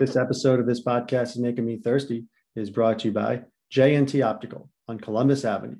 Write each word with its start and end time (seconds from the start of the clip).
This 0.00 0.16
episode 0.16 0.58
of 0.58 0.64
this 0.64 0.82
podcast 0.82 1.32
is 1.32 1.36
making 1.36 1.66
me 1.66 1.76
thirsty 1.76 2.24
is 2.56 2.70
brought 2.70 3.00
to 3.00 3.08
you 3.08 3.12
by 3.12 3.42
JNT 3.70 4.24
Optical 4.24 4.70
on 4.88 4.98
Columbus 4.98 5.44
Avenue. 5.44 5.76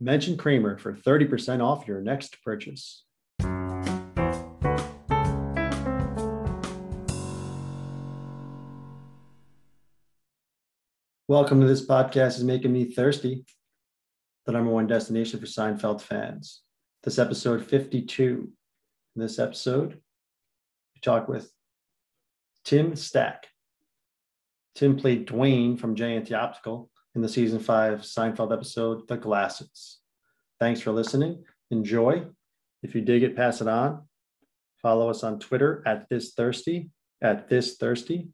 Mention 0.00 0.38
Kramer 0.38 0.78
for 0.78 0.94
30% 0.94 1.62
off 1.62 1.86
your 1.86 2.00
next 2.00 2.42
purchase. 2.42 3.04
Welcome 11.28 11.60
to 11.60 11.66
this 11.66 11.86
podcast 11.86 12.38
is 12.38 12.44
making 12.44 12.72
me 12.72 12.86
thirsty, 12.86 13.44
the 14.46 14.52
number 14.52 14.70
one 14.70 14.86
destination 14.86 15.40
for 15.40 15.44
Seinfeld 15.44 16.00
fans. 16.00 16.62
This 17.02 17.18
episode 17.18 17.62
52. 17.66 18.50
In 19.14 19.20
this 19.20 19.38
episode, 19.38 20.00
we 20.94 21.00
talk 21.02 21.28
with 21.28 21.52
Tim 22.64 22.96
Stack. 22.96 23.48
Tim 24.78 24.96
played 24.96 25.26
Dwayne 25.26 25.76
from 25.76 25.96
JNT 25.96 26.30
Optical 26.30 26.88
in 27.16 27.20
the 27.20 27.28
season 27.28 27.58
five 27.58 28.02
Seinfeld 28.02 28.52
episode, 28.52 29.08
The 29.08 29.16
Glasses. 29.16 29.98
Thanks 30.60 30.80
for 30.80 30.92
listening. 30.92 31.42
Enjoy. 31.72 32.24
If 32.84 32.94
you 32.94 33.00
dig 33.00 33.24
it, 33.24 33.34
pass 33.34 33.60
it 33.60 33.66
on. 33.66 34.06
Follow 34.80 35.10
us 35.10 35.24
on 35.24 35.40
Twitter 35.40 35.82
at 35.84 36.08
This 36.08 36.32
Thirsty, 36.34 36.90
at 37.20 37.48
This 37.48 37.76
Thirsty. 37.76 38.28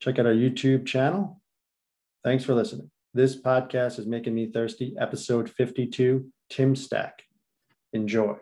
Check 0.00 0.18
out 0.18 0.24
our 0.24 0.32
YouTube 0.32 0.86
channel. 0.86 1.42
Thanks 2.24 2.42
for 2.42 2.54
listening. 2.54 2.90
This 3.12 3.38
podcast 3.38 3.98
is 3.98 4.06
making 4.06 4.34
me 4.34 4.50
thirsty. 4.50 4.94
Episode 4.98 5.50
52, 5.50 6.26
Tim 6.48 6.74
Stack. 6.74 7.22
Enjoy. 7.92 8.38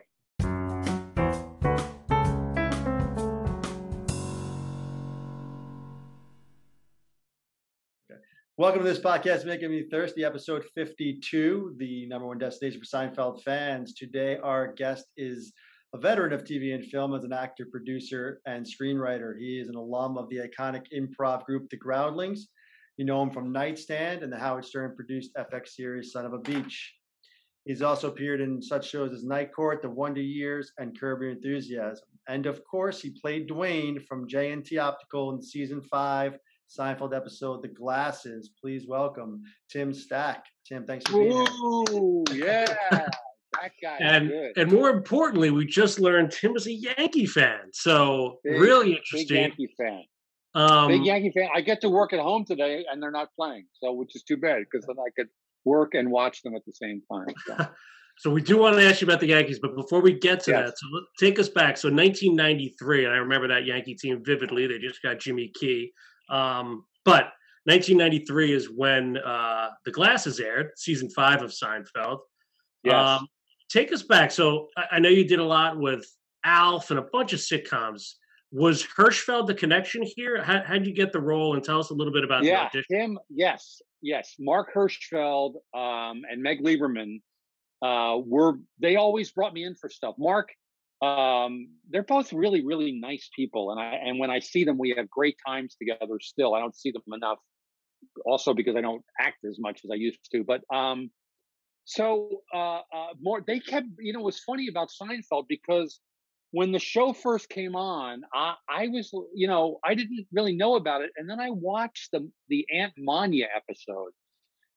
Welcome 8.80 8.94
to 8.94 9.02
this 9.02 9.12
podcast, 9.12 9.44
Making 9.44 9.72
Me 9.72 9.82
Thirsty, 9.82 10.24
episode 10.24 10.64
52, 10.74 11.74
the 11.76 12.06
number 12.06 12.26
one 12.26 12.38
destination 12.38 12.80
for 12.80 12.86
Seinfeld 12.86 13.42
fans. 13.42 13.92
Today, 13.92 14.38
our 14.38 14.72
guest 14.72 15.04
is 15.18 15.52
a 15.92 15.98
veteran 15.98 16.32
of 16.32 16.44
TV 16.44 16.74
and 16.74 16.82
film 16.82 17.14
as 17.14 17.22
an 17.22 17.32
actor, 17.34 17.66
producer, 17.70 18.40
and 18.46 18.64
screenwriter. 18.64 19.38
He 19.38 19.60
is 19.60 19.68
an 19.68 19.74
alum 19.74 20.16
of 20.16 20.30
the 20.30 20.38
iconic 20.38 20.86
improv 20.96 21.44
group, 21.44 21.68
The 21.68 21.76
Groundlings. 21.76 22.48
You 22.96 23.04
know 23.04 23.22
him 23.22 23.28
from 23.28 23.52
Nightstand 23.52 24.22
and 24.22 24.32
the 24.32 24.38
Howard 24.38 24.64
Stern 24.64 24.96
produced 24.96 25.34
FX 25.34 25.68
series, 25.74 26.12
Son 26.12 26.24
of 26.24 26.32
a 26.32 26.38
Beach. 26.38 26.94
He's 27.66 27.82
also 27.82 28.08
appeared 28.08 28.40
in 28.40 28.62
such 28.62 28.88
shows 28.88 29.12
as 29.12 29.24
Night 29.24 29.52
Court, 29.52 29.82
The 29.82 29.90
Wonder 29.90 30.22
Years, 30.22 30.72
and 30.78 30.98
Curb 30.98 31.20
Your 31.20 31.32
Enthusiasm. 31.32 32.08
And 32.30 32.46
of 32.46 32.64
course, 32.64 33.02
he 33.02 33.14
played 33.20 33.46
Dwayne 33.46 34.02
from 34.06 34.26
JNT 34.26 34.80
Optical 34.80 35.34
in 35.34 35.42
season 35.42 35.82
five 35.82 36.38
Seinfeld 36.78 37.14
episode, 37.16 37.62
The 37.62 37.68
Glasses. 37.68 38.50
Please 38.60 38.86
welcome 38.86 39.42
Tim 39.70 39.92
Stack. 39.92 40.44
Tim, 40.66 40.84
thanks 40.86 41.04
for 41.10 41.18
being 41.18 41.32
Ooh, 41.62 42.24
here. 42.30 42.64
yeah. 42.92 43.08
That 43.60 43.72
guy 43.82 43.96
and 44.00 44.28
good. 44.28 44.52
and 44.56 44.72
more 44.72 44.90
importantly, 44.90 45.50
we 45.50 45.66
just 45.66 45.98
learned 45.98 46.30
Tim 46.30 46.52
was 46.52 46.66
a 46.68 46.72
Yankee 46.72 47.26
fan. 47.26 47.58
So 47.72 48.38
Big- 48.44 48.60
really 48.60 48.86
Big 48.90 48.96
interesting. 48.98 49.36
Yankee 49.36 49.74
fan. 49.76 50.02
Um, 50.54 50.88
Big 50.88 51.04
Yankee 51.04 51.32
fan. 51.36 51.48
I 51.54 51.60
get 51.60 51.80
to 51.80 51.88
work 51.90 52.12
at 52.12 52.20
home 52.20 52.44
today, 52.44 52.84
and 52.90 53.02
they're 53.02 53.10
not 53.10 53.28
playing, 53.36 53.66
so 53.74 53.92
which 53.92 54.14
is 54.14 54.22
too 54.22 54.36
bad 54.36 54.62
because 54.70 54.86
then 54.86 54.96
I 54.98 55.10
could 55.16 55.28
work 55.64 55.94
and 55.94 56.10
watch 56.10 56.42
them 56.42 56.54
at 56.54 56.62
the 56.64 56.72
same 56.72 57.02
time. 57.12 57.34
So. 57.46 57.56
so 58.18 58.30
we 58.30 58.40
do 58.40 58.56
want 58.58 58.76
to 58.76 58.82
ask 58.88 59.00
you 59.00 59.06
about 59.08 59.20
the 59.20 59.26
Yankees, 59.28 59.58
but 59.60 59.74
before 59.76 60.00
we 60.00 60.12
get 60.18 60.40
to 60.44 60.52
Yes. 60.52 60.66
that, 60.70 60.78
so 60.78 60.86
take 61.18 61.38
us 61.40 61.48
back. 61.48 61.76
So 61.76 61.88
1993, 61.88 63.04
and 63.04 63.14
I 63.14 63.18
remember 63.18 63.48
that 63.48 63.64
Yankee 63.66 63.94
team 63.96 64.22
vividly. 64.24 64.66
They 64.68 64.78
just 64.78 65.02
got 65.02 65.18
Jimmy 65.18 65.50
Key, 65.54 65.92
um, 66.30 66.84
but 67.04 67.32
1993 67.64 68.52
is 68.52 68.70
when 68.70 69.18
uh, 69.18 69.70
The 69.84 69.90
Glasses 69.90 70.40
aired, 70.40 70.70
season 70.76 71.10
five 71.10 71.42
of 71.42 71.50
Seinfeld. 71.50 72.20
Yes. 72.82 73.20
Um, 73.20 73.28
take 73.70 73.92
us 73.92 74.02
back. 74.02 74.30
So 74.30 74.68
I, 74.76 74.84
I 74.92 74.98
know 74.98 75.08
you 75.08 75.26
did 75.26 75.38
a 75.38 75.44
lot 75.44 75.78
with 75.78 76.06
Alf 76.44 76.90
and 76.90 76.98
a 76.98 77.06
bunch 77.12 77.32
of 77.32 77.40
sitcoms. 77.40 78.14
Was 78.52 78.84
Hirschfeld 78.84 79.46
the 79.46 79.54
connection 79.54 80.02
here? 80.02 80.42
How, 80.42 80.62
how'd 80.66 80.86
you 80.86 80.92
get 80.92 81.12
the 81.12 81.20
role? 81.20 81.54
And 81.54 81.62
tell 81.62 81.78
us 81.78 81.90
a 81.90 81.94
little 81.94 82.12
bit 82.12 82.24
about 82.24 82.42
the 82.42 82.48
yeah, 82.48 82.64
audition. 82.64 82.96
him. 82.96 83.18
Yes, 83.28 83.80
yes. 84.02 84.34
Mark 84.40 84.74
Hirschfeld 84.74 85.54
um, 85.74 86.22
and 86.28 86.42
Meg 86.42 86.64
Lieberman 86.64 87.20
uh, 87.82 88.18
were. 88.18 88.54
They 88.80 88.96
always 88.96 89.30
brought 89.30 89.54
me 89.54 89.64
in 89.64 89.76
for 89.76 89.88
stuff. 89.88 90.16
Mark, 90.18 90.48
um, 91.02 91.68
they're 91.88 92.02
both 92.02 92.32
really, 92.32 92.64
really 92.64 92.92
nice 92.92 93.30
people, 93.34 93.70
and 93.70 93.80
I 93.80 93.94
and 94.04 94.18
when 94.18 94.30
I 94.30 94.40
see 94.40 94.64
them, 94.64 94.78
we 94.78 94.94
have 94.96 95.08
great 95.08 95.36
times 95.46 95.74
together. 95.76 96.18
Still, 96.20 96.54
I 96.54 96.60
don't 96.60 96.76
see 96.76 96.90
them 96.90 97.02
enough. 97.12 97.38
Also, 98.24 98.54
because 98.54 98.76
I 98.76 98.80
don't 98.80 99.04
act 99.18 99.44
as 99.44 99.58
much 99.58 99.80
as 99.84 99.90
I 99.90 99.94
used 99.94 100.18
to, 100.32 100.44
but 100.44 100.62
um, 100.74 101.10
so 101.84 102.42
uh, 102.54 102.80
uh, 102.92 103.14
more. 103.20 103.42
They 103.46 103.60
kept. 103.60 103.86
You 103.98 104.12
know, 104.12 104.20
what's 104.20 104.42
funny 104.44 104.68
about 104.68 104.90
Seinfeld 104.90 105.46
because 105.48 106.00
when 106.52 106.72
the 106.72 106.78
show 106.78 107.12
first 107.12 107.48
came 107.48 107.76
on, 107.76 108.22
I, 108.34 108.54
I 108.68 108.88
was, 108.88 109.10
you 109.34 109.46
know, 109.46 109.78
I 109.84 109.94
didn't 109.94 110.26
really 110.32 110.54
know 110.54 110.74
about 110.74 111.02
it, 111.02 111.10
and 111.16 111.28
then 111.28 111.40
I 111.40 111.50
watched 111.50 112.10
the 112.12 112.30
the 112.48 112.66
Aunt 112.74 112.92
Manya 112.98 113.46
episode, 113.54 114.12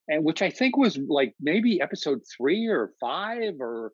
and 0.08 0.24
which 0.24 0.42
I 0.42 0.50
think 0.50 0.78
was 0.78 0.98
like 0.98 1.34
maybe 1.40 1.82
episode 1.82 2.22
three 2.38 2.68
or 2.68 2.94
five, 3.02 3.56
or 3.60 3.92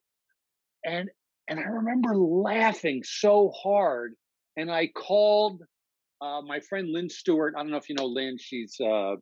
and 0.86 1.10
and 1.50 1.60
I 1.60 1.64
remember 1.64 2.16
laughing 2.16 3.02
so 3.04 3.52
hard, 3.62 4.14
and 4.56 4.72
I 4.72 4.88
called 4.88 5.62
uh, 6.22 6.42
my 6.42 6.60
friend 6.62 6.90
Lynn 6.92 7.10
Stewart. 7.10 7.56
I 7.58 7.62
don't 7.62 7.72
know 7.72 7.78
if 7.78 7.90
you 7.90 7.96
know 7.96 8.06
Lynn. 8.06 8.38
She's 8.40 8.76
uh, 8.80 9.16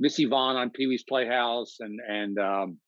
Miss 0.00 0.18
Yvonne 0.18 0.56
on 0.56 0.70
Pee 0.70 0.86
Wee's 0.86 1.04
Playhouse, 1.08 1.76
and 1.80 2.00
and 2.08 2.38
um, 2.38 2.78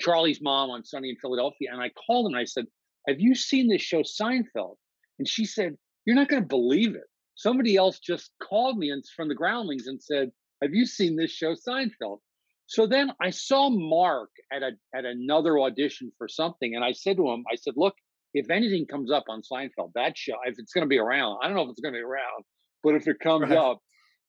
Charlie's 0.00 0.40
mom 0.40 0.70
on 0.70 0.84
Sunny 0.84 1.10
in 1.10 1.16
Philadelphia. 1.16 1.70
And 1.72 1.80
I 1.80 1.90
called 2.06 2.26
and 2.26 2.36
I 2.36 2.44
said, 2.44 2.66
have 3.08 3.20
you 3.20 3.34
seen 3.34 3.68
this 3.68 3.82
show 3.82 4.02
Seinfeld? 4.02 4.76
And 5.18 5.28
she 5.28 5.44
said, 5.44 5.76
You're 6.04 6.16
not 6.16 6.28
going 6.28 6.42
to 6.42 6.48
believe 6.48 6.94
it. 6.94 7.04
Somebody 7.36 7.76
else 7.76 7.98
just 7.98 8.30
called 8.42 8.78
me 8.78 8.90
and 8.90 9.04
from 9.14 9.28
the 9.28 9.34
groundlings 9.34 9.86
and 9.86 10.02
said, 10.02 10.30
Have 10.62 10.74
you 10.74 10.86
seen 10.86 11.16
this 11.16 11.30
show 11.30 11.54
Seinfeld? 11.54 12.18
So 12.66 12.86
then 12.86 13.12
I 13.20 13.30
saw 13.30 13.70
Mark 13.70 14.30
at 14.52 14.62
a 14.62 14.72
at 14.94 15.04
another 15.04 15.58
audition 15.60 16.12
for 16.18 16.28
something, 16.28 16.74
and 16.74 16.84
I 16.84 16.92
said 16.92 17.16
to 17.18 17.28
him, 17.28 17.44
I 17.50 17.54
said, 17.56 17.74
Look, 17.76 17.94
if 18.34 18.50
anything 18.50 18.86
comes 18.86 19.10
up 19.10 19.24
on 19.28 19.42
Seinfeld, 19.42 19.92
that 19.94 20.16
show, 20.18 20.34
if 20.44 20.56
it's 20.58 20.72
going 20.72 20.84
to 20.84 20.88
be 20.88 20.98
around, 20.98 21.38
I 21.42 21.46
don't 21.46 21.56
know 21.56 21.62
if 21.62 21.70
it's 21.70 21.80
going 21.80 21.94
to 21.94 21.98
be 21.98 22.02
around, 22.04 22.44
but 22.82 22.94
if 22.96 23.06
it 23.08 23.20
comes 23.20 23.50
Right. 23.50 23.56
up, 23.58 23.80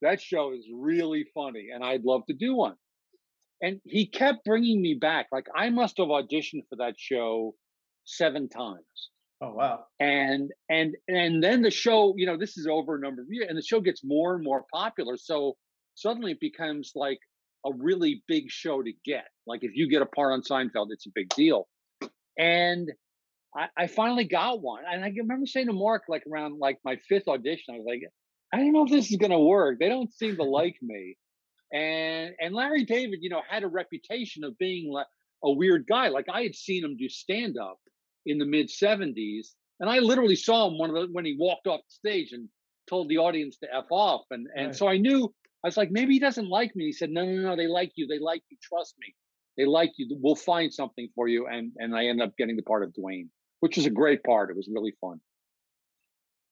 that 0.02 0.22
show 0.22 0.53
is 0.53 0.68
really 0.74 1.25
funny, 1.34 1.70
and 1.74 1.84
I'd 1.84 2.03
love 2.03 2.22
to 2.28 2.34
do 2.34 2.56
one. 2.56 2.75
And 3.62 3.81
he 3.86 4.06
kept 4.06 4.46
bringing 4.46 4.81
me 4.81 4.94
back. 4.94 5.28
Like 5.31 5.48
I 5.56 5.69
must 5.72 5.98
have 5.98 6.08
auditioned 6.09 6.68
for 6.69 6.75
that 6.78 6.94
show 6.98 7.56
seven 8.06 8.48
times 8.50 9.09
Oh, 9.42 9.52
wow. 9.54 9.86
and 10.00 10.52
and 10.69 10.96
and 11.08 11.44
then 11.44 11.62
the 11.62 11.69
show 11.72 12.14
you 12.18 12.25
know 12.25 12.38
this 12.38 12.58
is 12.58 12.66
over 12.68 12.96
a 12.96 13.00
number 13.00 13.22
of 13.22 13.28
years 13.30 13.48
and 13.50 13.58
the 13.58 13.62
show 13.62 13.81
gets 13.81 14.02
more 14.04 14.34
and 14.36 14.44
more 14.44 14.66
popular 14.74 15.18
so 15.18 15.58
suddenly 15.96 16.31
it 16.31 16.40
becomes 16.40 16.94
like 16.96 17.19
a 17.66 17.72
really 17.73 18.23
big 18.28 18.50
show 18.50 18.81
to 18.81 18.91
get 19.06 19.25
like 19.45 19.63
if 19.63 19.72
you 19.75 19.90
get 19.90 20.01
a 20.01 20.06
part 20.06 20.34
on 20.34 20.41
seinfeld 20.41 20.88
it's 20.91 21.06
a 21.07 21.12
big 21.13 21.29
deal. 21.29 21.68
And 22.38 22.90
i, 23.56 23.68
I 23.78 23.88
finally 23.88 24.25
got 24.25 24.62
one 24.62 24.84
and 24.90 25.03
i 25.03 25.12
remember 25.18 25.45
saying 25.45 25.68
to 25.68 25.73
mark 25.73 26.03
like 26.07 26.23
around 26.31 26.59
like 26.59 26.78
my 26.85 26.97
fifth 27.09 27.28
audition 27.28 27.73
i 27.73 27.78
was 27.78 27.85
like 27.88 28.01
i 28.53 28.57
don't 28.57 28.72
know 28.73 28.85
if 28.85 28.91
this 28.91 29.09
is 29.12 29.18
going 29.18 29.31
to 29.31 29.40
work. 29.40 29.79
They 29.79 29.90
don't 29.90 30.13
seem 30.13 30.35
to 30.38 30.44
like 30.59 30.78
me. 30.81 31.18
And 31.73 32.31
and 32.40 32.53
larry 32.53 32.85
david 32.85 33.19
you 33.21 33.30
know 33.30 33.42
had 33.50 33.63
a 33.63 33.68
reputation 33.68 34.44
of 34.45 34.57
being 34.57 34.92
like 34.92 35.07
a 35.44 35.51
weird 35.51 35.86
guy 35.88 36.07
like 36.07 36.27
i 36.33 36.42
had 36.44 36.56
seen 36.56 36.83
him 36.83 36.95
do 36.98 37.09
stand 37.09 37.57
up 37.57 37.77
in 38.25 38.38
the 38.38 38.45
mid 38.45 38.69
70s 38.69 39.48
and 39.80 39.89
i 39.89 40.00
literally 40.00 40.36
saw 40.38 40.68
him 40.68 40.77
one 40.77 40.89
of 40.89 40.95
the, 40.95 41.07
when 41.12 41.25
he 41.25 41.36
walked 41.38 41.68
off 41.68 41.81
the 41.81 41.92
stage 42.09 42.31
and 42.31 42.48
told 42.89 43.09
the 43.09 43.18
audience 43.18 43.57
to 43.57 43.68
f 43.74 43.86
off 43.92 44.21
and 44.31 44.48
and 44.56 44.68
Right. 44.68 44.75
so 44.75 44.88
i 44.88 44.98
knew 44.98 45.33
i 45.63 45.68
was 45.68 45.77
like 45.77 45.92
maybe 45.92 46.13
he 46.13 46.19
doesn't 46.19 46.50
like 46.50 46.75
me 46.75 46.86
he 46.86 46.92
said 46.92 47.09
no 47.09 47.25
no 47.25 47.42
no 47.42 47.56
they 47.56 47.68
like 47.68 47.92
you 47.95 48.07
they 48.07 48.19
like 48.19 48.44
you 48.50 48.57
trust 48.62 48.95
me 49.00 49.13
they 49.57 49.65
like 49.65 49.92
you 49.98 50.07
we'll 50.21 50.36
find 50.36 50.74
something 50.74 51.07
for 51.15 51.27
you 51.27 51.48
and 51.48 51.71
and 51.77 51.95
i 51.95 52.06
ended 52.06 52.27
up 52.27 52.36
getting 52.38 52.56
the 52.56 52.62
part 52.63 52.83
of 52.83 52.94
dwayne 52.94 53.27
which 53.62 53.75
was 53.77 53.86
a 53.86 53.89
great 53.89 54.24
part 54.24 54.50
it 54.50 54.56
was 54.56 54.69
really 54.74 54.94
fun 55.01 55.19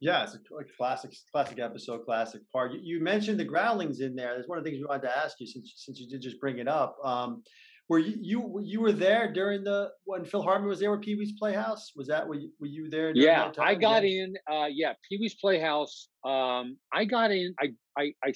Yeah, 0.02 0.24
it's 0.24 0.36
a 0.36 0.40
like 0.54 0.68
classic, 0.78 1.12
classic 1.32 1.58
episode, 1.60 2.04
classic 2.06 2.42
part. 2.52 2.74
You, 2.74 2.80
you 2.84 2.98
mentioned 3.02 3.40
the 3.40 3.46
Groundlings 3.46 4.02
in 4.02 4.14
there. 4.16 4.36
That's 4.36 4.48
one 4.48 4.58
of 4.58 4.64
the 4.64 4.70
things 4.70 4.80
we 4.82 4.86
wanted 4.86 5.08
to 5.08 5.18
ask 5.18 5.40
you 5.40 5.48
since 5.48 5.74
since 5.78 6.00
you 6.00 6.08
did 6.12 6.22
just 6.22 6.40
bring 6.40 6.58
it 6.60 6.68
up. 6.68 6.98
Um, 7.04 7.44
were 7.90 8.00
you 8.00 8.16
you 8.32 8.60
you 8.72 8.82
were 8.82 8.92
there 8.92 9.32
during 9.32 9.64
the 9.64 9.90
when 10.04 10.26
Phil 10.26 10.44
Hartman 10.44 10.68
was 10.68 10.80
there 10.82 10.92
with 10.92 11.02
Pee 11.02 11.16
Wee's 11.16 11.34
Playhouse? 11.40 11.92
Was 11.96 12.08
that 12.08 12.28
were 12.28 12.36
you, 12.36 12.50
were 12.60 12.68
you 12.68 12.90
there? 12.90 13.10
yeah 13.16 13.52
i 13.60 13.74
got 13.74 14.04
Yeah. 14.04 14.24
in 14.24 14.36
uh 14.52 14.68
yeah 14.82 14.94
pee-wee's 15.08 15.36
playhouse 15.36 16.10
um 16.26 16.78
i 17.00 17.06
got 17.06 17.32
in 17.32 17.54
i 17.64 17.68
i 17.98 18.06
i 18.24 18.34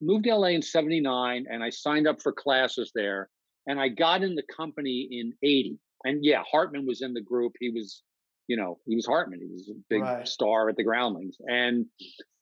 moved 0.00 0.24
to 0.24 0.34
la 0.34 0.48
in 0.48 0.62
79 0.62 1.46
and 1.50 1.62
i 1.62 1.70
signed 1.70 2.06
up 2.06 2.20
for 2.22 2.32
classes 2.32 2.90
there 2.94 3.28
and 3.66 3.80
i 3.80 3.88
got 3.88 4.22
in 4.22 4.34
the 4.34 4.42
company 4.54 5.08
in 5.10 5.32
80 5.42 5.78
and 6.04 6.24
yeah 6.24 6.42
hartman 6.50 6.86
was 6.86 7.02
in 7.02 7.14
the 7.14 7.22
group 7.22 7.52
he 7.60 7.70
was 7.70 8.02
you 8.48 8.56
know 8.56 8.78
he 8.86 8.94
was 8.94 9.06
hartman 9.06 9.40
he 9.40 9.46
was 9.52 9.68
a 9.70 9.78
big 9.88 10.02
Right. 10.02 10.28
star 10.28 10.68
at 10.68 10.76
the 10.76 10.84
groundlings 10.84 11.36
and 11.48 11.86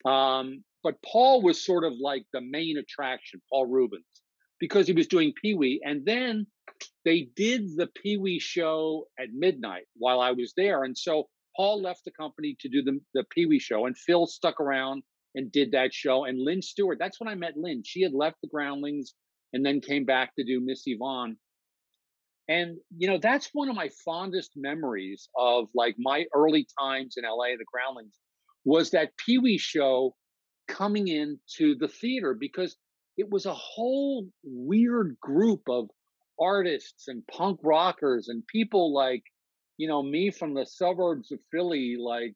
um 0.05 0.63
but 0.83 0.97
Paul 1.03 1.41
was 1.41 1.65
sort 1.65 1.85
of 1.85 1.95
like 1.99 2.27
the 2.35 2.43
main 2.43 2.77
attraction, 2.77 3.41
Paul 3.51 3.65
Reubens, 3.65 4.05
because 4.61 4.87
he 4.87 4.93
was 4.93 5.07
doing 5.07 5.33
Pee 5.41 5.55
Wee. 5.55 5.81
And 5.83 6.05
then 6.05 6.47
they 7.07 7.29
did 7.35 7.75
the 7.75 7.87
Pee 7.87 8.19
Wee 8.19 8.39
show 8.39 9.07
at 9.19 9.29
midnight 9.33 9.85
while 9.97 10.21
I 10.21 10.33
was 10.33 10.53
there. 10.59 10.85
And 10.85 10.97
so 10.97 11.31
Paul 11.57 11.81
left 11.81 12.05
the 12.05 12.11
company 12.11 12.55
to 12.61 12.69
do 12.69 12.83
the, 12.83 13.01
the 13.15 13.25
Pee 13.31 13.47
Wee 13.47 13.59
show, 13.59 13.87
and 13.87 13.97
Phil 13.97 14.27
stuck 14.27 14.61
around 14.61 15.03
and 15.35 15.51
did 15.51 15.73
that 15.73 15.93
show. 15.93 16.25
And 16.25 16.41
Lynn 16.41 16.63
Stewart, 16.63 16.99
that's 16.99 17.21
when 17.21 17.29
I 17.29 17.35
met 17.35 17.57
Lynn. 17.57 17.83
She 17.85 18.03
had 18.03 18.13
left 18.13 18.37
the 18.43 18.49
Groundlings 18.49 19.15
and 19.53 19.65
then 19.65 19.81
came 19.81 20.05
back 20.05 20.35
to 20.37 20.45
do 20.45 20.61
Miss 20.61 20.83
Yvonne. 20.87 21.37
And, 22.49 22.77
you 22.97 23.09
know, 23.09 23.19
that's 23.19 23.51
one 23.53 23.71
of 23.71 23.77
my 23.77 23.89
fondest 24.05 24.53
memories 24.57 25.29
of 25.37 25.69
like 25.75 25.97
my 25.99 26.27
early 26.35 26.67
times 26.79 27.15
in 27.17 27.25
LA, 27.25 27.57
the 27.57 27.65
Groundlings, 27.73 28.15
was 28.65 28.91
that 28.91 29.17
Pee 29.17 29.39
Wee 29.39 29.59
show 29.59 30.15
coming 30.69 31.09
into 31.09 31.77
the 31.79 31.89
theater 31.89 32.37
because 32.39 32.77
it 33.17 33.31
was 33.31 33.47
a 33.47 33.55
whole 33.55 34.29
weird 34.43 35.17
group 35.21 35.63
of 35.69 35.89
artists 36.39 37.09
and 37.09 37.27
punk 37.27 37.61
rockers 37.63 38.29
and 38.29 38.47
people 38.47 38.93
like, 38.93 39.23
you 39.77 39.89
know, 39.89 40.03
me 40.03 40.31
from 40.31 40.55
the 40.55 40.67
suburbs 40.67 41.33
of 41.33 41.39
Philly, 41.51 41.97
like 41.99 42.35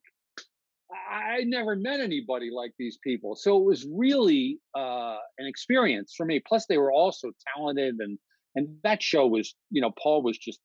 I 0.91 1.43
never 1.45 1.75
met 1.75 1.99
anybody 1.99 2.49
like 2.51 2.73
these 2.79 2.97
people. 3.03 3.35
So 3.35 3.57
it 3.57 3.65
was 3.65 3.85
really 3.91 4.59
uh, 4.75 5.17
an 5.37 5.45
experience 5.45 6.13
for 6.17 6.25
me. 6.25 6.41
Plus, 6.45 6.65
they 6.67 6.77
were 6.77 6.91
all 6.91 7.11
so 7.11 7.31
talented, 7.55 7.95
and 7.99 8.17
and 8.55 8.77
that 8.83 9.03
show 9.03 9.27
was, 9.27 9.53
you 9.69 9.81
know, 9.81 9.91
Paul 10.01 10.23
was 10.23 10.37
just 10.37 10.59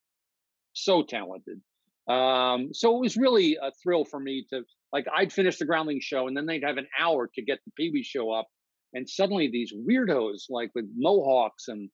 so 0.72 1.02
talented. 1.02 1.60
Um, 2.08 2.70
so 2.72 2.96
it 2.96 3.00
was 3.00 3.16
really 3.16 3.58
a 3.60 3.70
thrill 3.82 4.04
for 4.04 4.18
me 4.18 4.46
to 4.50 4.62
like. 4.92 5.06
I'd 5.14 5.32
finish 5.32 5.58
the 5.58 5.66
Groundling 5.66 6.00
show, 6.00 6.26
and 6.26 6.36
then 6.36 6.46
they'd 6.46 6.64
have 6.64 6.78
an 6.78 6.88
hour 6.98 7.28
to 7.34 7.42
get 7.42 7.58
the 7.66 7.72
Pee 7.76 7.90
Wee 7.92 8.02
show 8.02 8.30
up, 8.30 8.46
and 8.92 9.08
suddenly 9.08 9.48
these 9.50 9.72
weirdos 9.72 10.44
like 10.48 10.70
with 10.74 10.86
mohawks 10.96 11.68
and 11.68 11.90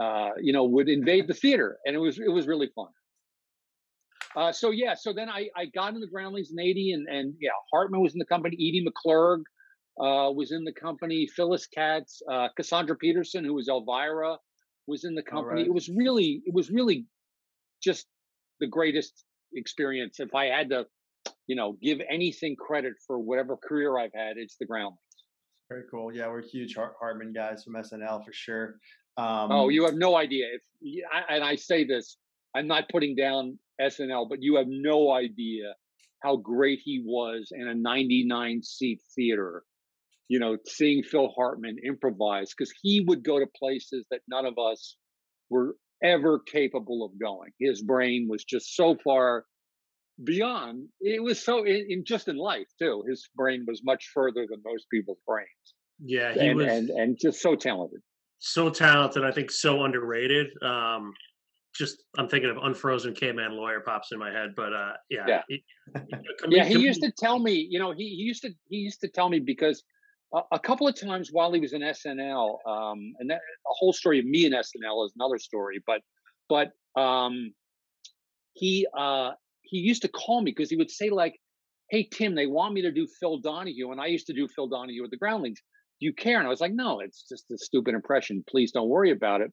uh, 0.00 0.30
you 0.40 0.52
know 0.52 0.64
would 0.64 0.88
invade 0.88 1.28
the 1.28 1.34
theater, 1.34 1.78
and 1.84 1.94
it 1.94 1.98
was 1.98 2.18
it 2.18 2.30
was 2.30 2.46
really 2.46 2.70
fun. 2.74 2.88
Uh, 4.36 4.52
so 4.52 4.70
yeah, 4.70 4.94
so 4.94 5.12
then 5.12 5.28
I, 5.28 5.48
I 5.56 5.66
got 5.66 5.94
in 5.94 6.00
the 6.00 6.06
Groundlings 6.06 6.52
in 6.52 6.60
'80, 6.60 6.92
and 6.92 7.08
and 7.08 7.34
yeah, 7.40 7.50
Hartman 7.72 8.00
was 8.00 8.14
in 8.14 8.18
the 8.18 8.26
company. 8.26 8.54
Edie 8.56 8.86
McClurg 8.86 9.42
uh, 10.00 10.30
was 10.30 10.52
in 10.52 10.64
the 10.64 10.72
company. 10.72 11.26
Phyllis 11.26 11.66
Katz, 11.66 12.22
uh, 12.30 12.48
Cassandra 12.56 12.96
Peterson, 12.96 13.44
who 13.44 13.54
was 13.54 13.68
Elvira, 13.68 14.36
was 14.86 15.04
in 15.04 15.14
the 15.14 15.22
company. 15.22 15.62
Right. 15.62 15.66
It 15.66 15.74
was 15.74 15.88
really, 15.88 16.42
it 16.44 16.54
was 16.54 16.70
really 16.70 17.06
just 17.82 18.06
the 18.60 18.66
greatest 18.66 19.24
experience. 19.54 20.20
If 20.20 20.34
I 20.34 20.46
had 20.46 20.70
to, 20.70 20.86
you 21.46 21.56
know, 21.56 21.76
give 21.82 21.98
anything 22.08 22.56
credit 22.56 22.94
for 23.06 23.18
whatever 23.18 23.56
career 23.56 23.98
I've 23.98 24.14
had, 24.14 24.36
it's 24.36 24.56
the 24.58 24.66
Groundlings. 24.66 24.98
Very 25.68 25.82
cool. 25.90 26.12
Yeah, 26.12 26.28
we're 26.28 26.42
huge 26.42 26.76
Hartman 26.76 27.32
guys 27.32 27.64
from 27.64 27.74
SNL 27.74 28.24
for 28.24 28.32
sure. 28.32 28.76
Um, 29.16 29.52
oh, 29.52 29.68
you 29.68 29.84
have 29.84 29.94
no 29.94 30.16
idea. 30.16 30.46
If 30.52 31.04
and 31.28 31.44
I 31.44 31.56
say 31.56 31.84
this, 31.84 32.16
I'm 32.56 32.66
not 32.66 32.88
putting 32.88 33.14
down 33.14 33.58
SNL, 33.80 34.28
but 34.28 34.42
you 34.42 34.56
have 34.56 34.66
no 34.68 35.12
idea 35.12 35.74
how 36.22 36.36
great 36.36 36.80
he 36.84 37.02
was 37.04 37.48
in 37.52 37.68
a 37.68 37.74
99 37.74 38.62
seat 38.62 39.00
theater. 39.14 39.62
You 40.28 40.38
know, 40.38 40.58
seeing 40.66 41.02
Phil 41.02 41.28
Hartman 41.36 41.76
improvise 41.84 42.50
because 42.56 42.72
he 42.82 43.00
would 43.06 43.24
go 43.24 43.40
to 43.40 43.46
places 43.58 44.06
that 44.10 44.20
none 44.28 44.46
of 44.46 44.54
us 44.58 44.96
were 45.48 45.74
ever 46.02 46.38
capable 46.38 47.04
of 47.04 47.18
going. 47.18 47.50
His 47.58 47.82
brain 47.82 48.28
was 48.30 48.44
just 48.44 48.76
so 48.76 48.96
far 49.02 49.44
beyond. 50.22 50.88
It 51.00 51.22
was 51.22 51.42
so 51.42 51.64
in, 51.64 51.86
in 51.88 52.04
just 52.04 52.28
in 52.28 52.36
life 52.36 52.68
too. 52.78 53.02
His 53.08 53.28
brain 53.34 53.64
was 53.66 53.82
much 53.84 54.10
further 54.14 54.46
than 54.48 54.62
most 54.64 54.86
people's 54.92 55.18
brains. 55.26 55.48
Yeah, 56.02 56.32
he 56.32 56.48
and, 56.48 56.56
was 56.56 56.66
and 56.66 56.90
and 56.90 57.18
just 57.20 57.40
so 57.42 57.56
talented. 57.56 58.00
So 58.38 58.70
talented, 58.70 59.24
I 59.24 59.32
think 59.32 59.50
so 59.50 59.84
underrated. 59.84 60.46
Um, 60.62 61.12
just 61.74 62.04
I'm 62.18 62.28
thinking 62.28 62.50
of 62.50 62.56
unfrozen 62.62 63.14
caveman 63.14 63.52
lawyer 63.52 63.80
pops 63.80 64.12
in 64.12 64.18
my 64.18 64.30
head, 64.30 64.50
but 64.56 64.72
uh, 64.72 64.92
yeah, 65.08 65.24
yeah, 65.26 65.42
he, 65.48 65.64
yeah. 66.48 66.64
He 66.64 66.78
used 66.78 67.02
to 67.02 67.12
tell 67.16 67.38
me, 67.38 67.66
you 67.70 67.78
know, 67.78 67.92
he, 67.92 68.04
he 68.08 68.22
used 68.22 68.42
to 68.42 68.50
he 68.68 68.78
used 68.78 69.00
to 69.00 69.08
tell 69.08 69.28
me 69.28 69.38
because 69.38 69.82
a, 70.34 70.40
a 70.52 70.58
couple 70.58 70.86
of 70.88 70.98
times 70.98 71.30
while 71.32 71.52
he 71.52 71.60
was 71.60 71.72
in 71.72 71.82
SNL, 71.82 72.58
um, 72.66 73.12
and 73.18 73.30
that, 73.30 73.36
a 73.36 73.72
whole 73.78 73.92
story 73.92 74.18
of 74.18 74.24
me 74.24 74.46
in 74.46 74.52
SNL 74.52 75.06
is 75.06 75.12
another 75.16 75.38
story, 75.38 75.82
but 75.86 76.00
but 76.48 76.72
um, 77.00 77.52
he 78.54 78.86
uh, 78.96 79.32
he 79.62 79.78
used 79.78 80.02
to 80.02 80.08
call 80.08 80.42
me 80.42 80.50
because 80.50 80.70
he 80.70 80.76
would 80.76 80.90
say 80.90 81.10
like, 81.10 81.36
"Hey 81.90 82.08
Tim, 82.10 82.34
they 82.34 82.46
want 82.46 82.74
me 82.74 82.82
to 82.82 82.92
do 82.92 83.06
Phil 83.20 83.38
Donahue," 83.38 83.92
and 83.92 84.00
I 84.00 84.06
used 84.06 84.26
to 84.26 84.32
do 84.32 84.48
Phil 84.48 84.68
Donahue 84.68 85.02
with 85.02 85.10
the 85.10 85.16
Groundlings. 85.16 85.60
Do 86.00 86.06
you 86.06 86.12
care? 86.12 86.38
And 86.38 86.46
I 86.46 86.50
was 86.50 86.60
like, 86.60 86.72
"No, 86.72 87.00
it's 87.00 87.26
just 87.28 87.50
a 87.50 87.58
stupid 87.58 87.94
impression. 87.94 88.44
Please 88.48 88.72
don't 88.72 88.88
worry 88.88 89.10
about 89.10 89.40
it." 89.40 89.52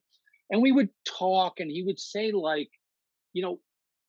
And 0.50 0.62
we 0.62 0.72
would 0.72 0.88
talk 1.06 1.60
and 1.60 1.70
he 1.70 1.82
would 1.82 1.98
say 1.98 2.32
like 2.32 2.70
you 3.32 3.42
know 3.42 3.58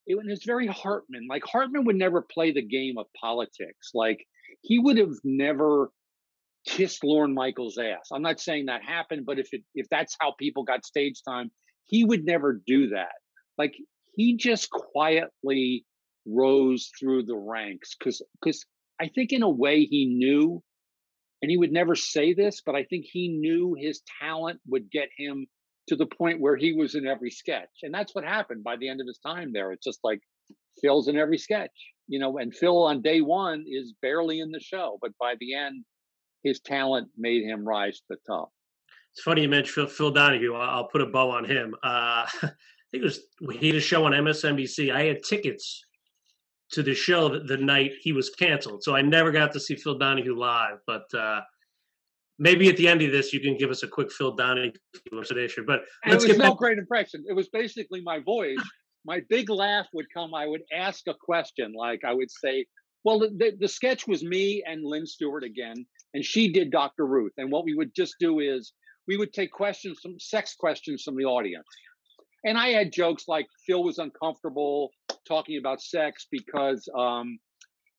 it, 0.06 0.16
was 0.16 0.42
very 0.44 0.66
hartman 0.66 1.26
like 1.28 1.44
hartman 1.44 1.84
would 1.84 1.96
never 1.96 2.22
play 2.22 2.52
the 2.52 2.66
game 2.66 2.98
of 2.98 3.06
politics 3.20 3.90
like 3.94 4.26
he 4.62 4.78
would 4.78 4.98
have 4.98 5.14
never 5.24 5.90
kissed 6.66 7.04
lorne 7.04 7.32
michaels 7.32 7.78
ass. 7.78 8.08
I'm 8.12 8.22
not 8.22 8.40
saying 8.40 8.66
that 8.66 8.82
happened 8.82 9.24
but 9.26 9.38
if 9.38 9.48
it 9.52 9.62
if 9.74 9.88
that's 9.90 10.16
how 10.20 10.34
people 10.38 10.64
got 10.64 10.84
stage 10.84 11.22
time 11.26 11.50
he 11.84 12.04
would 12.04 12.24
never 12.24 12.60
do 12.66 12.90
that. 12.90 13.14
Like 13.58 13.74
he 14.14 14.36
just 14.36 14.70
quietly 14.70 15.84
rose 16.26 16.90
through 16.98 17.24
the 17.24 17.36
ranks 17.36 17.96
because 17.98 18.22
because 18.40 18.64
i 19.00 19.08
think 19.08 19.32
in 19.32 19.42
a 19.42 19.48
way 19.48 19.84
he 19.84 20.04
knew 20.06 20.62
and 21.40 21.50
he 21.50 21.56
would 21.56 21.72
never 21.72 21.94
say 21.94 22.34
this 22.34 22.60
but 22.64 22.74
i 22.74 22.84
think 22.84 23.06
he 23.10 23.28
knew 23.28 23.74
his 23.78 24.02
talent 24.20 24.60
would 24.68 24.90
get 24.90 25.08
him 25.16 25.46
to 25.90 25.96
the 25.96 26.06
point 26.06 26.40
where 26.40 26.56
he 26.56 26.72
was 26.72 26.94
in 26.94 27.04
every 27.04 27.32
sketch. 27.32 27.68
And 27.82 27.92
that's 27.92 28.14
what 28.14 28.22
happened 28.22 28.62
by 28.62 28.76
the 28.76 28.88
end 28.88 29.00
of 29.00 29.08
his 29.08 29.18
time 29.18 29.52
there. 29.52 29.72
It's 29.72 29.84
just 29.84 29.98
like 30.04 30.20
Phil's 30.80 31.08
in 31.08 31.18
every 31.18 31.36
sketch, 31.36 31.72
you 32.06 32.20
know, 32.20 32.38
and 32.38 32.54
Phil 32.54 32.84
on 32.84 33.02
day 33.02 33.20
one 33.20 33.64
is 33.68 33.92
barely 34.00 34.38
in 34.38 34.52
the 34.52 34.60
show, 34.60 34.98
but 35.02 35.10
by 35.18 35.34
the 35.40 35.52
end, 35.52 35.84
his 36.44 36.60
talent 36.60 37.08
made 37.18 37.42
him 37.42 37.66
rise 37.66 37.96
to 37.96 38.04
the 38.10 38.16
top. 38.24 38.50
It's 39.12 39.22
funny 39.24 39.42
you 39.42 39.48
mentioned 39.48 39.90
Phil, 39.90 40.12
Donahue. 40.12 40.54
I'll 40.54 40.86
put 40.86 41.00
a 41.00 41.06
bow 41.06 41.30
on 41.30 41.44
him. 41.44 41.74
Uh, 41.82 42.24
I 42.42 42.52
think 42.92 43.02
it 43.02 43.02
was 43.02 43.20
he 43.58 43.66
had 43.66 43.76
a 43.76 43.80
show 43.80 44.04
on 44.04 44.12
MSNBC. 44.12 44.94
I 44.94 45.02
had 45.02 45.24
tickets 45.24 45.84
to 46.70 46.84
the 46.84 46.94
show 46.94 47.28
the, 47.28 47.40
the 47.40 47.56
night 47.56 47.90
he 48.00 48.12
was 48.12 48.30
canceled, 48.30 48.84
so 48.84 48.94
I 48.94 49.02
never 49.02 49.32
got 49.32 49.52
to 49.54 49.60
see 49.60 49.74
Phil 49.74 49.98
Donahue 49.98 50.38
live. 50.38 50.78
But 50.86 51.12
uh, 51.12 51.40
maybe 52.40 52.68
at 52.68 52.76
the 52.76 52.88
end 52.88 53.02
of 53.02 53.12
this 53.12 53.32
you 53.32 53.38
can 53.38 53.56
give 53.56 53.70
us 53.70 53.84
a 53.84 53.88
quick 53.88 54.10
Phil 54.10 54.34
Donahue 54.34 54.72
elucidation. 55.12 55.64
But 55.66 55.82
let's 56.04 56.24
it 56.24 56.28
was 56.30 56.38
no 56.38 56.50
back. 56.50 56.58
great 56.58 56.78
impression. 56.78 57.22
It 57.28 57.34
was 57.34 57.48
basically 57.50 58.00
my 58.02 58.18
voice. 58.18 58.58
my 59.04 59.20
big 59.28 59.48
laugh 59.48 59.86
would 59.92 60.06
come. 60.12 60.34
I 60.34 60.46
would 60.46 60.62
ask 60.72 61.06
a 61.06 61.14
question, 61.14 61.72
like 61.76 62.00
I 62.04 62.12
would 62.12 62.30
say, 62.30 62.66
"Well, 63.04 63.20
the, 63.20 63.28
the, 63.28 63.52
the 63.60 63.68
sketch 63.68 64.08
was 64.08 64.24
me 64.24 64.64
and 64.66 64.82
Lynn 64.82 65.06
Stewart 65.06 65.44
again, 65.44 65.86
and 66.14 66.24
she 66.24 66.52
did 66.52 66.72
Dr. 66.72 67.06
Ruth. 67.06 67.32
And 67.36 67.52
what 67.52 67.64
we 67.64 67.74
would 67.74 67.94
just 67.94 68.16
do 68.18 68.40
is 68.40 68.72
we 69.06 69.16
would 69.16 69.32
take 69.32 69.52
questions, 69.52 70.00
some 70.02 70.18
sex 70.18 70.56
questions 70.58 71.02
from 71.04 71.16
the 71.16 71.24
audience." 71.24 71.66
And 72.42 72.56
I 72.56 72.68
had 72.68 72.90
jokes 72.90 73.24
like 73.28 73.46
Phil 73.66 73.84
was 73.84 73.98
uncomfortable 73.98 74.90
talking 75.28 75.58
about 75.58 75.82
sex 75.82 76.26
because 76.30 76.88
um, 76.96 77.38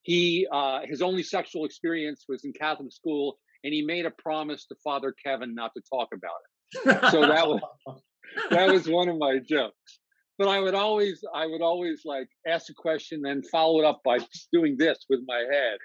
he 0.01 0.47
uh, 0.51 0.79
his 0.85 1.03
only 1.03 1.21
sexual 1.21 1.65
experience 1.65 2.25
was 2.27 2.43
in 2.43 2.53
Catholic 2.53 2.91
school 2.91 3.37
and 3.63 3.73
he 3.73 3.81
made 3.81 4.05
a 4.05 4.11
promise 4.11 4.65
to 4.67 4.75
Father 4.83 5.13
Kevin 5.23 5.55
not 5.55 5.71
to 5.75 5.81
talk 5.91 6.09
about 6.13 6.31
it. 6.45 7.11
So 7.11 7.21
that 7.21 7.47
was 7.47 7.61
that 8.49 8.71
was 8.71 8.87
one 8.87 9.09
of 9.09 9.17
my 9.17 9.39
jokes. 9.39 9.99
But 10.37 10.47
I 10.47 10.59
would 10.59 10.73
always 10.73 11.23
I 11.33 11.45
would 11.45 11.61
always 11.61 12.01
like 12.05 12.27
ask 12.47 12.69
a 12.69 12.73
question 12.73 13.25
and 13.25 13.45
follow 13.47 13.79
it 13.79 13.85
up 13.85 14.01
by 14.03 14.19
doing 14.53 14.75
this 14.77 14.97
with 15.09 15.19
my 15.27 15.43
head. 15.51 15.77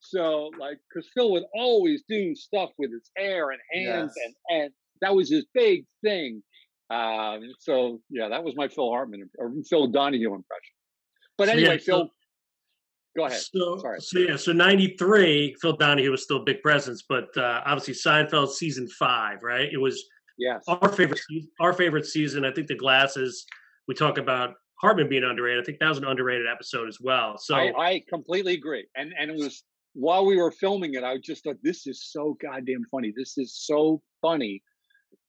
So 0.00 0.50
like 0.58 0.78
because 0.88 1.08
Phil 1.14 1.32
would 1.32 1.44
always 1.54 2.02
do 2.08 2.34
stuff 2.34 2.70
with 2.78 2.92
his 2.92 3.10
hair 3.16 3.50
and 3.50 3.60
hands 3.72 4.14
yes. 4.16 4.26
and 4.26 4.62
and 4.62 4.70
that 5.02 5.14
was 5.14 5.30
his 5.30 5.46
big 5.54 5.84
thing. 6.02 6.42
Um, 6.90 7.42
so 7.60 8.00
yeah, 8.08 8.28
that 8.30 8.44
was 8.44 8.54
my 8.56 8.68
Phil 8.68 8.90
Hartman 8.90 9.28
or 9.38 9.52
Phil 9.68 9.88
Donahue 9.88 10.34
impression. 10.34 10.74
But 11.36 11.48
so 11.48 11.52
anyway, 11.52 11.74
yeah, 11.74 11.78
Phil 11.78 12.10
Go 13.18 13.26
ahead. 13.26 13.40
So, 13.40 13.82
so 13.98 14.18
yeah, 14.20 14.36
so 14.36 14.52
'93, 14.52 15.56
Phil 15.60 15.72
Donahue 15.72 16.12
was 16.12 16.22
still 16.22 16.36
a 16.36 16.44
big 16.44 16.62
presence, 16.62 17.02
but 17.08 17.36
uh, 17.36 17.62
obviously 17.66 17.94
Seinfeld 17.94 18.50
season 18.50 18.86
five, 18.88 19.42
right? 19.42 19.68
It 19.72 19.78
was 19.78 20.04
yes. 20.38 20.62
our 20.68 20.88
favorite, 20.88 21.20
our 21.58 21.72
favorite 21.72 22.06
season. 22.06 22.44
I 22.44 22.52
think 22.52 22.68
the 22.68 22.76
glasses. 22.76 23.44
We 23.88 23.94
talk 23.94 24.18
about 24.18 24.54
Hartman 24.80 25.08
being 25.08 25.24
underrated. 25.24 25.64
I 25.64 25.64
think 25.64 25.80
that 25.80 25.88
was 25.88 25.98
an 25.98 26.04
underrated 26.04 26.46
episode 26.46 26.86
as 26.86 26.98
well. 27.00 27.38
So 27.38 27.56
I, 27.56 27.72
I 27.76 28.02
completely 28.08 28.54
agree. 28.54 28.86
And 28.94 29.12
and 29.18 29.32
it 29.32 29.36
was 29.36 29.64
while 29.94 30.24
we 30.24 30.36
were 30.36 30.52
filming 30.52 30.94
it, 30.94 31.02
I 31.02 31.18
just 31.18 31.42
thought 31.42 31.56
this 31.62 31.88
is 31.88 32.12
so 32.12 32.36
goddamn 32.40 32.84
funny. 32.88 33.12
This 33.16 33.36
is 33.36 33.58
so 33.66 34.00
funny. 34.22 34.62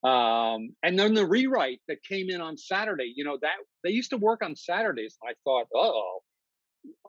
Um, 0.03 0.69
and 0.83 0.97
then 0.97 1.15
the 1.15 1.25
rewrite 1.25 1.81
that 1.87 2.03
came 2.07 2.29
in 2.29 2.39
on 2.39 2.55
Saturday, 2.55 3.11
you 3.15 3.23
know, 3.23 3.39
that 3.41 3.55
they 3.83 3.89
used 3.89 4.11
to 4.11 4.17
work 4.17 4.43
on 4.43 4.55
Saturdays. 4.55 5.17
I 5.27 5.33
thought, 5.43 5.65
oh, 5.73 6.19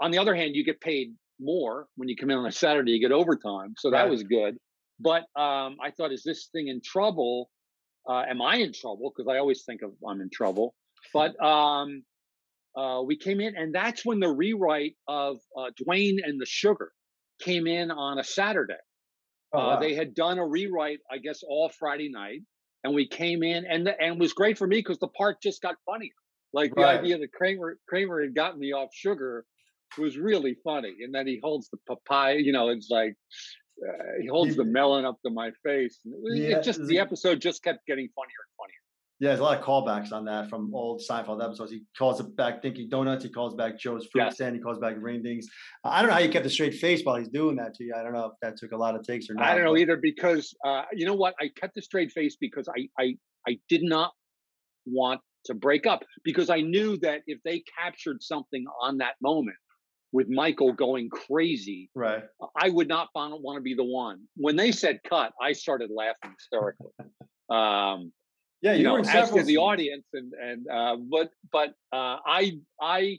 on 0.01 0.11
the 0.11 0.19
other 0.19 0.35
hand, 0.35 0.55
you 0.55 0.65
get 0.65 0.81
paid 0.81 1.15
more 1.41 1.87
when 1.97 2.09
you 2.09 2.17
come 2.17 2.31
in 2.31 2.39
on 2.39 2.47
a 2.47 2.53
Saturday. 2.53 2.93
You 2.93 3.01
get 3.01 3.13
overtime, 3.13 3.75
so 3.79 3.91
that 3.91 4.03
right. 4.03 4.11
was 4.11 4.23
good. 4.23 4.57
But 4.99 5.23
um, 5.41 5.77
I 5.83 5.91
thought, 5.97 6.13
is 6.13 6.23
this 6.25 6.49
thing 6.53 6.69
in 6.69 6.81
trouble? 6.85 7.51
Uh, 8.09 8.23
am 8.29 8.43
I 8.43 8.57
in 8.57 8.73
trouble? 8.73 9.13
Because 9.15 9.33
I 9.33 9.39
always 9.39 9.63
think 9.65 9.83
of 9.83 9.93
I'm 10.07 10.21
in 10.21 10.31
trouble. 10.33 10.75
But 11.15 11.43
um, 11.43 12.03
uh, 12.77 13.03
we 13.03 13.17
came 13.17 13.41
in, 13.41 13.57
and 13.57 13.75
that's 13.75 14.05
when 14.05 14.21
the 14.21 14.29
rewrite 14.29 14.95
of 15.09 15.39
uh, 15.57 15.71
Dwayne 15.83 16.19
and 16.23 16.41
the 16.41 16.47
Sugar 16.47 16.93
came 17.41 17.67
in 17.67 17.91
on 17.91 18.19
a 18.19 18.25
Saturday. 18.25 18.75
Oh, 19.53 19.59
uh, 19.59 19.67
wow. 19.67 19.81
They 19.81 19.95
had 19.95 20.15
done 20.15 20.39
a 20.39 20.47
rewrite, 20.47 21.01
I 21.11 21.19
guess, 21.19 21.41
all 21.43 21.71
Friday 21.79 22.11
night, 22.11 22.41
and 22.85 22.95
we 22.95 23.09
came 23.09 23.43
in, 23.43 23.65
and 23.67 23.87
the, 23.87 24.01
and 24.01 24.15
it 24.15 24.21
was 24.21 24.33
great 24.33 24.59
for 24.59 24.67
me 24.67 24.77
because 24.77 24.99
the 24.99 25.09
part 25.09 25.43
just 25.43 25.63
got 25.63 25.77
funnier. 25.87 26.11
Like 26.53 26.75
the 26.75 26.85
idea 26.85 27.17
that 27.19 27.33
Kramer 27.33 27.79
Kramer 27.89 28.23
had 28.23 28.35
gotten 28.35 28.59
me 28.59 28.73
off 28.73 28.91
sugar 28.93 29.45
was 29.99 30.19
really 30.19 30.57
funny, 30.65 30.97
and 31.03 31.15
then 31.15 31.27
he 31.27 31.41
holds 31.43 31.69
the 31.71 31.79
papaya. 31.89 32.37
You 32.37 32.53
know, 32.53 32.69
it's 32.69 32.89
like 32.91 33.15
uh, 33.87 34.21
he 34.21 34.27
holds 34.27 34.57
the 34.57 34.65
melon 34.65 35.05
up 35.05 35.19
to 35.25 35.31
my 35.31 35.51
face. 35.65 36.01
It, 36.05 36.39
yeah, 36.39 36.59
it 36.59 36.65
just 36.65 36.85
the 36.87 36.99
episode 36.99 37.41
just 37.41 37.63
kept 37.63 37.87
getting 37.87 38.09
funnier 38.15 38.41
and 38.47 38.57
funnier. 38.59 38.75
Yeah, 39.21 39.29
there's 39.29 39.41
a 39.41 39.43
lot 39.43 39.59
of 39.59 39.65
callbacks 39.65 40.13
on 40.13 40.25
that 40.25 40.49
from 40.49 40.75
old 40.75 41.03
Seinfeld 41.09 41.45
episodes. 41.45 41.71
He 41.71 41.83
calls 41.97 42.21
it 42.21 42.35
back 42.37 42.63
Dinky 42.63 42.89
Donuts. 42.89 43.23
He 43.23 43.29
calls 43.29 43.55
back 43.55 43.79
Joe's 43.79 44.09
Fruit 44.11 44.25
yes. 44.25 44.37
Stand. 44.37 44.57
He 44.57 44.63
calls 44.63 44.79
back 44.79 44.95
Ring 44.99 45.23
I 45.85 46.01
don't 46.01 46.09
know 46.09 46.15
how 46.15 46.21
you 46.21 46.31
kept 46.31 46.47
a 46.47 46.51
straight 46.51 46.75
face 46.75 47.03
while 47.05 47.17
he's 47.17 47.29
doing 47.29 47.57
that 47.57 47.75
to 47.75 47.85
you. 47.85 47.95
I 47.95 48.03
don't 48.03 48.15
know 48.15 48.27
if 48.27 48.33
that 48.41 48.57
took 48.57 48.73
a 48.73 48.79
lot 48.79 48.95
of 48.95 49.03
takes 49.03 49.29
or 49.29 49.35
not. 49.35 49.45
I 49.45 49.55
don't 49.55 49.65
know 49.65 49.77
either 49.77 49.99
because 49.99 50.55
uh, 50.65 50.85
you 50.93 51.05
know 51.05 51.15
what? 51.15 51.35
I 51.39 51.51
kept 51.55 51.77
a 51.77 51.83
straight 51.83 52.13
face 52.13 52.37
because 52.41 52.67
I 52.69 52.89
I 52.99 53.17
I 53.47 53.59
did 53.69 53.83
not 53.83 54.13
want 54.87 55.21
to 55.45 55.55
break 55.55 55.87
up 55.87 56.03
because 56.25 56.49
I 56.49 56.63
knew 56.63 56.97
that 56.99 57.21
if 57.27 57.41
they 57.45 57.63
captured 57.79 58.23
something 58.23 58.65
on 58.83 58.99
that 58.99 59.15
moment 59.21 59.57
with 60.13 60.29
Michael 60.29 60.73
going 60.73 61.09
crazy, 61.09 61.91
right? 61.95 62.25
I 62.57 62.71
would 62.71 62.89
not 62.89 63.09
want 63.15 63.57
to 63.57 63.63
be 63.63 63.75
the 63.75 63.85
one. 63.85 64.21
When 64.37 64.57
they 64.57 64.73
said 64.73 65.01
cut, 65.09 65.33
I 65.41 65.53
started 65.53 65.91
laughing 65.95 66.33
hysterically. 66.37 66.91
um, 67.51 68.13
yeah, 68.63 68.73
you, 68.73 68.79
you 68.79 68.85
know, 68.85 68.97
as 68.99 69.31
to 69.31 69.43
the 69.43 69.59
audience, 69.59 70.07
and 70.13 70.33
and 70.35 70.67
uh, 70.69 70.97
but 70.97 71.31
but 71.53 71.71
uh, 71.93 72.19
I 72.27 72.59
I, 72.81 73.19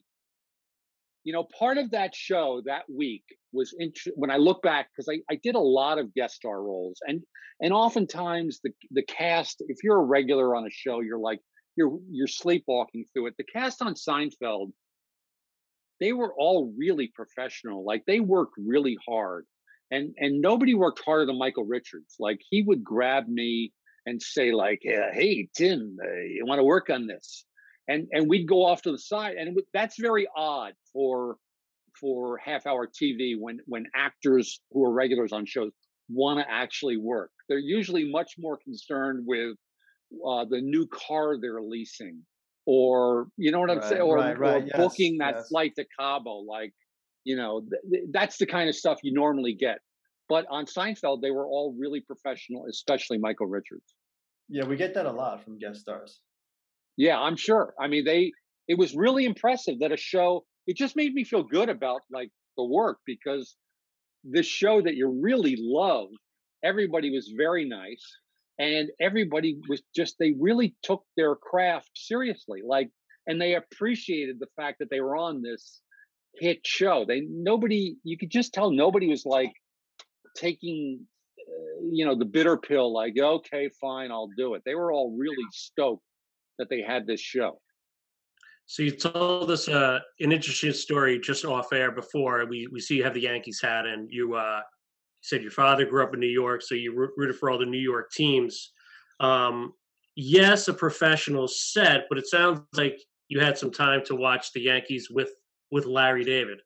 you 1.23 1.33
know, 1.33 1.47
part 1.57 1.77
of 1.77 1.91
that 1.91 2.13
show 2.13 2.61
that 2.65 2.83
week 2.93 3.23
was 3.53 3.73
int- 3.77 3.99
when 4.15 4.29
I 4.29 4.37
look 4.37 4.61
back 4.61 4.89
because 4.95 5.09
I, 5.09 5.21
I 5.33 5.39
did 5.41 5.55
a 5.55 5.59
lot 5.59 5.97
of 5.97 6.13
guest 6.13 6.35
star 6.35 6.61
roles, 6.61 6.99
and 7.07 7.21
and 7.59 7.73
oftentimes 7.73 8.59
the 8.63 8.71
the 8.91 9.03
cast, 9.03 9.63
if 9.67 9.77
you're 9.83 9.97
a 9.97 10.03
regular 10.03 10.55
on 10.55 10.67
a 10.67 10.71
show, 10.71 10.99
you're 10.99 11.19
like 11.19 11.39
you're 11.75 11.97
you're 12.11 12.27
sleepwalking 12.27 13.05
through 13.13 13.27
it. 13.27 13.35
The 13.37 13.45
cast 13.45 13.81
on 13.81 13.95
Seinfeld, 13.95 14.71
they 16.01 16.11
were 16.11 16.33
all 16.37 16.73
really 16.77 17.11
professional. 17.15 17.85
Like 17.85 18.03
they 18.05 18.19
worked 18.19 18.55
really 18.57 18.97
hard, 19.07 19.45
and 19.91 20.13
and 20.17 20.41
nobody 20.41 20.73
worked 20.73 21.01
harder 21.05 21.27
than 21.27 21.37
Michael 21.37 21.65
Richards. 21.65 22.15
Like 22.19 22.41
he 22.49 22.63
would 22.63 22.83
grab 22.83 23.27
me 23.27 23.71
and 24.05 24.21
say 24.21 24.51
like, 24.51 24.79
"Hey, 24.83 25.47
Tim, 25.55 25.97
uh, 26.03 26.21
you 26.21 26.43
want 26.45 26.59
to 26.59 26.63
work 26.63 26.89
on 26.89 27.07
this?" 27.07 27.45
And 27.87 28.07
and 28.11 28.27
we'd 28.27 28.47
go 28.47 28.65
off 28.65 28.81
to 28.81 28.91
the 28.91 28.97
side, 28.97 29.35
and 29.37 29.57
that's 29.73 29.97
very 29.99 30.27
odd 30.35 30.73
for 30.91 31.37
for 31.99 32.37
half 32.37 32.65
hour 32.65 32.87
TV 32.87 33.35
when 33.37 33.59
when 33.67 33.85
actors 33.95 34.59
who 34.71 34.83
are 34.83 34.91
regulars 34.91 35.31
on 35.31 35.45
shows 35.45 35.71
want 36.09 36.39
to 36.39 36.51
actually 36.51 36.97
work. 36.97 37.31
They're 37.47 37.59
usually 37.59 38.09
much 38.09 38.33
more 38.37 38.57
concerned 38.57 39.23
with 39.25 39.55
uh, 40.25 40.45
the 40.45 40.61
new 40.61 40.87
car 40.87 41.37
they're 41.39 41.61
leasing, 41.61 42.21
or 42.73 43.27
you 43.35 43.51
know 43.51 43.59
what 43.59 43.69
I'm 43.69 43.79
right, 43.79 43.89
saying, 43.89 44.01
or, 44.01 44.15
right, 44.15 44.39
right. 44.39 44.63
or 44.63 44.65
yes, 44.65 44.77
booking 44.77 45.17
that 45.17 45.35
yes. 45.35 45.49
flight 45.49 45.73
to 45.75 45.85
Cabo. 45.99 46.37
Like, 46.37 46.73
you 47.25 47.35
know, 47.35 47.61
th- 47.89 48.03
that's 48.13 48.37
the 48.37 48.45
kind 48.45 48.69
of 48.69 48.75
stuff 48.75 48.99
you 49.03 49.13
normally 49.13 49.53
get. 49.53 49.79
But 50.29 50.45
on 50.49 50.65
Seinfeld, 50.65 51.21
they 51.21 51.31
were 51.31 51.45
all 51.45 51.75
really 51.77 51.99
professional, 51.99 52.67
especially 52.69 53.17
Michael 53.17 53.47
Richards. 53.47 53.93
Yeah, 54.47 54.63
we 54.63 54.77
get 54.77 54.93
that 54.93 55.05
a 55.05 55.11
lot 55.11 55.43
from 55.43 55.59
guest 55.59 55.81
stars. 55.81 56.21
Yeah, 56.95 57.19
I'm 57.19 57.35
sure. 57.35 57.73
I 57.77 57.87
mean, 57.89 58.05
they 58.05 58.31
it 58.69 58.77
was 58.77 58.95
really 58.95 59.25
impressive 59.25 59.79
that 59.81 59.91
a 59.91 59.97
show 59.97 60.45
it 60.65 60.77
just 60.77 60.95
made 60.95 61.13
me 61.13 61.25
feel 61.25 61.43
good 61.43 61.67
about 61.67 62.01
like 62.09 62.29
the 62.55 62.63
work 62.63 62.99
because 63.05 63.57
this 64.23 64.45
show 64.45 64.81
that 64.81 64.95
you 64.95 65.19
really 65.21 65.57
love, 65.59 66.07
everybody 66.63 67.11
was 67.11 67.33
very 67.35 67.67
nice 67.67 68.05
and 68.59 68.89
everybody 68.99 69.59
was 69.69 69.81
just 69.95 70.15
they 70.19 70.33
really 70.39 70.75
took 70.83 71.03
their 71.17 71.35
craft 71.35 71.91
seriously. 71.95 72.61
Like 72.65 72.89
and 73.27 73.39
they 73.39 73.55
appreciated 73.55 74.39
the 74.39 74.47
fact 74.55 74.79
that 74.79 74.89
they 74.89 75.01
were 75.01 75.15
on 75.15 75.41
this 75.41 75.81
hit 76.35 76.65
show. 76.65 77.05
They 77.07 77.21
nobody 77.29 77.95
you 78.03 78.17
could 78.17 78.31
just 78.31 78.53
tell 78.53 78.71
nobody 78.71 79.07
was 79.07 79.25
like 79.25 79.53
taking 80.35 81.05
uh, 81.39 81.81
you 81.91 82.05
know 82.05 82.15
the 82.15 82.25
bitter 82.25 82.57
pill 82.57 82.93
like 82.93 83.13
okay 83.19 83.69
fine 83.79 84.11
i'll 84.11 84.29
do 84.37 84.53
it 84.53 84.61
they 84.65 84.75
were 84.75 84.91
all 84.91 85.15
really 85.17 85.45
stoked 85.51 86.03
that 86.57 86.69
they 86.69 86.81
had 86.81 87.05
this 87.07 87.19
show 87.19 87.59
so 88.65 88.83
you 88.83 88.91
told 88.91 89.51
us 89.51 89.67
uh, 89.67 89.99
an 90.19 90.31
interesting 90.31 90.71
story 90.71 91.19
just 91.19 91.43
off 91.43 91.73
air 91.73 91.91
before 91.91 92.45
we, 92.45 92.67
we 92.71 92.79
see 92.79 92.95
you 92.95 93.03
have 93.03 93.13
the 93.13 93.21
yankees 93.21 93.59
hat 93.61 93.85
and 93.85 94.09
you 94.11 94.35
uh, 94.35 94.61
said 95.21 95.41
your 95.41 95.51
father 95.51 95.85
grew 95.85 96.03
up 96.03 96.13
in 96.13 96.19
new 96.19 96.27
york 96.27 96.61
so 96.61 96.75
you 96.75 96.93
rooted 96.93 97.35
for 97.35 97.49
all 97.49 97.57
the 97.57 97.65
new 97.65 97.77
york 97.77 98.11
teams 98.11 98.71
um, 99.19 99.73
yes 100.15 100.67
a 100.67 100.73
professional 100.73 101.47
set 101.47 102.05
but 102.09 102.17
it 102.17 102.27
sounds 102.27 102.61
like 102.75 102.99
you 103.27 103.39
had 103.39 103.57
some 103.57 103.71
time 103.71 104.01
to 104.05 104.15
watch 104.15 104.51
the 104.53 104.61
yankees 104.61 105.09
with 105.09 105.31
with 105.71 105.85
larry 105.85 106.23
david 106.23 106.59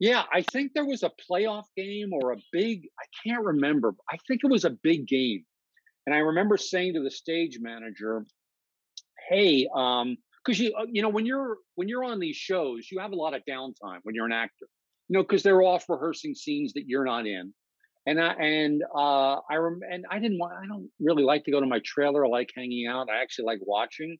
yeah, 0.00 0.22
I 0.32 0.40
think 0.50 0.72
there 0.72 0.86
was 0.86 1.02
a 1.02 1.12
playoff 1.30 1.64
game 1.76 2.14
or 2.14 2.32
a 2.32 2.36
big, 2.52 2.88
I 2.98 3.04
can't 3.22 3.44
remember. 3.44 3.94
I 4.10 4.16
think 4.26 4.40
it 4.42 4.50
was 4.50 4.64
a 4.64 4.70
big 4.70 5.06
game. 5.06 5.44
And 6.06 6.14
I 6.14 6.20
remember 6.20 6.56
saying 6.56 6.94
to 6.94 7.02
the 7.02 7.10
stage 7.10 7.58
manager, 7.60 8.24
"Hey, 9.28 9.68
um 9.74 10.16
because 10.42 10.58
you 10.58 10.74
uh, 10.74 10.86
you 10.90 11.02
know 11.02 11.08
when 11.08 11.26
you're 11.26 11.58
when 11.74 11.88
you're 11.88 12.04
on 12.04 12.18
these 12.18 12.36
shows, 12.36 12.88
you 12.90 12.98
have 12.98 13.12
a 13.12 13.16
lot 13.16 13.34
of 13.34 13.42
downtime 13.48 14.00
when 14.02 14.14
you're 14.14 14.26
an 14.26 14.32
actor. 14.32 14.66
You 15.08 15.18
know, 15.18 15.22
because 15.22 15.42
they're 15.42 15.62
off 15.62 15.84
rehearsing 15.88 16.34
scenes 16.34 16.72
that 16.74 16.88
you're 16.88 17.04
not 17.04 17.26
in. 17.26 17.52
And 18.06 18.20
I 18.20 18.32
and 18.34 18.82
uh 18.94 19.36
I 19.50 19.56
rem- 19.56 19.80
and 19.88 20.04
I 20.10 20.18
didn't 20.18 20.38
want 20.38 20.54
I 20.54 20.66
don't 20.66 20.90
really 21.00 21.22
like 21.22 21.44
to 21.44 21.50
go 21.50 21.60
to 21.60 21.66
my 21.66 21.80
trailer. 21.84 22.24
I 22.24 22.28
like 22.28 22.50
hanging 22.56 22.86
out. 22.86 23.08
I 23.10 23.22
actually 23.22 23.46
like 23.46 23.60
watching. 23.62 24.18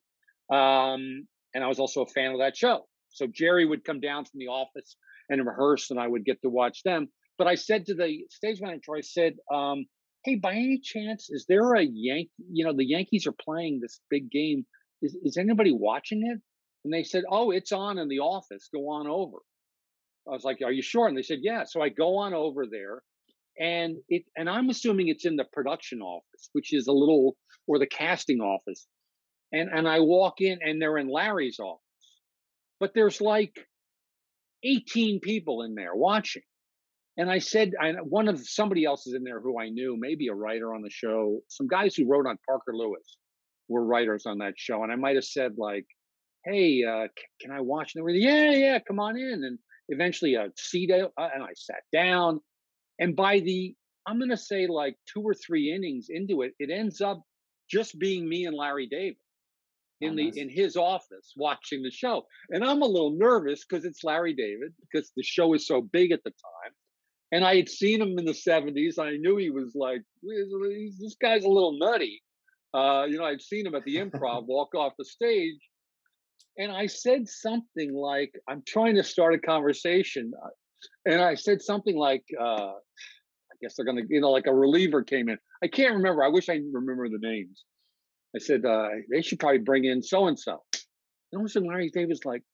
Um 0.52 1.26
and 1.54 1.64
I 1.64 1.66
was 1.66 1.78
also 1.80 2.02
a 2.02 2.06
fan 2.06 2.32
of 2.32 2.38
that 2.38 2.56
show. 2.56 2.86
So 3.10 3.26
Jerry 3.26 3.66
would 3.66 3.84
come 3.84 4.00
down 4.00 4.24
from 4.24 4.38
the 4.38 4.48
office 4.48 4.96
and 5.28 5.44
rehearse, 5.44 5.90
and 5.90 5.98
I 5.98 6.06
would 6.06 6.24
get 6.24 6.40
to 6.42 6.48
watch 6.48 6.82
them. 6.84 7.08
But 7.38 7.46
I 7.48 7.54
said 7.56 7.86
to 7.86 7.94
the 7.94 8.24
stage 8.30 8.60
manager, 8.60 8.94
I 8.96 9.00
said, 9.00 9.34
um, 9.52 9.86
"Hey, 10.24 10.36
by 10.36 10.52
any 10.52 10.78
chance, 10.80 11.28
is 11.30 11.46
there 11.48 11.74
a 11.74 11.82
Yankee? 11.82 12.30
You 12.52 12.64
know, 12.64 12.72
the 12.72 12.84
Yankees 12.86 13.26
are 13.26 13.32
playing 13.32 13.80
this 13.80 14.00
big 14.10 14.30
game. 14.30 14.66
Is 15.02 15.16
is 15.24 15.36
anybody 15.36 15.72
watching 15.72 16.22
it?" 16.26 16.40
And 16.84 16.92
they 16.92 17.02
said, 17.02 17.24
"Oh, 17.30 17.50
it's 17.50 17.72
on 17.72 17.98
in 17.98 18.08
the 18.08 18.20
office. 18.20 18.68
Go 18.72 18.90
on 18.90 19.06
over." 19.08 19.38
I 20.26 20.30
was 20.32 20.44
like, 20.44 20.60
"Are 20.62 20.72
you 20.72 20.82
sure?" 20.82 21.08
And 21.08 21.16
they 21.16 21.22
said, 21.22 21.40
"Yeah." 21.42 21.64
So 21.64 21.82
I 21.82 21.88
go 21.88 22.16
on 22.18 22.34
over 22.34 22.66
there, 22.66 23.02
and 23.60 23.98
it 24.08 24.24
and 24.36 24.48
I'm 24.48 24.70
assuming 24.70 25.08
it's 25.08 25.26
in 25.26 25.36
the 25.36 25.44
production 25.52 26.00
office, 26.00 26.48
which 26.52 26.72
is 26.72 26.86
a 26.86 26.92
little 26.92 27.36
or 27.66 27.78
the 27.78 27.86
casting 27.86 28.40
office. 28.40 28.86
And 29.52 29.68
and 29.72 29.86
I 29.86 30.00
walk 30.00 30.40
in, 30.40 30.58
and 30.62 30.80
they're 30.80 30.98
in 30.98 31.08
Larry's 31.08 31.58
office, 31.60 31.82
but 32.80 32.92
there's 32.94 33.20
like 33.20 33.54
18 34.64 35.20
people 35.20 35.62
in 35.62 35.74
there 35.74 35.94
watching. 35.94 36.42
And 37.16 37.30
I 37.30 37.38
said, 37.38 37.72
I, 37.80 37.92
one 38.02 38.28
of 38.28 38.40
somebody 38.46 38.84
else 38.84 39.06
is 39.06 39.14
in 39.14 39.24
there 39.24 39.40
who 39.40 39.60
I 39.60 39.68
knew, 39.68 39.96
maybe 39.98 40.28
a 40.28 40.34
writer 40.34 40.74
on 40.74 40.82
the 40.82 40.90
show. 40.90 41.40
Some 41.48 41.66
guys 41.66 41.94
who 41.94 42.08
wrote 42.08 42.26
on 42.26 42.38
Parker 42.48 42.74
Lewis 42.74 43.18
were 43.68 43.84
writers 43.84 44.24
on 44.26 44.38
that 44.38 44.54
show. 44.56 44.82
And 44.82 44.92
I 44.92 44.96
might 44.96 45.16
have 45.16 45.24
said, 45.24 45.52
like, 45.58 45.86
hey, 46.44 46.82
uh, 46.84 47.08
can 47.40 47.50
I 47.50 47.60
watch? 47.60 47.92
And 47.94 48.00
they 48.00 48.04
were, 48.04 48.10
yeah, 48.10 48.52
yeah, 48.52 48.78
come 48.86 49.00
on 49.00 49.18
in. 49.18 49.44
And 49.44 49.58
eventually 49.88 50.34
a 50.34 50.48
seat, 50.56 50.90
uh, 50.90 51.08
and 51.16 51.42
I 51.42 51.50
sat 51.54 51.82
down. 51.92 52.40
And 53.00 53.16
by 53.16 53.40
the, 53.40 53.74
I'm 54.06 54.18
going 54.18 54.30
to 54.30 54.36
say 54.36 54.66
like 54.66 54.96
two 55.12 55.22
or 55.22 55.34
three 55.34 55.72
innings 55.74 56.06
into 56.10 56.42
it, 56.42 56.52
it 56.58 56.70
ends 56.70 57.00
up 57.00 57.22
just 57.68 57.98
being 57.98 58.28
me 58.28 58.44
and 58.44 58.56
Larry 58.56 58.86
David 58.86 59.16
in 60.00 60.16
the 60.16 60.32
in 60.36 60.48
his 60.48 60.76
office 60.76 61.32
watching 61.36 61.82
the 61.82 61.90
show 61.90 62.24
and 62.50 62.64
i'm 62.64 62.82
a 62.82 62.86
little 62.86 63.16
nervous 63.18 63.64
because 63.64 63.84
it's 63.84 64.02
larry 64.02 64.34
david 64.34 64.72
because 64.80 65.12
the 65.16 65.22
show 65.22 65.52
is 65.54 65.66
so 65.66 65.82
big 65.82 66.10
at 66.10 66.22
the 66.24 66.30
time 66.30 66.72
and 67.32 67.44
i 67.44 67.56
had 67.56 67.68
seen 67.68 68.00
him 68.00 68.18
in 68.18 68.24
the 68.24 68.32
70s 68.32 68.98
i 68.98 69.16
knew 69.16 69.36
he 69.36 69.50
was 69.50 69.72
like 69.74 70.02
this 70.22 71.16
guy's 71.20 71.44
a 71.44 71.48
little 71.48 71.78
nutty. 71.78 72.22
Uh, 72.72 73.04
you 73.08 73.18
know 73.18 73.24
i'd 73.24 73.42
seen 73.42 73.66
him 73.66 73.74
at 73.74 73.84
the 73.84 73.96
improv 73.96 74.44
walk 74.46 74.74
off 74.74 74.92
the 74.98 75.04
stage 75.04 75.58
and 76.56 76.72
i 76.72 76.86
said 76.86 77.28
something 77.28 77.92
like 77.92 78.32
i'm 78.48 78.62
trying 78.66 78.94
to 78.94 79.02
start 79.02 79.34
a 79.34 79.38
conversation 79.38 80.32
uh, 80.42 80.48
and 81.06 81.20
i 81.20 81.34
said 81.34 81.60
something 81.62 81.96
like 81.96 82.24
uh, 82.40 82.72
i 82.72 83.54
guess 83.60 83.74
they're 83.76 83.86
gonna 83.86 84.02
you 84.08 84.20
know 84.20 84.30
like 84.30 84.46
a 84.46 84.54
reliever 84.54 85.02
came 85.02 85.28
in 85.28 85.38
i 85.62 85.66
can't 85.68 85.94
remember 85.94 86.22
i 86.22 86.28
wish 86.28 86.48
i 86.48 86.60
remember 86.72 87.08
the 87.08 87.18
names 87.20 87.64
I 88.32 88.38
said, 88.38 88.64
uh, 88.64 88.90
they 89.10 89.22
should 89.22 89.40
probably 89.40 89.58
bring 89.58 89.84
in 89.86 90.04
so 90.04 90.28
and 90.28 90.38
so. 90.38 90.62
And 91.32 91.38
all 91.38 91.40
of 91.40 91.46
a 91.46 91.48
sudden, 91.48 91.68
Larry 91.68 91.90
David's 91.90 92.24
like, 92.24 92.44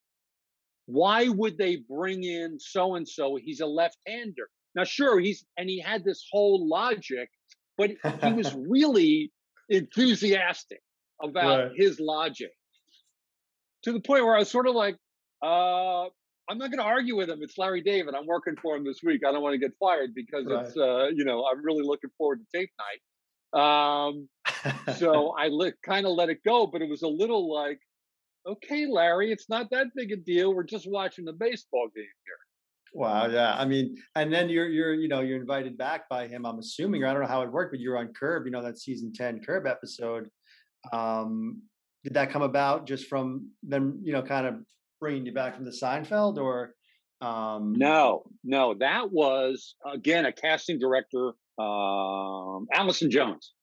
why 0.87 1.27
would 1.29 1.55
they 1.59 1.75
bring 1.87 2.23
in 2.23 2.57
so 2.59 2.95
and 2.95 3.07
so? 3.07 3.37
He's 3.39 3.59
a 3.59 3.67
left 3.67 3.97
hander. 4.07 4.49
Now, 4.73 4.85
sure, 4.85 5.19
he's, 5.19 5.45
and 5.55 5.69
he 5.69 5.79
had 5.79 6.03
this 6.03 6.25
whole 6.31 6.67
logic 6.67 7.29
but 7.77 7.91
he 8.23 8.33
was 8.33 8.53
really 8.69 9.31
enthusiastic 9.69 10.81
about 11.21 11.59
Right. 11.59 11.71
his 11.75 11.99
logic 11.99 12.51
to 13.83 13.91
the 13.91 13.99
point 14.01 14.25
where 14.25 14.35
I 14.35 14.39
was 14.39 14.49
sort 14.49 14.67
of 14.67 14.75
like, 14.75 14.97
uh, 15.41 16.05
I'm 16.49 16.57
not 16.57 16.71
going 16.71 16.79
to 16.79 16.85
argue 16.85 17.15
with 17.15 17.29
him. 17.29 17.39
It's 17.41 17.57
Larry 17.57 17.81
David. 17.81 18.15
I'm 18.15 18.25
working 18.25 18.55
for 18.61 18.75
him 18.75 18.85
this 18.85 19.01
week. 19.03 19.21
I 19.27 19.31
don't 19.31 19.41
want 19.41 19.53
to 19.53 19.59
get 19.59 19.71
fired 19.79 20.15
because 20.15 20.45
it's, 20.47 20.77
uh, 20.77 21.07
you 21.07 21.25
know, 21.25 21.45
I'm 21.45 21.63
really 21.63 21.83
looking 21.83 22.09
forward 22.17 22.39
to 22.39 22.57
tape 22.57 22.71
night. 22.79 23.01
Um, 23.53 24.29
so 24.95 25.31
I 25.37 25.47
li- 25.49 25.73
kind 25.83 26.05
of 26.05 26.13
let 26.13 26.29
it 26.29 26.43
go, 26.45 26.65
but 26.65 26.81
it 26.81 26.89
was 26.89 27.01
a 27.01 27.07
little 27.07 27.53
like, 27.53 27.79
okay, 28.47 28.85
Larry, 28.85 29.31
it's 29.31 29.49
not 29.49 29.69
that 29.71 29.87
big 29.95 30.11
a 30.11 30.15
deal. 30.15 30.53
We're 30.53 30.63
just 30.63 30.89
watching 30.89 31.25
the 31.25 31.33
baseball 31.33 31.89
game 31.93 32.05
here. 32.25 32.35
Wow, 32.93 33.27
yeah. 33.27 33.55
I 33.57 33.65
mean, 33.65 33.97
and 34.15 34.33
then 34.33 34.47
you're 34.47 34.67
you're 34.67 34.93
you 34.93 35.09
know 35.09 35.19
you're 35.19 35.39
invited 35.39 35.77
back 35.77 36.07
by 36.09 36.25
him. 36.25 36.45
I'm 36.45 36.57
assuming, 36.57 37.03
or 37.03 37.07
I 37.07 37.13
don't 37.13 37.21
know 37.21 37.27
how 37.27 37.41
it 37.41 37.51
worked, 37.51 37.73
but 37.73 37.81
you 37.81 37.89
were 37.89 37.97
on 37.97 38.13
Curb. 38.13 38.45
You 38.45 38.51
know 38.51 38.63
that 38.63 38.79
season 38.79 39.11
ten 39.13 39.41
Curb 39.41 39.67
episode. 39.67 40.29
Um, 40.93 41.61
did 42.05 42.13
that 42.13 42.31
come 42.31 42.43
about 42.43 42.87
just 42.87 43.07
from 43.07 43.49
them? 43.61 43.99
You 44.01 44.13
know, 44.13 44.21
kind 44.21 44.47
of 44.47 44.55
bringing 44.99 45.25
you 45.25 45.33
back 45.33 45.55
from 45.55 45.65
the 45.65 45.71
Seinfeld, 45.71 46.37
or 46.37 46.73
um, 47.21 47.73
No, 47.77 48.23
no, 48.43 48.75
that 48.75 49.11
was 49.11 49.75
again 49.85 50.25
a 50.25 50.31
casting 50.31 50.79
director, 50.79 51.33
um, 51.57 52.67
Allison 52.73 53.09
Jones. 53.09 53.53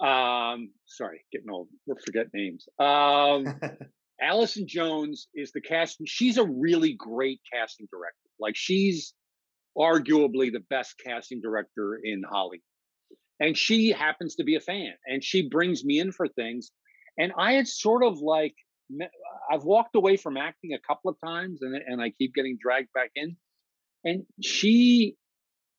Um, 0.00 0.70
sorry, 0.86 1.24
getting 1.32 1.50
old. 1.50 1.68
We'll 1.86 1.96
forget 2.04 2.26
names. 2.34 2.66
Um, 2.78 3.60
Allison 4.20 4.66
Jones 4.66 5.28
is 5.34 5.52
the 5.52 5.60
casting. 5.60 6.06
She's 6.06 6.38
a 6.38 6.44
really 6.44 6.94
great 6.94 7.40
casting 7.52 7.88
director. 7.90 8.16
Like 8.40 8.56
she's 8.56 9.14
arguably 9.76 10.52
the 10.52 10.62
best 10.70 10.94
casting 11.04 11.40
director 11.40 12.00
in 12.02 12.22
Hollywood. 12.28 12.62
And 13.40 13.56
she 13.56 13.90
happens 13.90 14.36
to 14.36 14.44
be 14.44 14.54
a 14.54 14.60
fan 14.60 14.92
and 15.06 15.24
she 15.24 15.48
brings 15.48 15.84
me 15.84 15.98
in 15.98 16.12
for 16.12 16.28
things. 16.28 16.70
And 17.18 17.32
I 17.36 17.54
had 17.54 17.66
sort 17.66 18.04
of 18.04 18.18
like, 18.18 18.54
I've 19.50 19.64
walked 19.64 19.94
away 19.96 20.16
from 20.16 20.36
acting 20.36 20.72
a 20.74 20.78
couple 20.86 21.10
of 21.10 21.16
times 21.24 21.60
and, 21.62 21.74
and 21.74 22.00
I 22.00 22.10
keep 22.10 22.34
getting 22.34 22.58
dragged 22.60 22.92
back 22.92 23.10
in. 23.14 23.36
And 24.04 24.24
she 24.40 25.16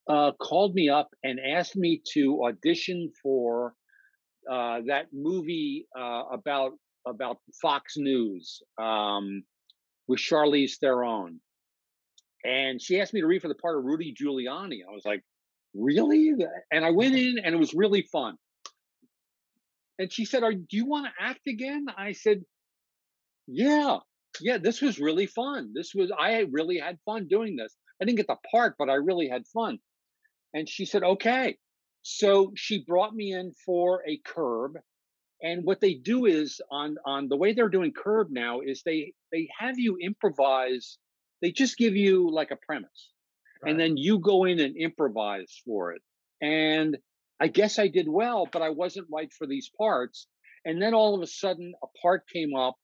uh, 0.07 0.31
called 0.33 0.73
me 0.73 0.89
up 0.89 1.09
and 1.23 1.39
asked 1.39 1.75
me 1.75 2.01
to 2.13 2.43
audition 2.45 3.11
for 3.21 3.73
uh, 4.49 4.79
that 4.87 5.07
movie 5.13 5.87
uh, 5.97 6.23
about 6.31 6.73
about 7.05 7.37
Fox 7.61 7.95
News 7.97 8.61
um, 8.81 9.43
with 10.07 10.19
Charlize 10.19 10.77
Theron, 10.79 11.39
and 12.43 12.81
she 12.81 12.99
asked 12.99 13.13
me 13.13 13.21
to 13.21 13.27
read 13.27 13.41
for 13.41 13.47
the 13.47 13.55
part 13.55 13.77
of 13.77 13.83
Rudy 13.83 14.13
Giuliani. 14.13 14.79
I 14.87 14.91
was 14.91 15.03
like, 15.05 15.21
"Really?" 15.73 16.33
And 16.71 16.85
I 16.85 16.91
went 16.91 17.15
in, 17.17 17.39
and 17.43 17.55
it 17.55 17.57
was 17.57 17.73
really 17.73 18.07
fun. 18.11 18.35
And 19.99 20.11
she 20.11 20.25
said, 20.25 20.43
"Are 20.43 20.53
do 20.53 20.65
you 20.71 20.85
want 20.85 21.05
to 21.05 21.11
act 21.23 21.47
again?" 21.47 21.85
I 21.97 22.13
said, 22.13 22.43
"Yeah, 23.47 23.99
yeah. 24.41 24.57
This 24.57 24.81
was 24.81 24.99
really 24.99 25.27
fun. 25.27 25.73
This 25.73 25.93
was 25.95 26.11
I 26.17 26.45
really 26.51 26.79
had 26.79 26.99
fun 27.05 27.27
doing 27.27 27.55
this. 27.55 27.75
I 28.01 28.05
didn't 28.05 28.17
get 28.17 28.27
the 28.27 28.37
part, 28.51 28.75
but 28.77 28.89
I 28.89 28.95
really 28.95 29.29
had 29.29 29.47
fun." 29.47 29.79
And 30.53 30.67
she 30.69 30.85
said, 30.85 31.03
"Okay." 31.03 31.57
So 32.03 32.51
she 32.55 32.83
brought 32.85 33.15
me 33.15 33.33
in 33.33 33.53
for 33.65 34.03
a 34.07 34.19
curb 34.25 34.77
and 35.43 35.65
what 35.65 35.81
they 35.81 35.93
do 35.93 36.25
is 36.25 36.61
on 36.71 36.95
on 37.05 37.27
the 37.27 37.37
way 37.37 37.53
they're 37.53 37.69
doing 37.69 37.91
curb 37.91 38.29
now 38.31 38.61
is 38.61 38.81
they 38.83 39.13
they 39.31 39.47
have 39.59 39.77
you 39.77 39.97
improvise 40.01 40.97
they 41.41 41.51
just 41.51 41.77
give 41.77 41.95
you 41.95 42.31
like 42.31 42.49
a 42.51 42.57
premise 42.65 43.11
and 43.65 43.79
then 43.79 43.95
you 43.95 44.19
go 44.19 44.45
in 44.45 44.59
and 44.59 44.75
improvise 44.75 45.61
for 45.65 45.91
it 45.91 46.01
and 46.41 46.97
i 47.39 47.47
guess 47.47 47.77
i 47.77 47.87
did 47.87 48.07
well 48.07 48.47
but 48.51 48.61
i 48.61 48.69
wasn't 48.69 49.07
right 49.11 49.31
for 49.37 49.45
these 49.45 49.69
parts 49.77 50.27
and 50.65 50.81
then 50.81 50.93
all 50.93 51.13
of 51.13 51.21
a 51.21 51.27
sudden 51.27 51.73
a 51.83 51.87
part 52.01 52.23
came 52.31 52.55
up 52.55 52.75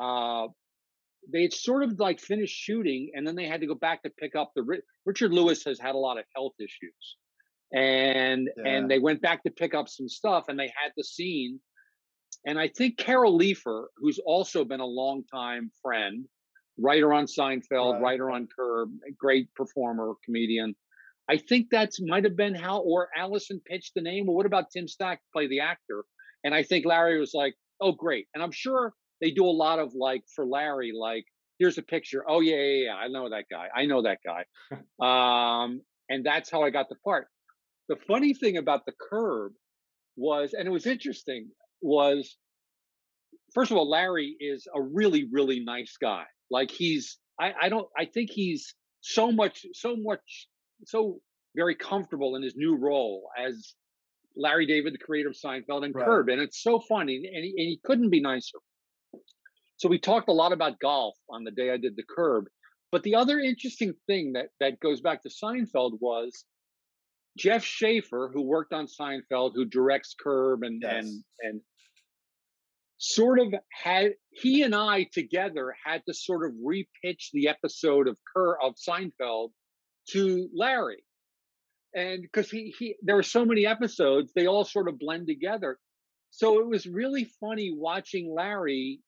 uh 0.00 0.46
they 1.32 1.42
had 1.42 1.52
sort 1.52 1.82
of 1.82 1.98
like 1.98 2.20
finished 2.20 2.54
shooting 2.56 3.10
and 3.14 3.26
then 3.26 3.34
they 3.34 3.46
had 3.46 3.60
to 3.60 3.66
go 3.66 3.74
back 3.74 4.02
to 4.02 4.10
pick 4.10 4.36
up 4.36 4.52
the 4.54 4.80
richard 5.04 5.32
lewis 5.32 5.64
has 5.64 5.78
had 5.80 5.94
a 5.94 5.98
lot 5.98 6.18
of 6.18 6.24
health 6.34 6.54
issues 6.60 7.16
and 7.72 8.48
Yeah. 8.56 8.64
and 8.68 8.90
they 8.90 8.98
went 8.98 9.20
back 9.22 9.42
to 9.44 9.50
pick 9.50 9.74
up 9.74 9.88
some 9.88 10.08
stuff 10.08 10.44
and 10.48 10.58
they 10.58 10.68
had 10.68 10.92
the 10.96 11.04
scene 11.04 11.60
and 12.44 12.58
I 12.60 12.68
think 12.68 12.96
Carol 12.96 13.36
Leifer, 13.36 13.86
who's 13.96 14.20
also 14.24 14.64
been 14.64 14.78
a 14.80 14.86
longtime 14.86 15.70
friend, 15.82 16.26
writer 16.78 17.12
on 17.12 17.24
Seinfeld, 17.26 17.94
Right, 17.94 18.02
writer 18.02 18.30
on 18.30 18.46
Curb, 18.54 18.90
great 19.18 19.52
performer, 19.54 20.12
comedian. 20.24 20.76
I 21.28 21.38
think 21.38 21.68
that's 21.70 22.00
might 22.00 22.22
have 22.24 22.36
been 22.36 22.54
how, 22.54 22.80
or 22.82 23.08
Allison 23.16 23.60
pitched 23.66 23.94
the 23.94 24.00
name. 24.00 24.26
Well, 24.26 24.36
what 24.36 24.46
about 24.46 24.70
Tim 24.70 24.86
Stack 24.86 25.18
to 25.18 25.26
play 25.32 25.48
the 25.48 25.60
actor? 25.60 26.04
And 26.44 26.54
I 26.54 26.62
think 26.62 26.86
Larry 26.86 27.18
was 27.18 27.34
like, 27.34 27.54
"Oh, 27.80 27.92
great!" 27.92 28.28
And 28.32 28.42
I'm 28.42 28.52
sure 28.52 28.94
they 29.20 29.30
do 29.30 29.44
a 29.44 29.50
lot 29.50 29.78
of 29.78 29.94
like 29.94 30.22
for 30.34 30.44
Larry, 30.46 30.92
like, 30.94 31.24
"Here's 31.58 31.78
a 31.78 31.82
picture. 31.82 32.24
Oh 32.28 32.40
yeah, 32.40 32.56
yeah, 32.56 32.84
yeah. 32.84 32.94
I 32.94 33.08
know 33.08 33.30
that 33.30 33.44
guy. 33.50 33.68
I 33.74 33.86
know 33.86 34.02
that 34.02 34.18
guy." 34.24 34.44
um, 35.64 35.80
and 36.08 36.24
that's 36.24 36.50
how 36.50 36.62
I 36.62 36.70
got 36.70 36.88
the 36.88 36.96
part. 37.04 37.28
The 37.88 37.96
funny 38.08 38.34
thing 38.34 38.56
about 38.56 38.84
the 38.86 38.92
Curb 39.10 39.52
was, 40.16 40.54
and 40.54 40.66
it 40.66 40.70
was 40.70 40.86
interesting, 40.86 41.50
was 41.80 42.36
first 43.54 43.70
of 43.70 43.76
all, 43.76 43.88
Larry 43.88 44.36
is 44.40 44.66
a 44.74 44.80
really, 44.80 45.28
really 45.30 45.60
nice 45.60 45.96
guy. 46.00 46.24
Like 46.50 46.70
he's, 46.70 47.18
I, 47.40 47.52
I 47.62 47.68
don't, 47.68 47.86
I 47.96 48.06
think 48.06 48.30
he's 48.30 48.74
so 49.00 49.30
much, 49.30 49.66
so 49.72 49.94
much, 49.96 50.48
so 50.86 51.20
very 51.54 51.74
comfortable 51.74 52.36
in 52.36 52.42
his 52.42 52.54
new 52.56 52.76
role 52.76 53.28
as 53.38 53.74
Larry 54.36 54.66
David, 54.66 54.94
the 54.94 54.98
creator 54.98 55.30
of 55.30 55.36
Seinfeld 55.36 55.84
and 55.84 55.94
Right. 55.94 56.04
Curb, 56.06 56.28
and 56.28 56.40
it's 56.40 56.62
so 56.62 56.80
funny, 56.80 57.16
and 57.16 57.44
he, 57.44 57.50
and 57.56 57.68
he 57.68 57.80
couldn't 57.82 58.10
be 58.10 58.20
nicer. 58.20 58.58
So 59.78 59.88
we 59.88 59.98
talked 59.98 60.28
a 60.28 60.32
lot 60.32 60.52
about 60.52 60.78
golf 60.80 61.16
on 61.28 61.44
the 61.44 61.50
day 61.50 61.70
I 61.70 61.76
did 61.76 61.96
the 61.96 62.04
Curb, 62.08 62.46
but 62.90 63.02
the 63.02 63.16
other 63.16 63.38
interesting 63.38 63.94
thing 64.06 64.32
that 64.32 64.48
that 64.60 64.80
goes 64.80 65.00
back 65.00 65.22
to 65.22 65.28
Seinfeld 65.28 65.98
was 66.00 66.44
Jeff 67.36 67.62
Schaffer, 67.62 68.30
who 68.32 68.42
worked 68.42 68.72
on 68.72 68.86
Seinfeld, 68.86 69.52
who 69.54 69.64
directs 69.66 70.14
Curb 70.18 70.62
and 70.62 70.80
Yes. 70.82 71.04
and 71.04 71.24
and 71.40 71.60
sort 72.98 73.38
of 73.38 73.54
had 73.70 74.14
he 74.30 74.62
and 74.62 74.74
I 74.74 75.06
together 75.12 75.74
had 75.84 76.02
to 76.06 76.14
sort 76.14 76.46
of 76.46 76.52
repitch 76.54 77.30
the 77.32 77.48
episode 77.48 78.08
of 78.08 78.16
Cur 78.34 78.56
of 78.62 78.74
Seinfeld 78.76 79.50
to 80.10 80.48
Larry. 80.54 81.02
And 81.94 82.22
because 82.22 82.50
he, 82.50 82.74
he 82.78 82.96
there 83.02 83.16
were 83.16 83.22
so 83.22 83.44
many 83.44 83.66
episodes, 83.66 84.32
they 84.34 84.46
all 84.46 84.64
sort 84.64 84.88
of 84.88 84.98
blend 84.98 85.26
together. 85.26 85.78
So 86.30 86.60
it 86.60 86.66
was 86.66 86.86
really 86.86 87.24
funny 87.40 87.72
watching 87.74 88.34
Larry 88.34 89.00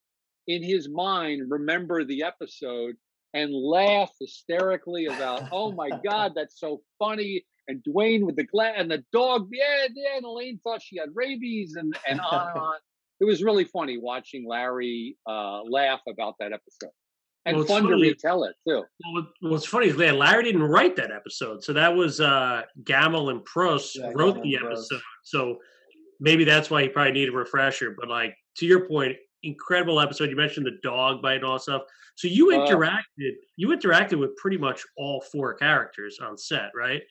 in 0.49 0.63
his 0.63 0.89
mind 0.89 1.43
remember 1.49 2.05
the 2.05 2.25
episode 2.25 2.97
and 3.35 3.53
laugh 3.55 4.11
hysterically 4.19 5.07
about, 5.07 5.43
oh 5.53 5.71
my 5.73 5.91
God, 6.05 6.33
that's 6.35 6.59
so 6.59 6.81
funny. 6.99 7.45
And 7.69 7.85
Dwayne 7.87 8.25
with 8.25 8.37
the 8.37 8.45
glass 8.45 8.75
and 8.79 8.91
the 8.91 9.05
dog, 9.13 9.49
yeah, 9.53 9.87
yeah, 9.95 10.17
and 10.17 10.25
Elaine 10.25 10.59
thought 10.65 10.81
she 10.83 10.97
had 10.97 11.11
rabies 11.15 11.77
and, 11.77 11.95
and 12.09 12.19
on 12.21 12.49
and 12.49 12.59
on. 12.63 12.77
It 13.21 13.27
was 13.27 13.43
really 13.43 13.65
funny 13.65 13.99
watching 13.99 14.49
Larry 14.49 15.19
uh, 15.29 15.63
laugh 15.65 16.01
about 16.09 16.37
that 16.41 16.53
episode. 16.53 16.93
And 17.45 17.57
Well, 17.57 17.67
fun 17.67 17.87
to 17.89 17.95
retell 17.97 18.45
it 18.45 18.55
too. 18.67 18.85
Well, 19.15 19.27
what's 19.41 19.67
funny 19.67 19.89
is 19.89 19.97
that 19.97 20.15
Larry 20.15 20.45
didn't 20.45 20.63
write 20.63 20.97
that 20.97 21.11
episode, 21.11 21.63
so 21.63 21.73
that 21.73 21.95
was 21.95 22.21
uh, 22.21 22.63
Gammill 22.85 23.31
and 23.31 23.45
Pross 23.45 23.95
Yeah, 23.95 24.13
wrote 24.15 24.37
Gammill 24.37 24.43
the 24.43 24.55
and 24.55 24.65
Pross. 24.65 24.89
episode. 24.91 25.03
So 25.25 25.59
maybe 26.21 26.45
that's 26.45 26.71
why 26.71 26.83
he 26.83 26.89
probably 26.89 27.13
needed 27.13 27.35
a 27.35 27.37
refresher. 27.37 27.95
But 27.99 28.09
like 28.09 28.35
to 28.59 28.67
your 28.67 28.89
point, 28.89 29.17
incredible 29.43 30.01
episode. 30.01 30.31
You 30.31 30.37
mentioned 30.37 30.67
the 30.67 30.79
dog 30.83 31.23
bite 31.23 31.37
and 31.37 31.45
all 31.45 31.59
stuff. 31.59 31.83
So 32.17 32.29
you 32.29 32.53
Uh, 32.53 32.67
interacted, 32.67 33.33
you 33.57 33.69
interacted 33.69 34.19
with 34.19 34.37
pretty 34.37 34.59
much 34.59 34.85
all 34.97 35.21
four 35.21 35.55
characters 35.55 36.19
on 36.21 36.37
set, 36.37 36.71
right? 36.75 37.03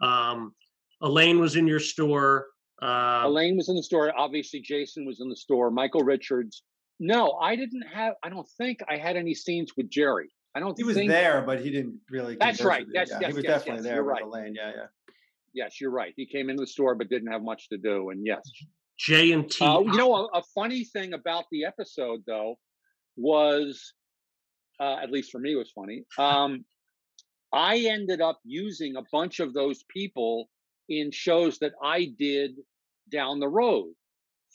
Um, 0.00 0.54
Elaine 1.00 1.38
was 1.38 1.56
in 1.56 1.66
your 1.66 1.80
store. 1.80 2.48
Uh, 2.82 3.22
Elaine 3.24 3.56
was 3.56 3.68
in 3.68 3.76
the 3.76 3.82
store. 3.82 4.12
Obviously, 4.18 4.60
Jason 4.60 5.06
was 5.06 5.20
in 5.20 5.28
the 5.28 5.36
store. 5.36 5.70
Michael 5.70 6.02
Richards. 6.02 6.62
No, 6.98 7.32
I 7.32 7.56
didn't 7.56 7.82
have. 7.82 8.14
I 8.22 8.28
don't 8.28 8.48
think 8.58 8.80
I 8.88 8.96
had 8.96 9.16
any 9.16 9.34
scenes 9.34 9.76
with 9.76 9.90
Jerry. 9.90 10.30
I 10.54 10.60
don't 10.60 10.70
think 10.70 10.78
he 10.78 10.84
was 10.84 10.96
think. 10.96 11.10
there, 11.10 11.42
but 11.42 11.60
he 11.60 11.70
didn't 11.70 12.00
really. 12.10 12.36
That's 12.36 12.62
right. 12.62 12.80
with 12.80 12.88
you. 12.88 12.94
Yes, 12.94 13.08
yeah, 13.10 13.18
yes, 13.20 13.28
he 13.28 13.34
was 13.34 13.44
yes, 13.44 13.52
definitely 13.58 13.84
yes, 13.84 13.92
there 13.92 14.04
with 14.04 14.12
right. 14.12 14.22
Elaine. 14.22 14.54
Yeah, 14.54 14.72
yeah. 14.74 14.86
Yes, 15.52 15.80
you're 15.80 15.90
right. 15.90 16.12
He 16.16 16.26
came 16.26 16.50
into 16.50 16.62
the 16.62 16.66
store 16.66 16.94
but 16.94 17.08
didn't 17.08 17.30
have 17.30 17.42
much 17.42 17.68
to 17.68 17.78
do. 17.78 18.10
And 18.10 18.26
yes, 18.26 18.50
J 18.98 19.32
and 19.32 19.50
T. 19.50 19.64
uh, 19.64 19.80
you 19.80 19.96
know, 19.96 20.14
a, 20.14 20.38
a 20.38 20.42
funny 20.54 20.84
thing 20.84 21.12
about 21.12 21.44
the 21.50 21.64
episode 21.64 22.22
though 22.26 22.56
was, 23.16 23.92
uh, 24.80 24.96
at 25.02 25.10
least 25.10 25.30
for 25.30 25.38
me, 25.38 25.54
was 25.54 25.70
funny. 25.74 26.04
Um, 26.18 26.64
I 27.52 27.78
ended 27.78 28.20
up 28.20 28.40
using 28.44 28.96
a 28.96 29.02
bunch 29.12 29.40
of 29.40 29.54
those 29.54 29.84
people 29.88 30.48
in 30.88 31.10
shows 31.10 31.58
that 31.58 31.72
I 31.82 32.12
did 32.18 32.52
down 33.10 33.40
the 33.40 33.48
road. 33.48 33.92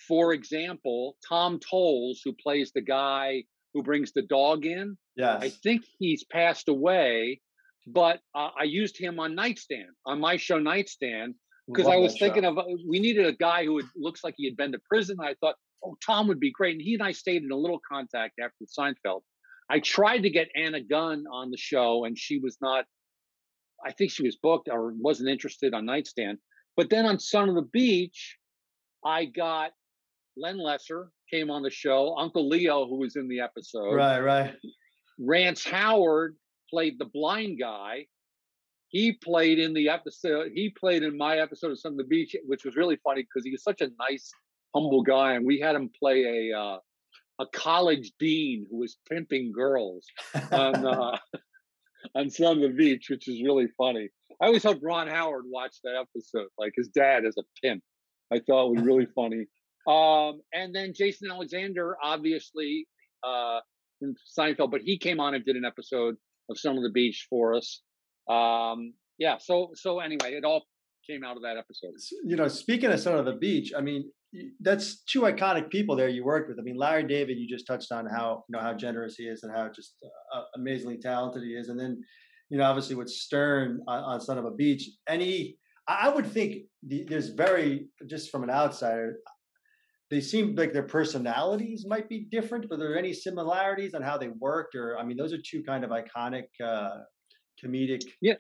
For 0.08 0.34
example, 0.34 1.18
Tom 1.28 1.60
Towles, 1.60 2.22
who 2.24 2.34
plays 2.34 2.72
the 2.74 2.82
guy 2.82 3.44
who 3.74 3.84
brings 3.84 4.12
the 4.12 4.24
dog 4.24 4.66
in, 4.66 4.98
Yes. 5.16 5.42
I 5.42 5.50
think 5.50 5.84
he's 6.00 6.24
passed 6.24 6.70
away, 6.70 7.42
but 7.88 8.20
uh, 8.34 8.50
I 8.60 8.64
used 8.64 8.98
him 8.98 9.20
on 9.20 9.36
Nightstand, 9.36 9.90
on 10.06 10.20
my 10.20 10.38
show 10.38 10.58
Nightstand, 10.58 11.36
because 11.74 11.88
I 11.88 11.98
was 11.98 12.18
thinking 12.18 12.46
of 12.46 12.58
uh, 12.58 12.64
we 12.88 13.00
needed 13.00 13.26
a 13.26 13.34
guy 13.34 13.66
who 13.66 13.82
looks 13.96 14.24
like 14.24 14.36
he 14.38 14.46
had 14.46 14.58
been 14.58 14.72
to 14.72 14.80
prison. 14.90 15.18
I 15.22 15.36
thought, 15.40 15.56
oh, 15.84 15.96
Tom 16.06 16.28
would 16.28 16.40
be 16.40 16.52
great, 16.52 16.74
and 16.74 16.82
he 16.82 16.94
and 16.94 17.04
I 17.04 17.12
stayed 17.12 17.44
in 17.44 17.52
a 17.52 17.56
little 17.56 17.80
contact 17.90 18.40
after 18.40 18.66
Seinfeld. 18.66 19.22
I 19.70 19.80
tried 19.80 20.20
to 20.20 20.30
get 20.30 20.50
Anna 20.56 20.82
Gunn 20.82 21.26
on 21.32 21.52
the 21.52 21.58
show, 21.58 22.06
and 22.06 22.18
she 22.18 22.40
was 22.40 22.58
not. 22.62 22.86
I 23.86 23.92
think 23.92 24.12
she 24.12 24.24
was 24.24 24.38
booked 24.42 24.70
or 24.72 24.94
wasn't 24.98 25.30
interested 25.30 25.74
on 25.74 25.86
Nightstand. 25.86 26.38
But 26.78 26.90
then 26.90 27.06
on 27.06 27.20
Son 27.20 27.50
of 27.50 27.56
the 27.56 27.68
Beach, 27.74 28.38
I 29.04 29.26
got 29.26 29.72
Len 30.38 30.58
Lesser 30.58 31.12
came 31.32 31.50
on 31.50 31.64
the 31.64 31.72
show, 31.72 32.16
Uncle 32.18 32.48
Leo, 32.48 32.86
who 32.88 33.00
was 33.00 33.16
in 33.16 33.28
the 33.28 33.40
episode. 33.40 33.96
Right, 33.96 34.20
right. 34.20 34.56
Rance 35.20 35.64
Howard 35.66 36.36
played 36.70 37.00
the 37.00 37.06
blind 37.06 37.60
guy. 37.60 38.06
He 38.92 39.14
played 39.14 39.58
in 39.58 39.74
the 39.74 39.90
episode. 39.90 40.52
He 40.54 40.70
played 40.70 41.04
in 41.04 41.18
my 41.18 41.38
episode 41.38 41.72
of 41.72 41.80
of 41.84 41.98
the 41.98 42.04
Beach, 42.04 42.36
which 42.46 42.66
was 42.66 42.76
really 42.76 42.98
funny 43.04 43.24
because 43.24 43.46
he 43.46 43.52
was 43.52 43.64
such 43.64 43.82
a 43.82 43.90
nice, 43.98 44.30
humble 44.76 45.02
guy, 45.02 45.34
and 45.34 45.46
we 45.46 45.60
had 45.60 45.76
him 45.76 45.90
play 45.98 46.50
a 46.52 46.58
uh, 46.58 46.78
a 47.40 47.46
college 47.48 48.12
dean 48.20 48.68
who 48.70 48.78
was 48.78 48.98
pimping 49.10 49.54
girls 49.54 50.06
on 50.52 50.76
uh, 50.86 51.18
on 52.16 52.26
of 52.26 52.60
the 52.60 52.74
Beach, 52.76 53.10
which 53.10 53.28
is 53.28 53.42
really 53.42 53.68
funny. 53.78 54.10
I 54.42 54.48
always 54.48 54.64
hope 54.64 54.80
Ron 54.82 55.08
Howard 55.08 55.46
watched 55.48 55.80
that 55.84 55.96
episode, 55.96 56.48
like 56.58 56.74
his 56.76 56.90
dad 56.90 57.26
as 57.26 57.36
a 57.38 57.44
pimp. 57.62 57.84
I 58.32 58.40
thought 58.40 58.68
it 58.68 58.76
was 58.76 58.84
really 58.84 59.06
funny. 59.16 59.46
Um, 59.88 60.42
and 60.54 60.76
then 60.76 60.94
Jason 60.94 61.32
Alexander, 61.32 61.96
obviously, 62.04 62.88
uh, 63.24 63.60
from 64.00 64.16
Seinfeld, 64.38 64.72
but 64.72 64.82
he 64.82 64.98
came 64.98 65.20
on 65.20 65.34
and 65.34 65.46
did 65.46 65.56
an 65.56 65.66
episode 65.66 66.16
of 66.50 66.60
Son 66.60 66.78
of 66.78 66.84
the 66.84 66.90
Beach 66.90 67.28
for 67.30 67.56
us. 67.56 67.82
Um, 68.30 68.94
yeah. 69.18 69.38
So 69.40 69.72
so 69.76 70.00
anyway, 70.00 70.34
it 70.34 70.44
all 70.44 70.64
came 71.10 71.24
out 71.24 71.36
of 71.36 71.44
that 71.44 71.58
episode. 71.58 71.94
You 72.26 72.36
know, 72.36 72.48
speaking 72.48 72.92
of 72.92 73.00
Son 73.00 73.18
of 73.18 73.26
the 73.26 73.34
Beach, 73.34 73.72
I 73.76 73.82
mean, 73.82 74.10
that's 74.60 75.04
two 75.04 75.22
iconic 75.22 75.70
people 75.70 75.96
there 75.96 76.10
you 76.10 76.24
worked 76.24 76.50
with. 76.50 76.60
I 76.60 76.64
mean, 76.64 76.78
Larry 76.78 77.08
David, 77.08 77.38
you 77.38 77.48
just 77.48 77.68
touched 77.68 77.92
on 77.92 78.06
how 78.06 78.44
you 78.48 78.58
know 78.58 78.64
how 78.64 78.74
generous 78.74 79.16
he 79.16 79.24
is 79.24 79.44
and 79.44 79.56
how 79.56 79.70
just 79.70 79.96
uh, 80.36 80.44
amazingly 80.56 80.98
talented 80.98 81.44
he 81.44 81.50
is, 81.50 81.70
and 81.70 81.80
then 81.80 82.02
you 82.50 82.58
know 82.58 82.64
obviously 82.64 82.96
with 82.96 83.10
Stern 83.10 83.82
on, 83.88 84.04
on 84.04 84.22
Son 84.22 84.38
of 84.38 84.46
a 84.46 84.52
Beach, 84.52 84.90
any 85.08 85.58
I 85.88 86.10
would 86.10 86.26
think 86.26 86.64
the, 86.88 87.06
there's 87.08 87.30
very 87.30 87.88
just 88.10 88.30
from 88.32 88.44
an 88.44 88.50
outsider, 88.50 89.18
they 90.10 90.22
seem 90.22 90.56
like 90.56 90.74
their 90.74 90.84
personalities 90.84 91.86
might 91.88 92.08
be 92.08 92.28
different, 92.32 92.68
but 92.70 92.80
there 92.80 92.90
are 92.90 92.92
there 92.92 93.00
any 93.00 93.14
similarities 93.14 93.94
on 93.94 94.02
how 94.02 94.18
they 94.18 94.30
worked? 94.40 94.76
Or 94.76 94.98
I 94.98 95.04
mean, 95.04 95.18
those 95.18 95.34
are 95.34 95.40
two 95.44 95.64
kind 95.64 95.84
of 95.84 95.92
iconic 95.92 96.46
uh, 96.64 96.98
comedic, 97.64 98.04
yeah. 98.22 98.36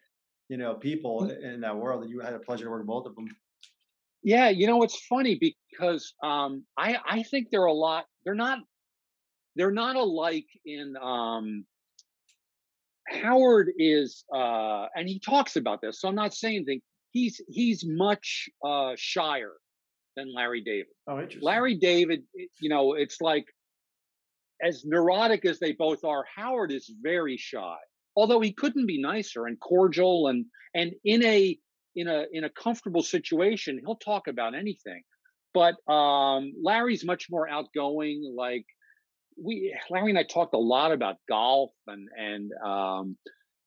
you 0.49 0.57
know, 0.57 0.75
people 0.75 1.21
mm. 1.21 1.43
in 1.43 1.61
that 1.61 1.75
world. 1.75 2.03
That 2.03 2.09
you 2.09 2.19
had 2.19 2.33
a 2.33 2.39
pleasure 2.39 2.65
to 2.65 2.69
work 2.69 2.79
with 2.79 2.87
both 2.87 3.05
of 3.05 3.15
them. 3.15 3.27
Yeah, 4.23 4.49
you 4.49 4.67
know, 4.67 4.83
it's 4.83 4.99
funny 5.07 5.39
because 5.39 6.13
um, 6.23 6.63
I 6.77 6.97
I 7.07 7.23
think 7.23 7.47
they're 7.51 7.65
a 7.65 7.73
lot. 7.73 8.05
They're 8.23 8.35
not. 8.35 8.59
They're 9.55 9.71
not 9.71 9.95
alike 9.95 10.47
in. 10.65 10.95
Um, 11.01 11.65
Howard 13.09 13.71
is, 13.77 14.23
uh, 14.33 14.85
and 14.95 15.07
he 15.07 15.19
talks 15.19 15.55
about 15.55 15.81
this. 15.81 15.99
So 15.99 16.07
I'm 16.07 16.15
not 16.15 16.33
saying 16.33 16.57
anything. 16.57 16.81
He's 17.11 17.41
he's 17.49 17.83
much 17.85 18.49
uh, 18.65 18.93
shyer 18.95 19.53
than 20.15 20.33
Larry 20.33 20.61
David. 20.61 20.93
Oh, 21.07 21.17
interesting. 21.17 21.43
Larry 21.43 21.75
David, 21.75 22.23
you 22.61 22.69
know, 22.69 22.93
it's 22.93 23.19
like 23.21 23.45
as 24.61 24.85
neurotic 24.85 25.45
as 25.45 25.59
they 25.59 25.73
both 25.73 26.03
are. 26.05 26.23
Howard 26.35 26.71
is 26.71 26.91
very 27.01 27.37
shy, 27.37 27.77
although 28.15 28.41
he 28.41 28.53
couldn't 28.53 28.85
be 28.85 29.01
nicer 29.01 29.45
and 29.45 29.59
cordial 29.59 30.27
and 30.27 30.45
and 30.73 30.93
in 31.03 31.23
a 31.23 31.57
in 31.95 32.07
a 32.07 32.25
in 32.31 32.43
a 32.43 32.49
comfortable 32.49 33.03
situation, 33.03 33.79
he'll 33.83 33.95
talk 33.95 34.27
about 34.27 34.55
anything. 34.55 35.03
But 35.53 35.75
um, 35.91 36.53
Larry's 36.63 37.05
much 37.05 37.27
more 37.29 37.47
outgoing. 37.49 38.33
Like 38.35 38.65
we, 39.41 39.75
Larry 39.89 40.11
and 40.11 40.19
I 40.19 40.23
talked 40.23 40.53
a 40.53 40.59
lot 40.59 40.91
about 40.91 41.17
golf 41.27 41.71
and 41.87 42.07
and 42.17 42.51
um, 42.65 43.17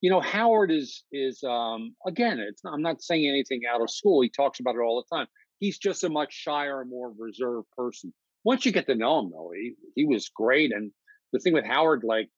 you 0.01 0.09
know 0.09 0.21
Howard 0.21 0.71
is 0.71 1.03
is 1.11 1.43
um, 1.43 1.95
again. 2.07 2.39
It's 2.39 2.61
I'm 2.65 2.81
not 2.81 3.01
saying 3.01 3.27
anything 3.27 3.61
out 3.71 3.81
of 3.81 3.89
school. 3.91 4.21
He 4.21 4.29
talks 4.29 4.59
about 4.59 4.75
it 4.75 4.81
all 4.81 5.03
the 5.09 5.15
time. 5.15 5.27
He's 5.59 5.77
just 5.77 6.03
a 6.03 6.09
much 6.09 6.33
shyer 6.33 6.83
more 6.85 7.13
reserved 7.17 7.67
person. 7.77 8.13
Once 8.43 8.65
you 8.65 8.71
get 8.71 8.87
to 8.87 8.95
know 8.95 9.19
him, 9.19 9.31
though, 9.31 9.51
he 9.55 9.75
he 9.95 10.05
was 10.05 10.29
great. 10.29 10.71
And 10.71 10.91
the 11.33 11.39
thing 11.39 11.53
with 11.53 11.65
Howard, 11.65 12.03
like 12.03 12.29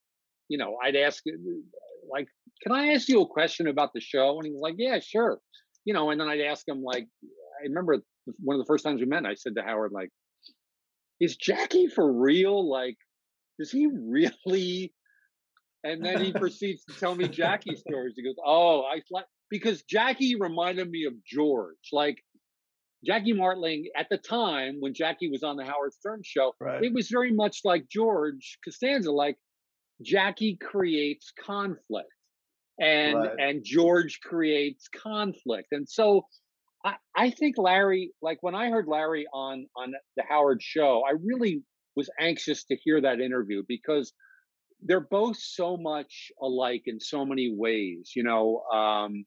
you 0.50 0.58
know, 0.58 0.78
I'd 0.84 0.96
ask 0.96 1.24
like, 2.12 2.28
"Can 2.64 2.72
I 2.72 2.94
ask 2.94 3.08
you 3.10 3.22
a 3.22 3.28
question 3.28 3.68
about 3.68 3.92
the 3.94 4.02
show?" 4.02 4.38
And 4.38 4.46
he 4.46 4.52
was 4.52 4.62
like, 4.62 4.76
"Yeah, 4.78 5.00
sure." 5.00 5.40
you 5.88 5.94
know, 5.94 6.10
and 6.12 6.20
then 6.20 6.28
I'd 6.28 6.42
ask 6.42 6.68
him 6.68 6.84
like, 6.84 7.08
I 7.62 7.64
remember 7.64 8.04
one 8.44 8.56
of 8.56 8.60
the 8.60 8.68
first 8.68 8.84
times 8.84 9.00
we 9.00 9.08
met, 9.08 9.26
I 9.26 9.36
said 9.36 9.56
to 9.56 9.64
Howard 9.64 9.94
like, 9.94 10.10
"Is 11.22 11.38
Jackie 11.38 11.88
for 11.88 12.12
real? 12.12 12.70
Like, 12.70 12.98
does 13.58 13.72
he 13.72 13.88
really?" 14.10 14.94
And 15.86 16.04
then 16.04 16.22
he 16.22 16.34
proceeds 16.44 16.84
to 16.86 17.00
tell 17.00 17.16
me 17.16 17.30
Jackie 17.30 17.78
stories. 17.78 18.16
He 18.18 18.24
goes, 18.24 18.36
"Oh, 18.46 18.82
I 18.82 19.00
like 19.10 19.26
because 19.50 19.82
Jackie 19.84 20.36
reminded 20.38 20.90
me 20.92 21.06
of 21.06 21.14
George, 21.26 21.90
like." 21.92 22.18
Jackie 23.06 23.32
Martling 23.32 23.86
at 23.96 24.08
the 24.10 24.18
time 24.18 24.78
when 24.80 24.92
Jackie 24.92 25.30
was 25.30 25.44
on 25.44 25.56
the 25.56 25.64
Howard 25.64 25.94
Stern 25.94 26.22
show, 26.26 26.54
right. 26.60 26.84
it 26.84 26.92
was 26.92 27.10
very 27.10 27.32
much 27.32 27.60
like 27.64 27.88
George 27.88 28.58
Costanza, 28.66 29.12
like 29.12 29.38
Jackie 30.02 30.58
creates 30.62 31.32
conflict 31.46 32.10
and 32.80 33.16
right. 33.16 33.40
and 33.40 33.64
George 33.64 34.20
creates 34.22 34.88
conflict. 34.88 35.70
And 35.72 35.88
so 35.88 36.28
I, 36.86 36.96
I 37.16 37.30
think 37.32 37.58
Larry, 37.58 38.12
like 38.22 38.38
when 38.42 38.56
I 38.56 38.70
heard 38.70 38.88
Larry 38.88 39.26
on 39.34 39.68
on 39.76 39.94
the 40.16 40.24
Howard 40.28 40.62
show, 40.62 41.04
I 41.08 41.14
really 41.24 41.64
was 41.96 42.10
anxious 42.20 42.64
to 42.66 42.76
hear 42.76 43.02
that 43.02 43.20
interview 43.20 43.64
because 43.68 44.14
they're 44.84 45.00
both 45.00 45.38
so 45.38 45.76
much 45.76 46.32
alike 46.42 46.84
in 46.86 47.00
so 47.00 47.26
many 47.26 47.54
ways. 47.56 48.12
You 48.16 48.24
know, 48.24 48.62
um, 48.72 49.26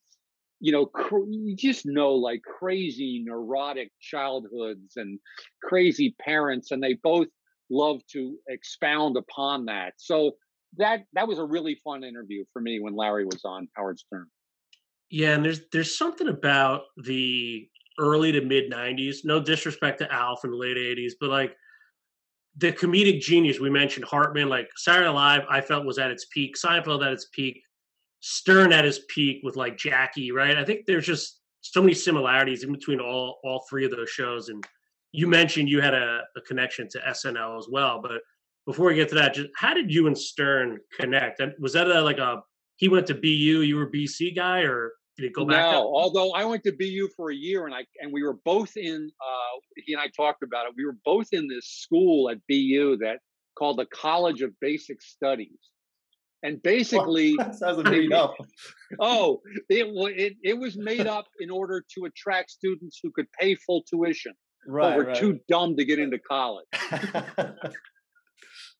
you 0.61 0.71
know, 0.71 0.87
cr- 0.87 1.27
you 1.29 1.57
just 1.57 1.85
know 1.85 2.13
like 2.13 2.43
crazy 2.43 3.23
neurotic 3.25 3.91
childhoods 4.01 4.97
and 4.97 5.19
crazy 5.63 6.15
parents, 6.21 6.71
and 6.71 6.81
they 6.81 6.95
both 7.03 7.27
love 7.69 8.01
to 8.13 8.37
expound 8.49 9.17
upon 9.17 9.65
that. 9.65 9.95
So 9.97 10.33
that 10.77 11.05
that 11.15 11.27
was 11.27 11.39
a 11.39 11.45
really 11.45 11.81
fun 11.83 12.05
interview 12.05 12.45
for 12.53 12.61
me 12.61 12.81
when 12.81 12.95
Larry 12.95 13.25
was 13.25 13.41
on 13.45 13.69
Howard 13.75 13.99
Stern. 13.99 14.27
Yeah, 15.11 15.35
and 15.35 15.45
there's 15.45 15.61
there's 15.73 15.97
something 15.97 16.29
about 16.29 16.83
the 16.97 17.69
early 17.99 18.33
to 18.33 18.41
mid 18.41 18.71
'90s. 18.71 19.19
No 19.25 19.41
disrespect 19.41 19.99
to 19.99 20.13
Alf 20.13 20.45
in 20.45 20.51
the 20.51 20.57
late 20.57 20.77
'80s, 20.77 21.13
but 21.21 21.31
like 21.31 21.57
the 22.57 22.73
comedic 22.73 23.21
genius 23.21 23.61
we 23.61 23.71
mentioned, 23.71 24.05
Hartman, 24.05 24.49
like 24.49 24.69
Saturday 24.77 25.07
Night 25.07 25.15
Live, 25.39 25.43
I 25.49 25.61
felt 25.61 25.87
was 25.87 25.99
at 25.99 26.11
its 26.11 26.27
peak. 26.27 26.57
Seinfeld 26.57 27.05
at 27.05 27.13
its 27.13 27.27
peak. 27.33 27.63
Stern 28.21 28.73
at 28.73 28.85
his 28.85 29.01
peak 29.09 29.41
with 29.43 29.57
like 29.57 29.79
Jackie, 29.79 30.31
right? 30.31 30.57
I 30.57 30.65
think 30.65 30.85
there's 30.87 31.07
just 31.07 31.41
so 31.63 31.81
many 31.81 31.95
similarities 31.95 32.65
in 32.65 32.73
between 32.73 33.01
all 33.01 33.41
all 33.43 33.65
three 33.69 33.85
of 33.85 33.91
those 33.91 34.11
shows. 34.11 34.49
And 34.49 34.65
you 35.13 35.27
mentioned 35.27 35.69
you 35.69 35.81
had 35.81 35.95
a, 35.95 36.21
a 36.37 36.41
connection 36.43 36.89
to 36.91 36.99
SNL 36.99 37.59
as 37.59 37.67
well, 37.71 38.01
but 38.01 38.21
before 38.67 38.87
we 38.87 38.95
get 38.95 39.09
to 39.11 39.15
that, 39.17 39.35
just 39.35 39.49
how 39.57 39.75
did 39.75 39.93
you 39.93 40.07
and 40.07 40.17
Stern 40.17 40.79
connect? 40.99 41.41
And 41.41 41.53
was 41.59 41.73
that 41.73 41.89
a, 41.89 42.01
like 42.01 42.19
a 42.19 42.43
he 42.77 42.89
went 42.89 43.07
to 43.09 43.15
BU, 43.15 43.29
you 43.63 43.77
were 43.77 43.91
BC 43.91 44.35
guy, 44.35 44.61
or 44.61 44.93
did 45.17 45.27
it 45.27 45.35
go 45.35 45.45
back? 45.45 45.73
No, 45.73 45.93
although 45.95 46.33
I 46.33 46.45
went 46.45 46.65
to 46.65 46.73
BU 46.73 47.09
for 47.15 47.31
a 47.31 47.35
year, 47.35 47.67
and 47.67 47.75
I 47.75 47.85
and 48.01 48.13
we 48.13 48.23
were 48.23 48.39
both 48.45 48.77
in. 48.77 49.11
Uh, 49.21 49.61
he 49.77 49.93
and 49.93 50.01
I 50.01 50.09
talked 50.17 50.43
about 50.43 50.67
it. 50.67 50.73
We 50.77 50.87
were 50.87 50.97
both 51.05 51.29
in 51.33 51.47
this 51.47 51.67
school 51.67 52.31
at 52.31 52.39
BU 52.49 52.99
that 52.99 53.19
called 53.59 53.79
the 53.79 53.87
College 53.87 54.41
of 54.41 54.53
Basic 54.61 55.03
Studies, 55.03 55.59
and 56.43 56.63
basically 56.63 57.37
oh, 57.41 57.53
sounds 57.53 57.85
made 57.85 58.13
up. 58.13 58.35
oh, 59.01 59.41
it, 59.69 59.89
it 60.19 60.37
it 60.43 60.59
was 60.59 60.79
made 60.79 61.07
up 61.07 61.27
in 61.39 61.51
order 61.51 61.85
to 61.97 62.07
attract 62.07 62.51
students 62.51 62.99
who 63.03 63.11
could 63.11 63.27
pay 63.39 63.55
full 63.55 63.83
tuition, 63.83 64.33
right, 64.67 64.91
but 64.91 64.97
were 64.97 65.05
right. 65.05 65.17
too 65.17 65.39
dumb 65.49 65.77
to 65.77 65.85
get 65.85 65.99
into 65.99 66.19
college 66.19 66.67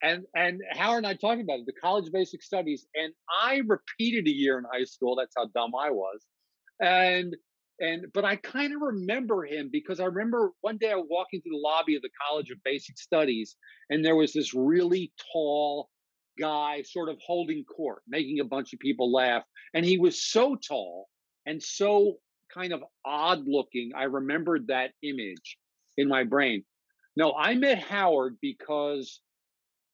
and 0.03 0.25
and 0.35 0.61
Howard 0.73 0.99
and 0.99 1.07
I 1.07 1.15
talking 1.15 1.43
about 1.43 1.61
it, 1.61 1.67
the 1.67 1.73
college 1.73 2.07
of 2.07 2.13
basic 2.13 2.43
studies, 2.43 2.87
and 2.95 3.13
I 3.43 3.63
repeated 3.67 4.27
a 4.27 4.35
year 4.35 4.59
in 4.59 4.65
high 4.65 4.85
school. 4.85 5.17
That's 5.17 5.35
how 5.37 5.47
dumb 5.55 5.75
I 5.75 5.91
was, 5.91 6.25
and 6.81 7.37
and 7.81 8.07
but 8.13 8.25
I 8.25 8.37
kind 8.37 8.75
of 8.75 8.81
remember 8.81 9.45
him 9.45 9.71
because 9.73 10.01
I 10.01 10.05
remember 10.05 10.51
one 10.61 10.79
day 10.79 10.93
I 10.93 10.97
was 10.97 11.07
walking 11.11 11.41
through 11.41 11.53
the 11.53 11.59
lobby 11.59 11.97
of 11.97 12.03
the 12.03 12.11
College 12.29 12.51
of 12.51 12.59
Basic 12.65 12.99
Studies, 12.99 13.57
and 13.89 14.05
there 14.05 14.17
was 14.17 14.33
this 14.33 14.55
really 14.55 15.13
tall 15.33 15.89
guy 16.39 16.83
sort 16.83 17.09
of 17.09 17.19
holding 17.25 17.65
court, 17.65 18.03
making 18.09 18.41
a 18.41 18.45
bunch 18.45 18.73
of 18.73 18.81
people 18.81 19.13
laugh, 19.13 19.45
and 19.75 19.85
he 19.85 19.99
was 19.99 20.23
so 20.23 20.57
tall 20.57 21.09
and 21.47 21.63
so 21.63 22.17
kind 22.53 22.73
of 22.73 22.83
odd 23.05 23.45
looking. 23.47 23.93
I 23.97 24.05
remembered 24.05 24.67
that 24.69 24.93
image 25.03 25.59
in 25.97 26.09
my 26.09 26.25
brain. 26.25 26.65
No, 27.17 27.35
I 27.35 27.55
met 27.55 27.79
Howard 27.79 28.37
because 28.41 29.21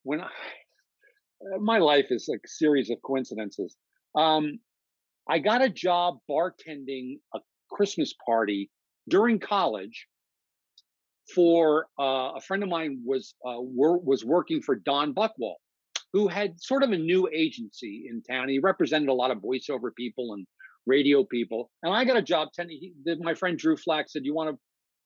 when 0.07 0.21
I, 0.21 0.27
uh, 0.27 1.59
my 1.61 1.79
life 1.79 2.07
is 2.11 2.29
a 2.29 2.39
series 2.47 2.91
of 2.91 2.99
coincidences. 3.03 3.77
Um, 4.17 4.61
I 5.29 5.41
got 5.41 5.63
a 5.63 5.69
job 5.69 6.19
bartending 6.31 7.19
a 7.35 7.41
Christmas 7.71 8.15
party 8.25 8.71
during 9.09 9.41
college 9.41 10.07
for 11.35 11.87
uh, 11.99 12.33
a 12.37 12.41
friend 12.41 12.63
of 12.63 12.69
mine 12.69 13.03
was 13.05 13.35
uh, 13.45 13.59
wor- 13.59 13.99
was 13.99 14.25
working 14.25 14.63
for 14.63 14.77
Don 14.77 15.13
Buchwald, 15.13 15.57
who 16.13 16.29
had 16.29 16.61
sort 16.61 16.85
of 16.85 16.93
a 16.93 16.97
new 16.97 17.29
agency 17.35 18.07
in 18.09 18.23
town. 18.23 18.49
He 18.49 18.61
represented 18.61 19.09
a 19.09 19.15
lot 19.15 19.33
of 19.33 19.39
voiceover 19.39 19.91
people 19.97 20.35
and 20.35 20.47
radio 20.87 21.25
people. 21.25 21.69
And 21.83 21.93
I 21.93 22.05
got 22.05 22.17
a 22.17 22.23
job. 22.23 22.49
Ten, 22.55 22.69
he, 22.69 22.93
my 23.21 23.35
friend 23.35 23.59
Drew 23.59 23.77
Flack 23.77 24.09
said, 24.09 24.25
"You 24.25 24.35
want 24.35 24.51
to 24.51 24.59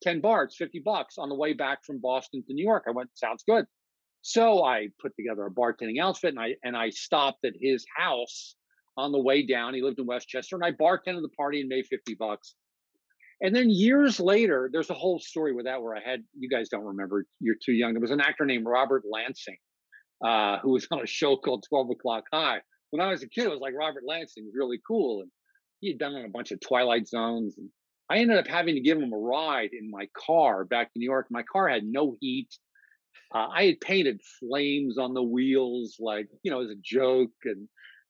10 0.03 0.21
bars, 0.21 0.55
50 0.57 0.83
bucks 0.85 1.17
on 1.19 1.29
the 1.29 1.35
way 1.35 1.53
back 1.53 1.85
from 1.85 2.01
Boston 2.01 2.43
to 2.47 2.55
New 2.55 2.65
York. 2.65 2.85
I 2.89 2.93
went, 2.93 3.11
sounds 3.15 3.45
good. 3.47 3.67
So 4.23 4.65
I 4.65 4.89
put 5.01 5.15
together 5.17 5.47
a 5.47 5.51
bartending 5.51 6.01
outfit 6.01 6.31
and 6.31 6.41
I 6.41 6.55
and 6.63 6.77
I 6.77 6.91
stopped 6.91 7.45
at 7.45 7.55
his 7.61 7.85
house 7.97 8.55
on 8.97 9.13
the 9.13 9.19
way 9.19 9.47
down. 9.47 9.75
He 9.75 9.83
lived 9.83 9.99
in 9.99 10.07
Westchester 10.07 10.57
and 10.57 10.65
I 10.65 10.73
bartended 10.73 11.23
the 11.23 11.35
party 11.37 11.61
and 11.61 11.69
made 11.69 11.87
50 11.87 12.15
bucks. 12.15 12.55
And 13.43 13.57
then 13.57 13.71
years 13.71 14.21
later, 14.21 14.69
there's 14.71 14.91
a 14.91 14.95
whole 14.95 15.19
story 15.19 15.55
with 15.55 15.65
that 15.65 15.83
where 15.83 15.97
I 15.97 16.01
had 16.01 16.23
you 16.39 16.51
guys 16.51 16.69
don't 16.69 16.85
remember, 16.85 17.25
you're 17.41 17.57
too 17.65 17.73
young. 17.73 17.95
There 17.95 18.01
was 18.01 18.11
an 18.11 18.21
actor 18.21 18.45
named 18.45 18.67
Robert 18.67 19.05
Lansing, 19.11 19.57
uh, 20.23 20.59
who 20.59 20.73
was 20.73 20.87
on 20.91 21.01
a 21.01 21.07
show 21.07 21.37
called 21.37 21.65
12 21.69 21.91
O'clock 21.93 22.25
High. 22.31 22.61
When 22.91 23.01
I 23.01 23.11
was 23.11 23.23
a 23.23 23.29
kid, 23.29 23.45
it 23.45 23.51
was 23.51 23.61
like 23.61 23.75
Robert 23.75 24.03
Lansing 24.07 24.45
was 24.45 24.55
really 24.55 24.81
cool. 24.87 25.23
And 25.23 25.31
he 25.81 25.89
had 25.89 25.99
done 25.99 26.15
on 26.15 26.25
a 26.27 26.29
bunch 26.29 26.51
of 26.51 26.61
Twilight 26.61 27.09
Zones 27.09 27.57
and 27.57 27.71
I 28.11 28.19
ended 28.19 28.39
up 28.39 28.49
having 28.49 28.75
to 28.75 28.81
give 28.81 28.99
him 28.99 29.13
a 29.13 29.17
ride 29.17 29.71
in 29.73 29.89
my 29.89 30.09
car 30.27 30.65
back 30.65 30.93
to 30.93 30.99
New 30.99 31.09
York. 31.09 31.29
My 31.31 31.45
car 31.45 31.69
had 31.69 31.85
no 31.85 32.17
heat. 32.21 32.49
Uh, 33.35 33.49
I 33.53 33.65
had 33.67 33.81
painted 33.81 34.21
flames 34.39 34.99
on 34.99 35.15
the 35.15 35.23
wheels, 35.23 35.97
like 36.01 36.29
you 36.43 36.51
know, 36.51 36.61
as 36.63 36.71
a 36.71 36.77
joke, 36.83 37.33
and 37.45 37.69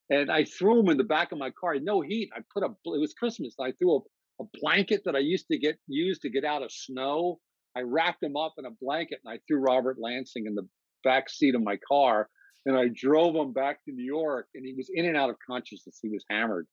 and 0.09 0.31
I 0.31 0.45
threw 0.45 0.79
him 0.79 0.89
in 0.89 0.97
the 0.97 1.03
back 1.03 1.31
of 1.31 1.37
my 1.37 1.51
car. 1.51 1.75
No 1.79 2.01
heat. 2.01 2.29
I 2.35 2.41
put 2.53 2.63
a. 2.63 2.67
It 2.67 2.99
was 2.99 3.13
Christmas. 3.13 3.55
I 3.59 3.71
threw 3.73 3.97
a, 3.97 3.99
a 4.43 4.45
blanket 4.61 5.03
that 5.05 5.15
I 5.15 5.19
used 5.19 5.47
to 5.51 5.57
get 5.57 5.77
used 5.87 6.21
to 6.23 6.29
get 6.29 6.43
out 6.43 6.63
of 6.63 6.71
snow. 6.71 7.39
I 7.75 7.81
wrapped 7.81 8.23
him 8.23 8.35
up 8.35 8.55
in 8.57 8.65
a 8.65 8.71
blanket 8.81 9.19
and 9.23 9.33
I 9.33 9.39
threw 9.47 9.59
Robert 9.59 9.97
Lansing 9.99 10.45
in 10.45 10.55
the 10.55 10.67
back 11.03 11.29
seat 11.29 11.55
of 11.55 11.63
my 11.63 11.77
car. 11.87 12.27
And 12.65 12.77
I 12.77 12.89
drove 12.93 13.35
him 13.35 13.53
back 13.53 13.83
to 13.85 13.91
New 13.91 14.03
York, 14.05 14.47
and 14.53 14.63
he 14.63 14.75
was 14.75 14.91
in 14.93 15.05
and 15.05 15.17
out 15.17 15.31
of 15.31 15.37
consciousness. 15.47 15.97
He 15.99 16.09
was 16.09 16.23
hammered 16.29 16.67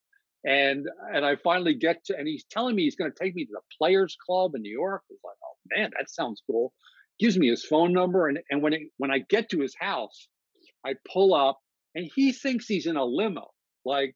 and 0.45 0.87
and 1.13 1.25
I 1.25 1.37
finally 1.37 1.75
get 1.75 2.05
to, 2.07 2.17
and 2.17 2.27
he's 2.27 2.45
telling 2.51 2.77
me 2.77 2.85
he's 2.85 2.97
going 2.97 3.11
to 3.11 3.19
take 3.19 3.35
me 3.35 3.45
to 3.45 3.53
the 3.53 3.61
Players 3.77 4.17
Club 4.25 4.55
in 4.55 4.63
New 4.63 4.73
York. 4.73 5.03
I 5.11 5.13
was 5.13 5.21
like, 5.25 5.37
oh 5.45 5.77
man, 5.77 5.91
that 5.99 6.11
sounds 6.11 6.43
cool. 6.49 6.73
Gives 7.19 7.39
me 7.39 7.49
his 7.49 7.65
phone 7.65 7.93
number, 7.93 8.29
and 8.29 8.39
and 8.51 8.63
when 8.63 8.73
it, 8.73 8.83
when 8.97 9.11
I 9.11 9.19
get 9.19 9.51
to 9.51 9.61
his 9.61 9.75
house, 9.79 10.29
I 10.85 10.95
pull 11.13 11.35
up, 11.35 11.59
and 11.95 12.09
he 12.15 12.33
thinks 12.33 12.67
he's 12.67 12.87
in 12.87 12.97
a 12.97 13.05
limo, 13.05 13.49
like 13.85 14.15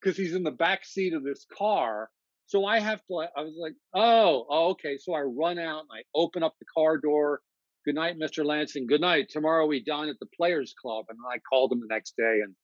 because 0.00 0.16
he's 0.16 0.34
in 0.34 0.44
the 0.44 0.50
back 0.50 0.84
seat 0.84 1.12
of 1.12 1.24
this 1.24 1.46
car. 1.56 2.10
So 2.46 2.64
I 2.64 2.80
have 2.80 3.00
to. 3.06 3.26
I 3.36 3.42
was 3.42 3.56
like, 3.60 3.74
oh, 3.94 4.46
oh, 4.48 4.70
okay. 4.70 4.96
So 4.98 5.12
I 5.12 5.20
run 5.20 5.58
out 5.58 5.80
and 5.80 5.88
I 5.92 6.02
open 6.14 6.42
up 6.42 6.54
the 6.58 6.66
car 6.74 6.98
door. 6.98 7.40
Good 7.84 7.94
night, 7.94 8.16
Mr. 8.18 8.44
Lansing. 8.44 8.86
Good 8.86 9.00
night. 9.00 9.28
Tomorrow 9.30 9.66
we 9.66 9.82
dine 9.82 10.08
at 10.08 10.18
the 10.20 10.28
Players 10.36 10.74
Club, 10.80 11.06
and 11.08 11.18
I 11.32 11.38
called 11.38 11.72
him 11.72 11.80
the 11.80 11.92
next 11.92 12.14
day 12.16 12.40
and 12.42 12.54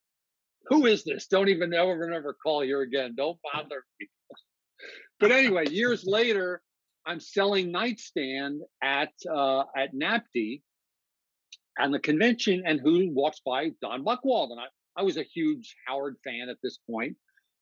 who 0.68 0.86
is 0.86 1.04
this? 1.04 1.26
Don't 1.26 1.48
even 1.48 1.72
ever, 1.72 2.10
never 2.10 2.34
call 2.34 2.62
here 2.62 2.82
again. 2.82 3.14
Don't 3.16 3.38
bother 3.52 3.84
me. 4.00 4.08
but 5.20 5.30
anyway, 5.30 5.68
years 5.70 6.04
later, 6.04 6.62
I'm 7.06 7.20
selling 7.20 7.70
nightstand 7.70 8.62
at 8.82 9.12
uh, 9.30 9.64
at 9.76 9.94
NATPE 9.94 10.62
and 11.78 11.94
the 11.94 12.00
convention, 12.00 12.62
and 12.66 12.80
who 12.80 13.10
walks 13.12 13.40
by? 13.44 13.70
Don 13.80 14.04
Buchwald, 14.04 14.50
and 14.50 14.60
I, 14.60 14.66
I 15.00 15.02
was 15.02 15.16
a 15.16 15.22
huge 15.22 15.76
Howard 15.86 16.16
fan 16.24 16.48
at 16.48 16.56
this 16.62 16.78
point. 16.90 17.16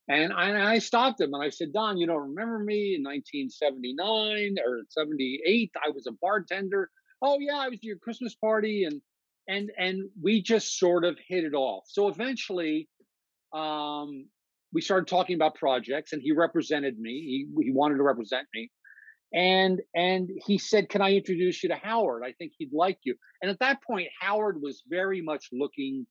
And 0.09 0.33
I, 0.33 0.48
and 0.50 0.62
I 0.62 0.78
stopped 0.80 1.20
him 1.20 1.33
and 1.33 1.42
I 1.42 1.48
said, 1.48 1.72
Don, 1.72 1.96
you 1.96 2.07
don't 2.07 2.28
remember 2.28 2.59
me 2.59 2.94
in 2.94 3.02
1979 3.02 4.57
or 4.64 4.83
78? 4.90 5.72
I 5.83 5.90
was 5.90 6.07
a 6.07 6.12
bartender. 6.20 6.90
Oh 7.22 7.38
yeah, 7.40 7.57
I 7.57 7.68
was 7.68 7.78
at 7.78 7.85
your 7.85 7.96
Christmas 7.96 8.35
party, 8.35 8.85
and 8.85 9.00
and 9.48 9.70
and 9.78 10.11
we 10.20 10.42
just 10.42 10.78
sort 10.78 11.04
of 11.04 11.16
hit 11.26 11.44
it 11.44 11.54
off. 11.54 11.85
So 11.88 12.09
eventually, 12.09 12.88
um, 13.54 14.26
we 14.72 14.83
started 14.83 15.09
talking 15.09 15.37
about 15.37 15.54
projects, 15.54 16.12
and 16.12 16.20
he 16.20 16.33
represented 16.33 16.98
me. 16.98 17.46
He, 17.57 17.64
he 17.64 17.72
wanted 17.72 17.96
to 17.96 18.02
represent 18.02 18.46
me, 18.52 18.70
and 19.35 19.81
and 19.94 20.31
he 20.47 20.59
said, 20.59 20.88
"Can 20.88 21.03
I 21.03 21.12
introduce 21.14 21.62
you 21.62 21.68
to 21.70 21.77
Howard? 21.77 22.23
I 22.25 22.33
think 22.33 22.53
he'd 22.57 22.73
like 22.73 22.99
you." 23.05 23.16
And 23.42 23.51
at 23.51 23.59
that 23.59 23.83
point, 23.83 24.09
Howard 24.20 24.62
was 24.62 24.83
very 24.88 25.20
much 25.20 25.49
looking 25.53 26.07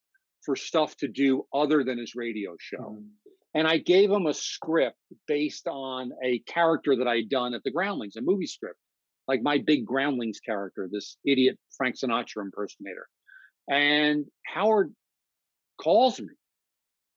for 0.45 0.55
stuff 0.55 0.95
to 0.97 1.07
do 1.07 1.45
other 1.53 1.83
than 1.83 1.97
his 1.97 2.13
radio 2.15 2.55
show. 2.59 2.77
Mm-hmm. 2.77 3.07
And 3.55 3.67
I 3.67 3.77
gave 3.77 4.11
him 4.11 4.25
a 4.25 4.33
script 4.33 4.97
based 5.27 5.67
on 5.67 6.11
a 6.23 6.39
character 6.39 6.95
that 6.97 7.07
I'd 7.07 7.29
done 7.29 7.53
at 7.53 7.63
the 7.63 7.71
Groundlings, 7.71 8.15
a 8.15 8.21
movie 8.21 8.47
script, 8.47 8.79
like 9.27 9.41
my 9.41 9.59
big 9.65 9.85
Groundlings 9.85 10.39
character, 10.39 10.89
this 10.91 11.17
idiot 11.25 11.57
Frank 11.77 11.95
Sinatra 11.95 12.41
impersonator. 12.41 13.07
And 13.69 14.25
Howard 14.47 14.93
calls 15.79 16.19
me 16.19 16.33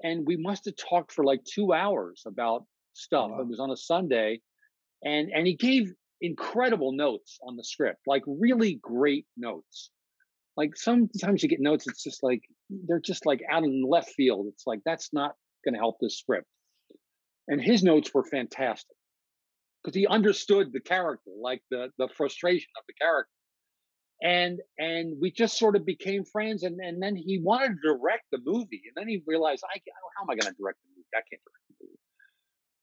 and 0.02 0.26
we 0.26 0.36
must 0.36 0.66
have 0.66 0.74
talked 0.76 1.12
for 1.12 1.24
like 1.24 1.40
two 1.44 1.72
hours 1.72 2.22
about 2.26 2.64
stuff. 2.92 3.30
Wow. 3.30 3.40
It 3.40 3.48
was 3.48 3.60
on 3.60 3.70
a 3.70 3.76
Sunday, 3.76 4.40
and 5.04 5.30
and 5.32 5.46
he 5.46 5.54
gave 5.54 5.92
incredible 6.20 6.92
notes 6.92 7.38
on 7.46 7.56
the 7.56 7.64
script, 7.64 8.00
like 8.06 8.22
really 8.26 8.78
great 8.82 9.26
notes. 9.36 9.90
Like 10.56 10.76
sometimes 10.76 11.42
you 11.42 11.48
get 11.48 11.60
notes, 11.60 11.86
it's 11.86 12.02
just 12.02 12.22
like 12.22 12.42
they're 12.70 13.00
just 13.00 13.26
like 13.26 13.42
out 13.50 13.64
in 13.64 13.84
left 13.86 14.10
field. 14.10 14.46
It's 14.48 14.66
like 14.66 14.80
that's 14.84 15.10
not 15.12 15.34
going 15.64 15.74
to 15.74 15.80
help 15.80 15.96
this 16.00 16.18
script. 16.18 16.46
And 17.48 17.60
his 17.60 17.82
notes 17.82 18.12
were 18.14 18.24
fantastic 18.24 18.96
because 19.84 19.94
he 19.94 20.06
understood 20.06 20.72
the 20.72 20.80
character, 20.80 21.30
like 21.40 21.62
the 21.70 21.90
the 21.98 22.08
frustration 22.16 22.68
of 22.78 22.84
the 22.88 22.94
character 22.94 23.30
and 24.22 24.60
and 24.78 25.14
we 25.20 25.30
just 25.30 25.58
sort 25.58 25.76
of 25.76 25.84
became 25.84 26.24
friends 26.24 26.62
and 26.62 26.78
and 26.80 27.02
then 27.02 27.16
he 27.16 27.38
wanted 27.42 27.68
to 27.68 27.96
direct 27.98 28.24
the 28.32 28.38
movie 28.44 28.82
and 28.86 28.94
then 28.96 29.08
he 29.08 29.22
realized 29.26 29.62
i 29.64 29.78
how 30.16 30.22
am 30.22 30.30
i 30.30 30.34
going 30.34 30.50
to 30.50 30.56
direct 30.58 30.78
the 30.82 30.88
movie 30.96 31.06
i 31.14 31.20
can't 31.30 31.42
direct 31.44 31.64
the 31.68 31.74
movie 31.84 31.98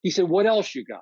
he 0.03 0.11
said 0.11 0.25
what 0.25 0.45
else 0.45 0.75
you 0.75 0.85
got 0.85 1.01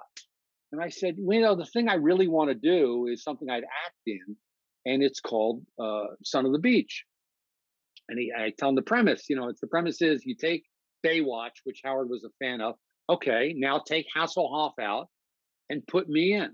and 0.72 0.82
i 0.82 0.90
said 0.90 1.16
well, 1.18 1.38
you 1.38 1.44
know 1.44 1.56
the 1.56 1.66
thing 1.66 1.90
i 1.90 1.96
really 1.96 2.28
want 2.28 2.50
to 2.50 2.56
do 2.56 3.08
is 3.12 3.24
something 3.24 3.50
i'd 3.50 3.64
act 3.64 4.02
in 4.06 4.36
and 4.86 5.04
it's 5.04 5.20
called 5.20 5.62
uh, 5.80 6.06
son 6.24 6.44
of 6.48 6.52
the 6.54 6.60
beach. 6.60 7.06
And 8.10 8.18
he, 8.18 8.32
i 8.38 8.52
tell 8.58 8.70
him 8.70 8.76
the 8.76 8.82
premise 8.82 9.26
you 9.30 9.36
know 9.36 9.50
it's 9.50 9.62
the 9.62 9.68
premise 9.68 10.02
is 10.02 10.24
you 10.26 10.36
take 10.36 10.64
baywatch 11.06 11.62
which 11.64 11.82
howard 11.84 12.10
was 12.10 12.24
a 12.24 12.44
fan 12.44 12.62
of 12.62 12.76
okay 13.10 13.54
now 13.58 13.80
take 13.80 14.06
hasselhoff 14.16 14.74
out 14.82 15.08
and 15.72 15.88
put 15.88 16.08
me 16.08 16.34
in. 16.34 16.50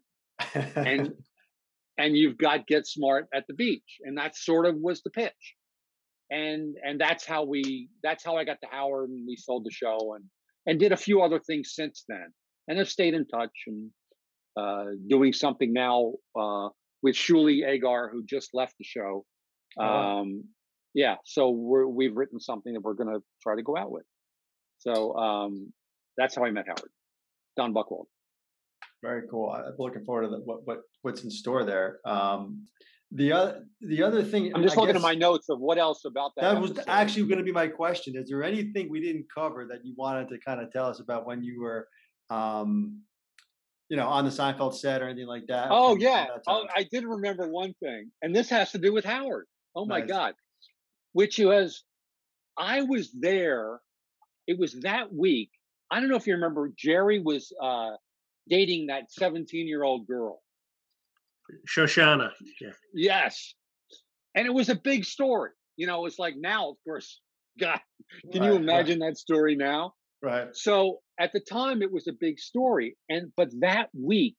And 0.75 1.13
and 1.97 2.15
you've 2.15 2.37
got 2.37 2.67
Get 2.67 2.87
Smart 2.87 3.25
at 3.33 3.45
the 3.47 3.55
beach, 3.55 3.97
and 4.03 4.17
that 4.17 4.37
sort 4.37 4.67
of 4.67 4.75
was 4.77 5.01
the 5.01 5.09
pitch, 5.09 5.55
and 6.29 6.75
and 6.83 7.01
that's 7.01 7.25
how 7.25 7.43
we 7.43 7.89
that's 8.03 8.23
how 8.23 8.37
I 8.37 8.45
got 8.45 8.61
to 8.61 8.67
Howard, 8.71 9.09
and 9.09 9.25
we 9.27 9.35
sold 9.35 9.65
the 9.65 9.71
show, 9.71 10.13
and 10.15 10.23
and 10.67 10.79
did 10.79 10.91
a 10.91 10.97
few 10.97 11.21
other 11.21 11.39
things 11.39 11.73
since 11.73 12.05
then, 12.07 12.27
and 12.67 12.77
have 12.77 12.89
stayed 12.89 13.15
in 13.15 13.25
touch 13.27 13.55
and 13.65 13.89
doing 15.07 15.33
something 15.33 15.71
now 15.73 16.13
uh, 16.39 16.69
with 17.03 17.15
Shuli 17.15 17.63
Egar, 17.63 18.09
who 18.11 18.23
just 18.25 18.49
left 18.53 18.75
the 18.79 18.85
show. 18.85 19.25
Oh, 19.79 19.83
um, 19.83 20.43
yeah, 20.93 21.15
so 21.25 21.51
we're, 21.51 21.87
we've 21.87 22.15
written 22.15 22.39
something 22.39 22.73
that 22.73 22.81
we're 22.81 22.95
going 22.95 23.13
to 23.13 23.21
try 23.43 23.55
to 23.55 23.63
go 23.63 23.77
out 23.77 23.91
with. 23.91 24.05
So 24.79 25.15
um, 25.15 25.73
that's 26.17 26.35
how 26.35 26.45
I 26.45 26.51
met 26.51 26.65
Howard, 26.67 26.91
Don 27.55 27.73
Buchwald. 27.73 28.05
Very 29.03 29.23
cool. 29.29 29.51
I'm 29.51 29.75
looking 29.77 30.03
forward 30.05 30.23
to 30.23 30.29
the, 30.29 30.37
what 30.37 30.65
what 30.65 30.79
what's 31.03 31.23
in 31.23 31.29
store 31.29 31.63
there. 31.63 31.99
Um, 32.05 32.65
the 33.11 33.31
other 33.31 33.65
the 33.81 34.01
other 34.01 34.23
thing 34.23 34.51
I'm 34.55 34.63
just 34.63 34.75
I 34.75 34.81
looking 34.81 34.95
guess, 34.95 35.03
at 35.03 35.07
my 35.07 35.13
notes 35.13 35.49
of 35.49 35.59
what 35.59 35.77
else 35.77 36.03
about 36.05 36.31
that. 36.35 36.53
That 36.53 36.61
was 36.61 36.79
actually 36.87 37.27
going 37.27 37.37
to 37.37 37.43
be 37.43 37.51
my 37.51 37.67
question. 37.67 38.15
Is 38.17 38.29
there 38.29 38.43
anything 38.43 38.89
we 38.89 38.99
didn't 38.99 39.27
cover 39.33 39.67
that 39.69 39.85
you 39.85 39.93
wanted 39.97 40.29
to 40.29 40.39
kind 40.39 40.59
of 40.59 40.71
tell 40.71 40.87
us 40.87 40.99
about 40.99 41.27
when 41.27 41.43
you 41.43 41.61
were, 41.61 41.87
um, 42.31 43.01
you 43.89 43.97
know, 43.97 44.07
on 44.07 44.25
the 44.25 44.31
Seinfeld 44.31 44.73
set 44.73 45.01
or 45.01 45.05
anything 45.05 45.27
like 45.27 45.47
that? 45.47 45.67
Oh 45.71 45.93
from, 45.93 46.01
yeah, 46.01 46.25
from 46.25 46.41
oh, 46.47 46.65
I 46.75 46.85
did 46.91 47.05
remember 47.05 47.47
one 47.47 47.73
thing, 47.81 48.11
and 48.21 48.35
this 48.35 48.49
has 48.49 48.71
to 48.71 48.77
do 48.77 48.93
with 48.93 49.05
Howard. 49.05 49.45
Oh 49.75 49.85
my. 49.85 50.01
God, 50.01 50.33
which 51.13 51.39
was, 51.39 51.83
I 52.57 52.81
was 52.81 53.11
there. 53.11 53.79
It 54.47 54.57
was 54.57 54.73
that 54.81 55.13
week. 55.13 55.51
I 55.91 55.99
don't 55.99 56.09
know 56.09 56.15
if 56.15 56.27
you 56.27 56.33
remember. 56.33 56.71
Jerry 56.77 57.19
was 57.19 57.51
uh, 57.61 57.91
dating 58.49 58.87
that 58.87 59.11
17 59.11 59.67
year 59.67 59.83
old 59.83 60.07
girl. 60.07 60.41
Shoshana. 61.67 62.31
Yeah. 62.61 62.69
Yes. 62.93 63.53
And 64.35 64.45
it 64.45 64.53
was 64.53 64.69
a 64.69 64.75
big 64.75 65.05
story. 65.05 65.51
You 65.75 65.87
know, 65.87 66.05
it's 66.05 66.19
like 66.19 66.35
now, 66.37 66.69
of 66.69 66.75
course, 66.83 67.21
God, 67.59 67.79
can 68.31 68.41
right, 68.41 68.51
you 68.51 68.55
imagine 68.55 68.99
right. 68.99 69.09
that 69.09 69.17
story 69.17 69.55
now? 69.55 69.93
Right. 70.21 70.47
So 70.53 70.99
at 71.19 71.33
the 71.33 71.39
time, 71.39 71.81
it 71.81 71.91
was 71.91 72.07
a 72.07 72.13
big 72.13 72.39
story. 72.39 72.97
And, 73.09 73.31
but 73.37 73.49
that 73.61 73.89
week, 73.93 74.37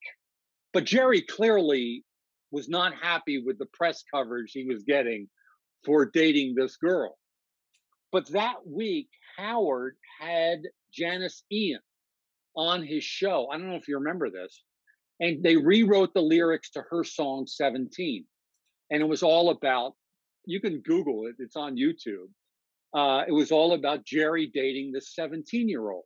but 0.73 0.85
Jerry 0.85 1.23
clearly 1.23 2.05
was 2.51 2.69
not 2.69 2.95
happy 2.95 3.43
with 3.45 3.59
the 3.59 3.67
press 3.73 4.05
coverage 4.13 4.53
he 4.53 4.65
was 4.67 4.83
getting 4.85 5.29
for 5.85 6.07
dating 6.07 6.55
this 6.55 6.77
girl. 6.77 7.17
But 8.13 8.29
that 8.33 8.67
week, 8.67 9.09
Howard 9.37 9.97
had 10.21 10.61
Janis 10.93 11.43
Ian 11.53 11.81
on 12.57 12.83
his 12.85 13.05
show. 13.05 13.49
I 13.51 13.59
don't 13.59 13.69
know 13.69 13.77
if 13.77 13.89
you 13.89 13.99
remember 13.99 14.31
this. 14.31 14.63
and 15.21 15.43
they 15.43 15.57
rewrote 15.57 16.15
the 16.15 16.21
lyrics 16.23 16.71
to 16.71 16.83
her 16.91 17.05
song 17.05 17.47
17 17.47 18.25
and 18.91 19.03
it 19.03 19.07
was 19.09 19.23
all 19.23 19.51
about 19.51 19.95
you 20.47 20.61
can 20.61 20.81
google 20.81 21.27
it 21.27 21.37
it's 21.39 21.57
on 21.57 21.77
youtube 21.77 22.29
uh, 22.95 23.25
it 23.27 23.33
was 23.33 23.53
all 23.53 23.75
about 23.75 24.05
jerry 24.05 24.51
dating 24.53 24.93
the 24.93 25.01
17 25.01 25.69
year 25.69 25.91
old 25.91 26.05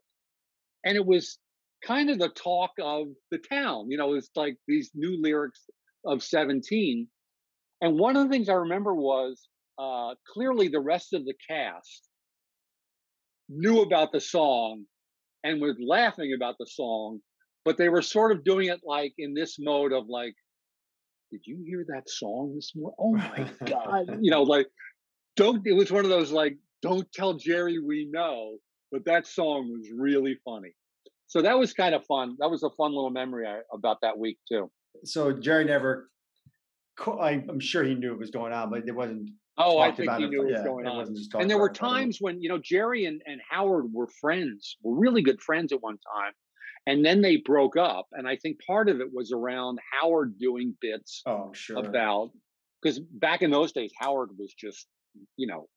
and 0.85 0.97
it 0.97 1.05
was 1.05 1.39
kind 1.85 2.11
of 2.11 2.19
the 2.19 2.29
talk 2.29 2.71
of 2.81 3.07
the 3.31 3.39
town 3.39 3.91
you 3.91 3.97
know 3.97 4.15
it's 4.15 4.31
like 4.37 4.57
these 4.69 4.91
new 4.95 5.21
lyrics 5.21 5.61
of 6.07 6.23
17 6.23 7.09
and 7.81 7.99
one 7.99 8.17
of 8.17 8.25
the 8.25 8.29
things 8.31 8.49
i 8.49 8.55
remember 8.55 8.95
was 8.95 9.49
uh, 9.79 10.15
clearly 10.33 10.69
the 10.69 10.81
rest 10.81 11.13
of 11.13 11.25
the 11.25 11.35
cast 11.49 12.09
knew 13.49 13.81
about 13.81 14.13
the 14.13 14.21
song 14.21 14.85
and 15.43 15.61
was 15.61 15.77
laughing 15.85 16.33
about 16.37 16.55
the 16.59 16.67
song 16.67 17.19
but 17.65 17.79
they 17.79 17.89
were 17.89 18.03
sort 18.03 18.33
of 18.33 18.45
doing 18.45 18.69
it 18.69 18.81
like 18.85 19.13
in 19.19 19.35
this 19.35 19.57
mode 19.59 19.93
of 19.93 20.05
like 20.09 20.35
did 21.31 21.41
you 21.47 21.59
hear 21.67 21.85
that 21.89 22.09
song 22.09 22.53
this 22.55 22.73
morning 22.77 22.97
oh 22.99 23.13
my 23.15 23.51
god 23.67 24.19
you 24.21 24.31
know 24.31 24.43
like 24.43 24.67
don't 25.37 25.67
it 25.67 25.73
was 25.73 25.91
one 25.91 26.05
of 26.05 26.11
those 26.11 26.31
like 26.31 26.57
don't 26.83 27.11
tell 27.13 27.35
jerry 27.35 27.79
we 27.79 28.09
know 28.13 28.57
but 28.93 29.05
that 29.05 29.27
song 29.27 29.71
was 29.73 29.89
really 29.97 30.39
funny 30.45 30.73
so 31.27 31.43
that 31.43 31.59
was 31.59 31.73
kind 31.73 31.95
of 31.95 32.05
fun 32.07 32.37
that 32.39 32.51
was 32.51 32.63
a 32.63 32.71
fun 32.71 32.93
little 32.95 33.11
memory 33.11 33.47
about 33.73 33.97
that 34.03 34.17
week 34.17 34.39
too 34.47 34.71
so 35.05 35.33
jerry 35.33 35.65
never 35.65 36.11
i'm 37.21 37.59
sure 37.59 37.83
he 37.83 37.95
knew 37.95 38.11
what 38.11 38.21
was 38.21 38.31
going 38.31 38.53
on 38.53 38.71
but 38.71 38.87
it 38.87 38.95
wasn't 38.95 39.29
Oh, 39.59 39.79
I 39.79 39.93
think 39.93 40.11
he 40.13 40.29
knew 40.29 40.39
what 40.39 40.47
was 40.47 40.61
yeah, 40.61 40.65
going 40.65 40.87
on. 40.87 41.15
And 41.39 41.51
there 41.51 41.59
were 41.59 41.69
times 41.69 42.19
when, 42.21 42.41
you 42.41 42.49
know, 42.49 42.59
Jerry 42.59 43.05
and, 43.05 43.21
and 43.27 43.41
Howard 43.51 43.93
were 43.93 44.09
friends, 44.21 44.79
were 44.83 44.99
really 44.99 45.23
good 45.23 45.43
friends 45.43 45.73
at 45.73 45.83
one 45.83 45.99
time. 46.17 46.33
And 46.87 47.05
then 47.05 47.21
they 47.21 47.37
broke 47.37 47.77
up. 47.77 48.07
And 48.13 48.27
I 48.27 48.37
think 48.37 48.59
part 48.67 48.89
of 48.89 49.01
it 49.01 49.09
was 49.13 49.31
around 49.31 49.79
Howard 50.01 50.39
doing 50.39 50.75
bits 50.81 51.23
oh, 51.27 51.51
sure. 51.53 51.79
about, 51.79 52.31
because 52.81 52.99
back 52.99 53.43
in 53.43 53.51
those 53.51 53.73
days, 53.73 53.93
Howard 54.01 54.31
was 54.39 54.55
just, 54.59 54.87
you 55.37 55.47
know, 55.47 55.69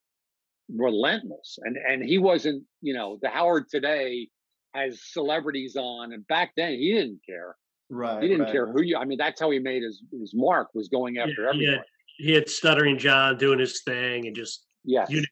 relentless. 0.74 1.58
And, 1.64 1.78
and 1.78 2.04
he 2.04 2.18
wasn't, 2.18 2.64
you 2.82 2.94
know, 2.94 3.18
the 3.22 3.30
Howard 3.30 3.66
today 3.70 4.30
has 4.74 5.02
celebrities 5.12 5.76
on. 5.76 6.14
And 6.14 6.28
back 6.28 6.52
then 6.58 6.74
he 6.74 6.94
didn't 6.94 7.22
care. 7.28 7.56
Right. 7.90 8.22
He 8.22 8.30
didn't 8.30 8.46
right. 8.46 8.52
care 8.52 8.72
who 8.72 8.82
you, 8.82 8.98
I 8.98 9.06
mean, 9.06 9.18
that's 9.18 9.40
how 9.40 9.52
he 9.52 9.60
made 9.60 9.84
his, 9.84 10.02
his 10.12 10.34
mark 10.34 10.70
was 10.74 10.90
going 10.90 11.18
after 11.18 11.44
yeah, 11.44 11.50
everyone. 11.50 11.86
He 12.18 12.32
had 12.34 12.50
Stuttering 12.50 12.98
John 12.98 13.38
doing 13.38 13.60
his 13.60 13.82
thing 13.84 14.28
and 14.28 14.36
just, 14.36 14.66
yeah. 14.84 15.06
You, 15.10 15.24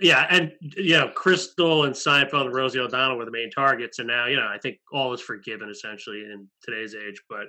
yeah, 0.00 0.26
and 0.30 0.52
you 0.60 0.98
know, 0.98 1.08
Crystal 1.08 1.84
and 1.84 1.94
Seinfeld 1.94 2.46
and 2.46 2.54
Rosie 2.54 2.78
O'Donnell 2.78 3.16
were 3.16 3.24
the 3.24 3.30
main 3.30 3.50
targets, 3.50 3.98
and 3.98 4.08
now 4.08 4.26
you 4.26 4.36
know, 4.36 4.46
I 4.46 4.58
think 4.58 4.78
all 4.92 5.12
is 5.12 5.20
forgiven 5.20 5.70
essentially 5.70 6.20
in 6.20 6.48
today's 6.62 6.94
age. 6.94 7.20
But 7.28 7.46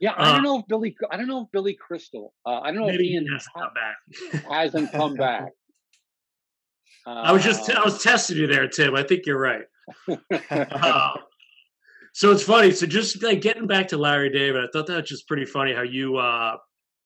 yeah, 0.00 0.14
I 0.16 0.32
don't 0.32 0.40
uh 0.40 0.42
know 0.42 0.58
if 0.60 0.66
Billy, 0.68 0.96
I 1.10 1.16
don't 1.16 1.26
know 1.26 1.42
if 1.42 1.48
Billy 1.52 1.74
Crystal, 1.74 2.34
uh, 2.46 2.60
I 2.60 2.72
don't 2.72 2.82
know 2.82 2.88
if 2.88 3.00
Ian 3.00 3.26
has 3.32 3.46
come 3.56 3.70
back. 3.74 4.42
hasn't 4.50 4.92
come 4.92 5.14
back. 5.16 5.50
Uh, 7.06 7.10
I 7.10 7.32
was 7.32 7.42
just, 7.42 7.70
I 7.70 7.82
was 7.84 8.02
testing 8.02 8.36
you 8.36 8.46
there, 8.46 8.68
Tim. 8.68 8.94
I 8.94 9.02
think 9.02 9.26
you're 9.26 9.40
right. 9.40 9.62
uh, 10.40 11.12
so 12.14 12.30
it's 12.30 12.42
funny. 12.42 12.72
So 12.72 12.86
just 12.86 13.22
like 13.22 13.40
getting 13.40 13.66
back 13.66 13.88
to 13.88 13.96
Larry 13.96 14.30
David, 14.30 14.62
I 14.62 14.66
thought 14.72 14.86
that 14.86 14.96
was 14.96 15.08
just 15.08 15.26
pretty 15.26 15.46
funny 15.46 15.72
how 15.72 15.82
you 15.82 16.16
uh 16.16 16.56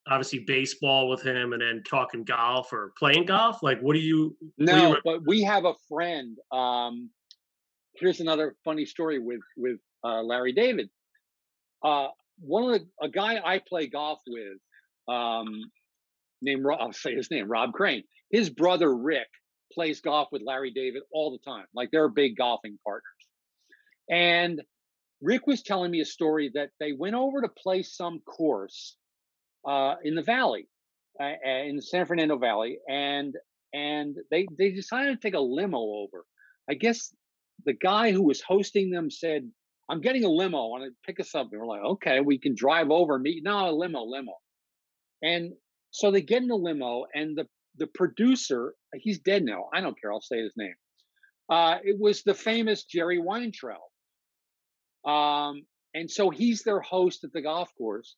obviously 0.06 0.40
baseball 0.46 1.08
with 1.08 1.22
him 1.22 1.52
and 1.52 1.62
then 1.62 1.82
talking 1.88 2.24
golf 2.24 2.72
or 2.72 2.92
playing 2.98 3.26
golf? 3.26 3.62
Like, 3.62 3.80
what 3.80 3.94
do 3.94 4.00
you? 4.00 4.36
No, 4.58 4.90
you... 4.90 4.96
but 5.04 5.26
we 5.26 5.42
have 5.42 5.64
a 5.64 5.74
friend. 5.88 6.36
Um, 6.52 7.10
here's 7.94 8.20
another 8.20 8.56
funny 8.64 8.86
story 8.86 9.18
with 9.18 9.40
with 9.56 9.78
uh, 10.04 10.22
Larry 10.22 10.52
David. 10.52 10.88
Uh, 11.82 12.08
one 12.40 12.64
of 12.64 12.80
the 12.80 12.86
a 13.02 13.08
guy 13.08 13.40
I 13.44 13.60
play 13.66 13.86
golf 13.86 14.20
with, 14.26 14.58
um, 15.14 15.48
named 16.42 16.64
I'll 16.78 16.92
say 16.92 17.14
his 17.14 17.30
name 17.30 17.48
Rob 17.48 17.72
Crane. 17.72 18.02
His 18.30 18.50
brother 18.50 18.94
Rick 18.94 19.28
plays 19.74 20.00
golf 20.00 20.28
with 20.32 20.42
Larry 20.44 20.70
David 20.70 21.02
all 21.12 21.32
the 21.32 21.50
time. 21.50 21.66
Like 21.74 21.90
they're 21.90 22.08
big 22.08 22.36
golfing 22.36 22.78
partners. 22.84 23.02
And 24.10 24.62
Rick 25.20 25.46
was 25.46 25.62
telling 25.62 25.90
me 25.90 26.00
a 26.00 26.06
story 26.06 26.50
that 26.54 26.70
they 26.80 26.92
went 26.92 27.14
over 27.14 27.40
to 27.40 27.48
play 27.48 27.82
some 27.82 28.20
course 28.20 28.96
uh, 29.66 29.94
in 30.04 30.14
the 30.14 30.22
valley, 30.22 30.68
uh, 31.20 31.32
in 31.44 31.76
the 31.76 31.82
San 31.82 32.06
Fernando 32.06 32.38
Valley, 32.38 32.78
and 32.88 33.34
and 33.72 34.16
they 34.30 34.46
they 34.58 34.70
decided 34.70 35.12
to 35.12 35.26
take 35.26 35.34
a 35.34 35.40
limo 35.40 35.78
over. 35.78 36.24
I 36.68 36.74
guess 36.74 37.12
the 37.64 37.72
guy 37.72 38.12
who 38.12 38.22
was 38.22 38.42
hosting 38.42 38.90
them 38.90 39.10
said, 39.10 39.50
"I'm 39.88 40.00
getting 40.00 40.24
a 40.24 40.28
limo. 40.28 40.58
I 40.58 40.68
want 40.68 40.84
to 40.84 40.90
pick 41.06 41.20
us 41.20 41.34
up." 41.34 41.48
And 41.50 41.60
we're 41.60 41.66
like, 41.66 41.84
"Okay, 41.84 42.20
we 42.20 42.38
can 42.38 42.54
drive 42.54 42.90
over, 42.90 43.18
meet." 43.18 43.42
No, 43.42 43.70
a 43.70 43.72
limo, 43.72 44.04
limo. 44.04 44.34
And 45.22 45.54
so 45.90 46.10
they 46.10 46.20
get 46.20 46.42
in 46.42 46.48
the 46.48 46.56
limo, 46.56 47.06
and 47.14 47.36
the 47.36 47.46
the 47.78 47.86
producer, 47.86 48.74
he's 48.94 49.18
dead 49.20 49.44
now. 49.44 49.68
I 49.72 49.80
don't 49.80 50.00
care. 50.00 50.12
I'll 50.12 50.20
say 50.20 50.40
his 50.42 50.54
name. 50.56 50.74
Uh, 51.48 51.78
it 51.82 51.96
was 51.98 52.22
the 52.22 52.34
famous 52.34 52.84
Jerry 52.84 53.18
Weintraub. 53.18 53.80
Um, 55.04 55.62
and 55.92 56.10
so 56.10 56.30
he's 56.30 56.62
their 56.62 56.80
host 56.80 57.24
at 57.24 57.32
the 57.32 57.42
golf 57.42 57.70
course 57.76 58.16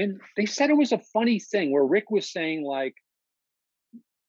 and 0.00 0.18
they 0.34 0.46
said 0.46 0.70
it 0.70 0.76
was 0.76 0.92
a 0.92 0.98
funny 1.12 1.38
thing 1.38 1.70
where 1.70 1.84
Rick 1.84 2.10
was 2.10 2.32
saying 2.32 2.64
like 2.64 2.94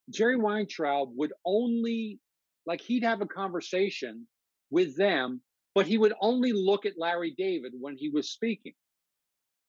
Jerry 0.10 0.36
Weintraub 0.36 1.10
would 1.16 1.32
only 1.46 2.20
like 2.66 2.82
he'd 2.82 3.04
have 3.04 3.22
a 3.22 3.26
conversation 3.26 4.28
with 4.70 4.98
them, 4.98 5.42
but 5.74 5.88
he 5.88 5.98
would 5.98 6.14
only 6.22 6.52
look 6.52 6.86
at 6.86 6.98
Larry 6.98 7.34
David 7.38 7.72
when 7.80 7.96
he 7.98 8.10
was 8.10 8.32
speaking. 8.32 8.74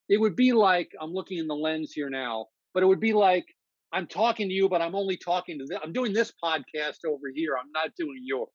It 0.09 0.19
would 0.19 0.35
be 0.35 0.51
like 0.51 0.91
I'm 0.99 1.13
looking 1.13 1.37
in 1.37 1.47
the 1.47 1.55
lens 1.55 1.93
here 1.93 2.09
now, 2.09 2.47
but 2.73 2.83
it 2.83 2.87
would 2.87 2.99
be 2.99 3.13
like 3.13 3.45
I'm 3.93 4.07
talking 4.07 4.49
to 4.49 4.53
you, 4.53 4.67
but 4.67 4.81
I'm 4.81 4.95
only 4.95 5.17
talking 5.17 5.59
to 5.59 5.65
this. 5.65 5.79
I'm 5.81 5.93
doing 5.93 6.13
this 6.13 6.33
podcast 6.43 7.05
over 7.07 7.27
here. 7.33 7.55
I'm 7.57 7.71
not 7.71 7.91
doing 7.97 8.21
yours. 8.23 8.49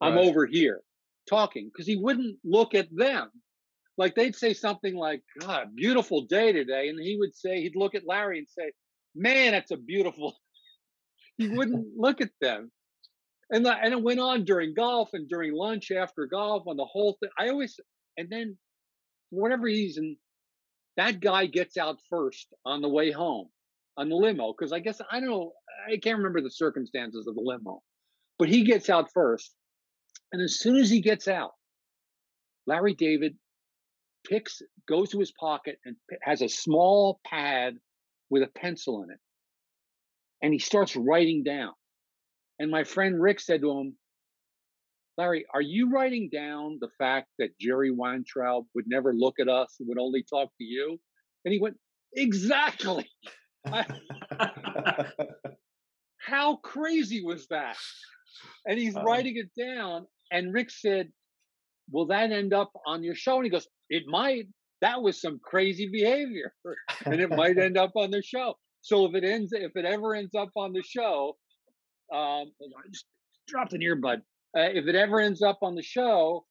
I'm 0.00 0.16
over 0.16 0.46
here 0.46 0.80
talking 1.28 1.70
because 1.70 1.86
he 1.86 1.96
wouldn't 1.96 2.38
look 2.42 2.74
at 2.74 2.88
them 2.90 3.30
like 3.98 4.14
they'd 4.14 4.34
say 4.34 4.54
something 4.54 4.96
like, 4.96 5.22
God, 5.40 5.76
beautiful 5.76 6.22
day 6.22 6.52
today. 6.52 6.88
And 6.88 6.98
he 6.98 7.18
would 7.18 7.36
say, 7.36 7.60
he'd 7.60 7.76
look 7.76 7.94
at 7.94 8.06
Larry 8.06 8.38
and 8.38 8.48
say, 8.48 8.72
Man, 9.14 9.52
it's 9.52 9.70
a 9.70 9.76
beautiful. 9.76 10.34
he 11.36 11.48
wouldn't 11.48 11.86
look 11.96 12.22
at 12.22 12.30
them. 12.40 12.72
And, 13.50 13.66
the, 13.66 13.74
and 13.74 13.92
it 13.92 14.02
went 14.02 14.20
on 14.20 14.44
during 14.44 14.72
golf 14.74 15.10
and 15.12 15.28
during 15.28 15.52
lunch 15.52 15.90
after 15.90 16.24
golf 16.24 16.66
on 16.66 16.76
the 16.76 16.84
whole 16.86 17.18
thing. 17.20 17.30
I 17.38 17.48
always, 17.50 17.78
and 18.16 18.30
then 18.30 18.56
for 19.28 19.42
whatever 19.42 19.64
reason, 19.64 20.16
that 20.96 21.20
guy 21.20 21.46
gets 21.46 21.76
out 21.76 21.98
first 22.08 22.46
on 22.64 22.80
the 22.80 22.88
way 22.88 23.10
home 23.10 23.48
on 23.96 24.08
the 24.08 24.16
limo. 24.16 24.52
Cause 24.52 24.72
I 24.72 24.80
guess, 24.80 25.00
I 25.10 25.20
don't 25.20 25.30
know, 25.30 25.52
I 25.88 25.96
can't 25.96 26.18
remember 26.18 26.40
the 26.40 26.50
circumstances 26.50 27.26
of 27.26 27.34
the 27.34 27.42
limo, 27.42 27.82
but 28.38 28.48
he 28.48 28.64
gets 28.64 28.88
out 28.88 29.10
first. 29.12 29.54
And 30.32 30.42
as 30.42 30.58
soon 30.58 30.76
as 30.76 30.90
he 30.90 31.00
gets 31.00 31.28
out, 31.28 31.52
Larry 32.66 32.94
David 32.94 33.36
picks, 34.28 34.62
goes 34.88 35.10
to 35.10 35.18
his 35.18 35.32
pocket 35.32 35.78
and 35.84 35.96
has 36.22 36.42
a 36.42 36.48
small 36.48 37.20
pad 37.26 37.74
with 38.28 38.42
a 38.42 38.58
pencil 38.58 39.02
in 39.02 39.10
it. 39.10 39.18
And 40.42 40.52
he 40.52 40.58
starts 40.58 40.96
writing 40.96 41.42
down. 41.42 41.72
And 42.58 42.70
my 42.70 42.84
friend 42.84 43.20
Rick 43.20 43.40
said 43.40 43.62
to 43.62 43.70
him, 43.70 43.96
Larry, 45.18 45.44
are 45.52 45.60
you 45.60 45.90
writing 45.90 46.30
down 46.32 46.78
the 46.80 46.88
fact 46.98 47.28
that 47.38 47.58
Jerry 47.58 47.90
Weintraub 47.90 48.64
would 48.74 48.86
never 48.86 49.12
look 49.12 49.40
at 49.40 49.48
us 49.48 49.76
and 49.78 49.88
would 49.88 49.98
only 49.98 50.22
talk 50.22 50.50
to 50.58 50.64
you? 50.64 50.98
And 51.44 51.52
he 51.52 51.60
went, 51.60 51.76
Exactly. 52.14 53.08
How 56.18 56.56
crazy 56.56 57.24
was 57.24 57.46
that? 57.48 57.76
And 58.66 58.78
he's 58.78 58.96
uh, 58.96 59.02
writing 59.02 59.36
it 59.36 59.50
down. 59.60 60.06
And 60.30 60.52
Rick 60.52 60.70
said, 60.70 61.10
Will 61.90 62.06
that 62.06 62.30
end 62.30 62.54
up 62.54 62.70
on 62.86 63.02
your 63.02 63.16
show? 63.16 63.36
And 63.36 63.44
he 63.44 63.50
goes, 63.50 63.66
it 63.90 64.04
might 64.06 64.46
that 64.80 65.02
was 65.02 65.20
some 65.20 65.38
crazy 65.42 65.88
behavior 65.88 66.54
and 67.04 67.20
it 67.20 67.30
might 67.30 67.58
end 67.58 67.76
up 67.76 67.92
on 67.96 68.10
the 68.10 68.22
show 68.22 68.54
so 68.80 69.04
if 69.06 69.14
it 69.14 69.24
ends 69.24 69.52
if 69.52 69.76
it 69.76 69.84
ever 69.84 70.14
ends 70.14 70.34
up 70.34 70.50
on 70.56 70.72
the 70.72 70.82
show 70.82 71.36
um 72.12 72.50
I 72.60 72.88
just 72.90 73.06
dropped 73.46 73.74
an 73.74 73.80
earbud 73.80 74.18
uh, 74.56 74.70
if 74.72 74.86
it 74.86 74.94
ever 74.94 75.20
ends 75.20 75.42
up 75.42 75.58
on 75.62 75.74
the 75.74 75.82
show 75.82 76.44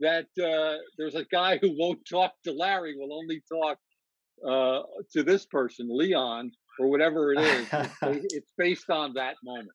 that 0.00 0.26
uh 0.42 0.78
there's 0.98 1.14
a 1.14 1.24
guy 1.26 1.58
who 1.58 1.76
won't 1.78 2.00
talk 2.08 2.32
to 2.44 2.52
larry 2.52 2.96
will 2.96 3.16
only 3.16 3.42
talk 3.50 3.78
uh 4.46 4.82
to 5.10 5.22
this 5.22 5.46
person 5.46 5.88
leon 5.90 6.50
or 6.78 6.88
whatever 6.88 7.32
it 7.32 7.40
is 7.40 7.66
it's, 7.72 7.94
it's 8.34 8.52
based 8.58 8.90
on 8.90 9.12
that 9.14 9.36
moment 9.44 9.70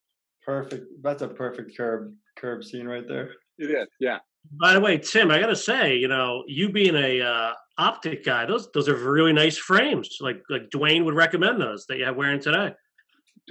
perfect 0.45 0.85
that's 1.01 1.21
a 1.21 1.27
perfect 1.27 1.75
curb 1.75 2.13
curb 2.37 2.63
scene 2.63 2.87
right 2.87 3.07
there 3.07 3.31
it 3.57 3.71
is 3.71 3.87
yeah 3.99 4.17
by 4.59 4.73
the 4.73 4.79
way, 4.79 4.97
Tim, 4.97 5.31
I 5.31 5.39
gotta 5.39 5.55
say, 5.55 5.95
you 5.97 6.07
know, 6.07 6.43
you 6.47 6.71
being 6.71 6.95
a 6.95 7.21
uh, 7.21 7.53
optic 7.77 8.23
guy, 8.23 8.45
those 8.45 8.69
those 8.71 8.87
are 8.87 8.95
really 8.95 9.33
nice 9.33 9.57
frames. 9.57 10.17
Like 10.21 10.41
like 10.49 10.69
Dwayne 10.69 11.05
would 11.05 11.15
recommend 11.15 11.61
those 11.61 11.85
that 11.87 11.97
you 11.97 12.05
have 12.05 12.15
wearing 12.15 12.39
today. 12.39 12.73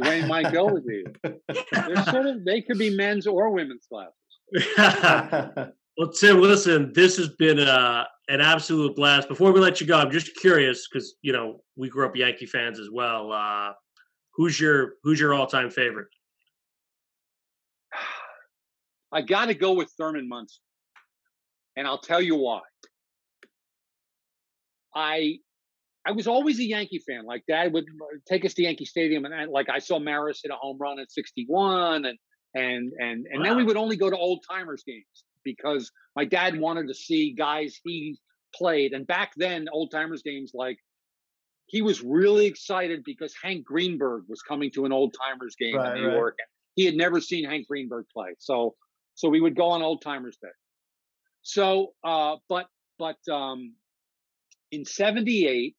Dwayne 0.00 0.26
might 0.28 0.52
go 0.52 0.66
with 0.66 0.84
you. 0.86 1.04
They're 1.72 2.04
sort 2.04 2.26
of 2.26 2.44
they 2.44 2.62
could 2.62 2.78
be 2.78 2.94
men's 2.94 3.26
or 3.26 3.50
women's 3.50 3.86
glasses. 3.90 4.12
Well, 5.96 6.10
Tim, 6.10 6.42
listen, 6.42 6.92
this 6.92 7.16
has 7.16 7.30
been 7.30 7.58
a, 7.58 8.06
an 8.28 8.42
absolute 8.42 8.94
blast. 8.94 9.28
Before 9.28 9.50
we 9.50 9.60
let 9.60 9.80
you 9.80 9.86
go, 9.86 9.98
I'm 9.98 10.10
just 10.10 10.36
curious 10.36 10.86
because 10.88 11.14
you 11.22 11.32
know 11.32 11.62
we 11.74 11.88
grew 11.88 12.06
up 12.06 12.14
Yankee 12.14 12.44
fans 12.44 12.78
as 12.78 12.90
well. 12.92 13.32
Uh, 13.32 13.72
who's 14.34 14.60
your 14.60 14.94
who's 15.02 15.18
your 15.18 15.32
all 15.32 15.46
time 15.46 15.70
favorite? 15.70 16.08
I 19.12 19.22
got 19.22 19.46
to 19.46 19.54
go 19.54 19.72
with 19.72 19.90
Thurman 19.96 20.28
Munson, 20.28 20.60
and 21.76 21.86
I'll 21.86 22.00
tell 22.00 22.20
you 22.20 22.36
why. 22.36 22.60
I 24.94 25.38
I 26.06 26.12
was 26.12 26.26
always 26.26 26.58
a 26.58 26.64
Yankee 26.64 27.02
fan. 27.08 27.24
Like 27.24 27.44
Dad 27.48 27.72
would 27.72 27.86
take 28.28 28.44
us 28.44 28.52
to 28.54 28.62
Yankee 28.64 28.84
Stadium, 28.84 29.24
and 29.24 29.34
I, 29.34 29.44
like 29.46 29.70
I 29.70 29.78
saw 29.78 29.98
Maris 29.98 30.40
hit 30.42 30.52
a 30.52 30.56
home 30.56 30.76
run 30.78 30.98
at 30.98 31.10
'61, 31.10 32.04
and 32.04 32.18
and 32.54 32.92
and 32.98 33.26
and 33.30 33.40
wow. 33.40 33.44
then 33.44 33.56
we 33.56 33.64
would 33.64 33.78
only 33.78 33.96
go 33.96 34.10
to 34.10 34.16
old 34.16 34.44
timers 34.46 34.82
games 34.86 35.24
because 35.46 35.90
my 36.16 36.24
dad 36.24 36.58
wanted 36.58 36.88
to 36.88 36.94
see 36.94 37.32
guys 37.32 37.80
he 37.84 38.18
played. 38.54 38.92
And 38.92 39.06
back 39.06 39.32
then, 39.36 39.68
old 39.72 39.92
timers 39.92 40.22
games 40.22 40.50
like 40.52 40.78
he 41.66 41.80
was 41.80 42.02
really 42.02 42.46
excited 42.46 43.02
because 43.04 43.34
Hank 43.42 43.64
Greenberg 43.64 44.24
was 44.28 44.42
coming 44.42 44.70
to 44.72 44.84
an 44.84 44.92
old 44.92 45.14
timers 45.14 45.56
game 45.56 45.76
right, 45.76 45.96
in 45.96 46.02
New 46.02 46.08
right. 46.08 46.16
York. 46.16 46.38
He 46.74 46.84
had 46.84 46.94
never 46.94 47.20
seen 47.20 47.48
Hank 47.48 47.66
Greenberg 47.66 48.06
play, 48.12 48.34
so 48.38 48.74
so 49.14 49.30
we 49.30 49.40
would 49.40 49.56
go 49.56 49.70
on 49.70 49.82
old 49.82 50.02
timers 50.02 50.36
day. 50.42 50.48
So, 51.42 51.92
uh, 52.04 52.36
but 52.48 52.66
but 52.98 53.16
um, 53.32 53.74
in 54.72 54.84
'78, 54.84 55.74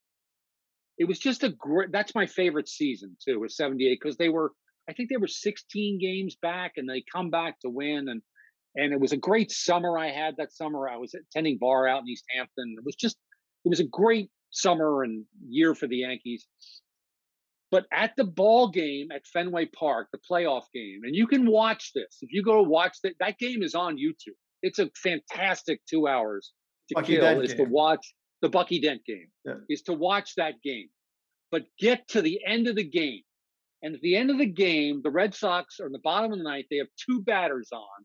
it 0.98 1.04
was 1.04 1.18
just 1.18 1.44
a 1.44 1.50
great. 1.50 1.92
That's 1.92 2.14
my 2.14 2.26
favorite 2.26 2.68
season 2.68 3.16
too. 3.24 3.38
Was 3.38 3.56
'78 3.56 4.00
because 4.02 4.16
they 4.16 4.28
were 4.28 4.52
I 4.88 4.94
think 4.94 5.10
they 5.10 5.18
were 5.18 5.28
16 5.28 5.98
games 6.00 6.36
back 6.40 6.72
and 6.76 6.88
they 6.88 7.04
come 7.12 7.30
back 7.30 7.60
to 7.60 7.68
win. 7.68 8.08
And 8.08 8.22
and 8.78 8.92
it 8.92 9.00
was 9.00 9.12
a 9.12 9.16
great 9.16 9.50
summer 9.50 9.98
I 9.98 10.10
had 10.10 10.36
that 10.38 10.52
summer. 10.52 10.88
I 10.88 10.96
was 10.96 11.14
attending 11.14 11.58
bar 11.58 11.86
out 11.86 12.02
in 12.02 12.08
East 12.08 12.24
Hampton. 12.34 12.76
It 12.78 12.84
was 12.84 12.96
just 12.96 13.16
it 13.64 13.68
was 13.68 13.80
a 13.80 13.84
great 13.84 14.30
summer 14.50 15.02
and 15.02 15.24
year 15.48 15.74
for 15.74 15.86
the 15.86 15.98
Yankees. 15.98 16.46
But 17.70 17.84
at 17.92 18.12
the 18.16 18.24
ball 18.24 18.68
game 18.68 19.08
at 19.12 19.26
Fenway 19.26 19.66
Park, 19.66 20.08
the 20.10 20.18
playoff 20.18 20.64
game, 20.72 21.00
and 21.04 21.14
you 21.14 21.26
can 21.26 21.46
watch 21.46 21.92
this. 21.94 22.18
If 22.22 22.32
you 22.32 22.42
go 22.42 22.56
to 22.56 22.62
watch 22.62 22.96
that, 23.02 23.14
that 23.20 23.38
game 23.38 23.62
is 23.62 23.74
on 23.74 23.96
YouTube. 23.96 24.36
It's 24.62 24.78
a 24.78 24.88
fantastic 24.96 25.80
two 25.86 26.08
hours 26.08 26.52
to 26.88 26.94
Bucky 26.94 27.14
kill. 27.14 27.22
Dent 27.22 27.44
is 27.44 27.52
game. 27.52 27.66
to 27.66 27.72
watch 27.72 28.14
the 28.40 28.48
Bucky 28.48 28.80
Dent 28.80 29.04
game. 29.04 29.28
Yeah. 29.44 29.54
Is 29.68 29.82
to 29.82 29.92
watch 29.92 30.34
that 30.36 30.54
game. 30.64 30.88
But 31.50 31.64
get 31.78 32.08
to 32.08 32.22
the 32.22 32.40
end 32.46 32.68
of 32.68 32.76
the 32.76 32.84
game 32.84 33.22
and 33.82 33.94
at 33.94 34.00
the 34.00 34.16
end 34.16 34.30
of 34.30 34.38
the 34.38 34.46
game, 34.46 35.00
the 35.02 35.10
Red 35.10 35.34
Sox 35.34 35.78
are 35.80 35.86
in 35.86 35.92
the 35.92 36.00
bottom 36.00 36.32
of 36.32 36.38
the 36.38 36.44
ninth. 36.44 36.66
They 36.70 36.78
have 36.78 36.88
two 37.06 37.22
batters 37.22 37.68
on. 37.72 38.04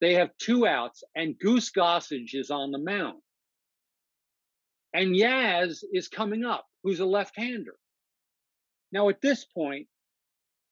They 0.00 0.14
have 0.14 0.30
two 0.38 0.66
outs, 0.66 1.02
and 1.14 1.38
Goose 1.38 1.70
Gossage 1.70 2.34
is 2.34 2.50
on 2.50 2.70
the 2.70 2.78
mound. 2.78 3.18
And 4.94 5.14
Yaz 5.14 5.82
is 5.92 6.08
coming 6.08 6.44
up, 6.44 6.66
who's 6.82 7.00
a 7.00 7.06
left 7.06 7.36
hander. 7.36 7.76
Now, 8.92 9.08
at 9.08 9.20
this 9.20 9.44
point, 9.44 9.86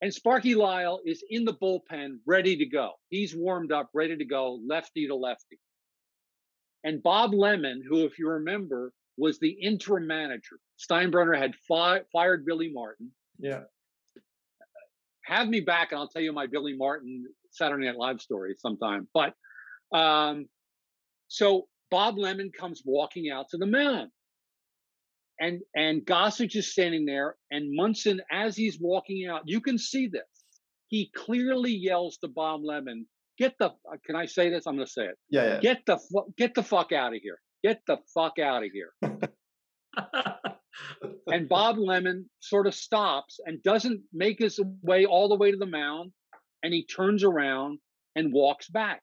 and 0.01 0.13
Sparky 0.13 0.55
Lyle 0.55 1.01
is 1.05 1.25
in 1.29 1.45
the 1.45 1.55
bullpen, 1.55 2.19
ready 2.27 2.57
to 2.57 2.67
go. 2.67 2.93
He's 3.09 3.35
warmed 3.35 3.73
up, 3.73 3.91
ready 3.95 4.17
to 4.17 4.25
go, 4.25 4.61
lefty 4.67 5.07
to 5.09 5.15
lefty. 5.15 5.59
And 6.85 7.03
Bob 7.03 7.35
Lemon, 7.35 7.83
who, 7.87 8.05
if 8.05 8.19
you 8.19 8.29
remember, 8.29 8.93
was 9.17 9.39
the 9.39 9.51
interim 9.51 10.07
manager. 10.07 10.59
Steinbrenner 10.79 11.37
had 11.37 11.55
fi- 11.67 12.03
fired 12.13 12.45
Billy 12.45 12.71
Martin. 12.73 13.11
Yeah 13.39 13.63
have 15.27 15.49
me 15.49 15.61
back 15.61 15.91
and 15.91 15.99
I'll 15.99 16.09
tell 16.09 16.23
you 16.23 16.33
my 16.33 16.47
Billy 16.47 16.77
Martin 16.77 17.27
Saturday 17.57 17.87
Night 17.87 17.97
Live 17.97 18.21
story 18.21 18.55
sometime. 18.59 19.09
But 19.15 19.35
um, 19.97 20.47
so 21.29 21.69
Bob 21.91 22.19
Lemon 22.19 22.51
comes 22.59 22.83
walking 22.85 23.31
out 23.31 23.47
to 23.51 23.57
the 23.57 23.67
mound. 23.67 24.11
And 25.39 25.61
and 25.75 26.03
Gossage 26.03 26.57
is 26.57 26.73
standing 26.73 27.05
there, 27.05 27.37
and 27.51 27.69
Munson, 27.71 28.23
as 28.33 28.57
he's 28.57 28.79
walking 28.81 29.29
out, 29.29 29.43
you 29.45 29.61
can 29.61 29.77
see 29.77 30.07
this. 30.07 30.23
He 30.89 31.11
clearly 31.15 31.73
yells 31.73 32.17
to 32.19 32.29
Bob 32.29 32.63
Lemon, 32.65 33.07
"Get 33.37 33.55
the 33.59 33.67
uh, 33.67 33.97
can 34.07 34.17
I 34.17 34.25
say 34.25 34.49
this? 34.49 34.67
I'm 34.67 34.77
going 34.77 34.87
to 34.87 34.93
say 34.93 35.05
it. 35.05 35.17
Yeah, 35.29 35.45
yeah. 35.45 35.61
Get 35.61 35.83
the 35.85 35.99
get 36.39 36.55
the 36.55 36.63
fuck 36.63 36.93
out 36.93 37.15
of 37.15 37.21
here. 37.23 37.39
Get 37.63 37.83
the 37.87 37.99
fuck 38.15 38.39
out 38.39 38.65
of 38.65 38.71
here." 38.73 38.95
and 41.27 41.49
Bob 41.49 41.77
Lemon 41.79 42.29
sort 42.41 42.67
of 42.67 42.75
stops 42.75 43.41
and 43.45 43.63
doesn't 43.63 44.01
make 44.13 44.39
his 44.39 44.61
way 44.83 45.05
all 45.05 45.29
the 45.29 45.37
way 45.37 45.51
to 45.51 45.57
the 45.57 45.67
mound. 45.67 46.13
And 46.67 46.75
he 46.75 46.85
turns 46.85 47.23
around 47.23 47.79
and 48.17 48.33
walks 48.33 48.69
back. 48.69 49.01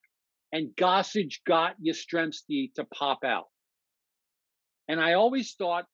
And 0.51 0.76
Gossage 0.76 1.39
got 1.47 1.76
Yastrzemski 1.82 2.74
to 2.76 2.84
pop 2.84 3.20
out. 3.24 3.45
And 4.89 4.99
I 4.99 5.14
always 5.14 5.53
thought 5.57 5.86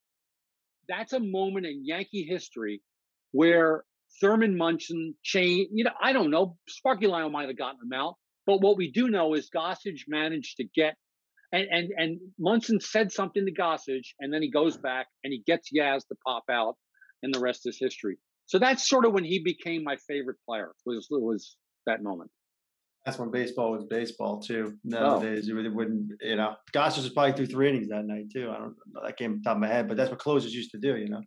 that's 0.88 1.14
a 1.14 1.20
moment 1.20 1.68
in 1.68 1.86
Yankee 1.86 2.26
history 2.28 2.82
where 3.34 3.84
Thurman 4.20 4.58
Munson 4.58 5.14
changed, 5.22 5.70
you 5.72 5.84
know, 5.84 5.92
I 6.02 6.12
don't 6.12 6.32
know, 6.32 6.58
Sparky 6.68 7.06
Lyle 7.06 7.30
might 7.30 7.50
have 7.50 7.58
gotten 7.60 7.82
him 7.84 7.94
out. 7.94 8.16
But 8.48 8.62
what 8.62 8.76
we 8.76 8.92
do 8.92 9.08
know 9.08 9.36
is 9.36 9.52
Gossage 9.56 10.06
managed 10.08 10.58
to 10.58 10.64
get 10.64 10.96
and 11.52 11.68
and 11.70 11.90
and 11.96 12.20
Munson 12.40 12.80
said 12.80 13.12
something 13.12 13.46
to 13.46 13.54
Gossage, 13.54 14.16
and 14.20 14.34
then 14.34 14.42
he 14.42 14.50
goes 14.50 14.76
back 14.76 15.06
and 15.24 15.32
he 15.32 15.44
gets 15.46 15.70
Yaz 15.72 16.08
to 16.08 16.16
pop 16.26 16.46
out, 16.50 16.78
and 17.22 17.32
the 17.32 17.40
rest 17.40 17.62
is 17.66 17.78
history. 17.80 18.18
So 18.50 18.58
that's 18.58 18.89
sort 18.89 19.06
of 19.06 19.14
when 19.14 19.24
he 19.24 19.38
became 19.38 19.84
my 19.84 19.95
favorite 20.08 20.38
player. 20.43 20.72
Was 20.84 21.08
was 21.12 21.56
that 21.86 22.02
moment? 22.02 22.32
That's 23.06 23.20
when 23.20 23.30
baseball 23.30 23.72
was 23.72 23.84
baseball 23.84 24.39
too. 24.39 24.74
Oh. 24.74 24.80
Nowadays, 24.84 25.43
oh. 25.43 25.50
you 25.50 25.56
really 25.56 25.70
wouldn't, 25.70 26.14
you 26.20 26.36
know. 26.36 26.56
Gossage 26.74 27.04
was 27.04 27.10
probably 27.10 27.34
threw 27.34 27.45
three 27.45 27.70
innings 27.70 27.89
that 27.89 28.06
night 28.06 28.32
too. 28.34 28.50
I 28.50 28.58
don't 28.58 28.74
know 28.91 29.02
that 29.04 29.18
came 29.18 29.39
top 29.43 29.58
of 29.58 29.62
my 29.62 29.68
head, 29.68 29.88
but 29.88 29.97
that's 29.97 30.10
what 30.10 30.18
closers 30.18 30.56
used 30.56 30.72
to 30.72 30.80
do, 30.80 30.97
you 30.97 31.10
know. 31.10 31.22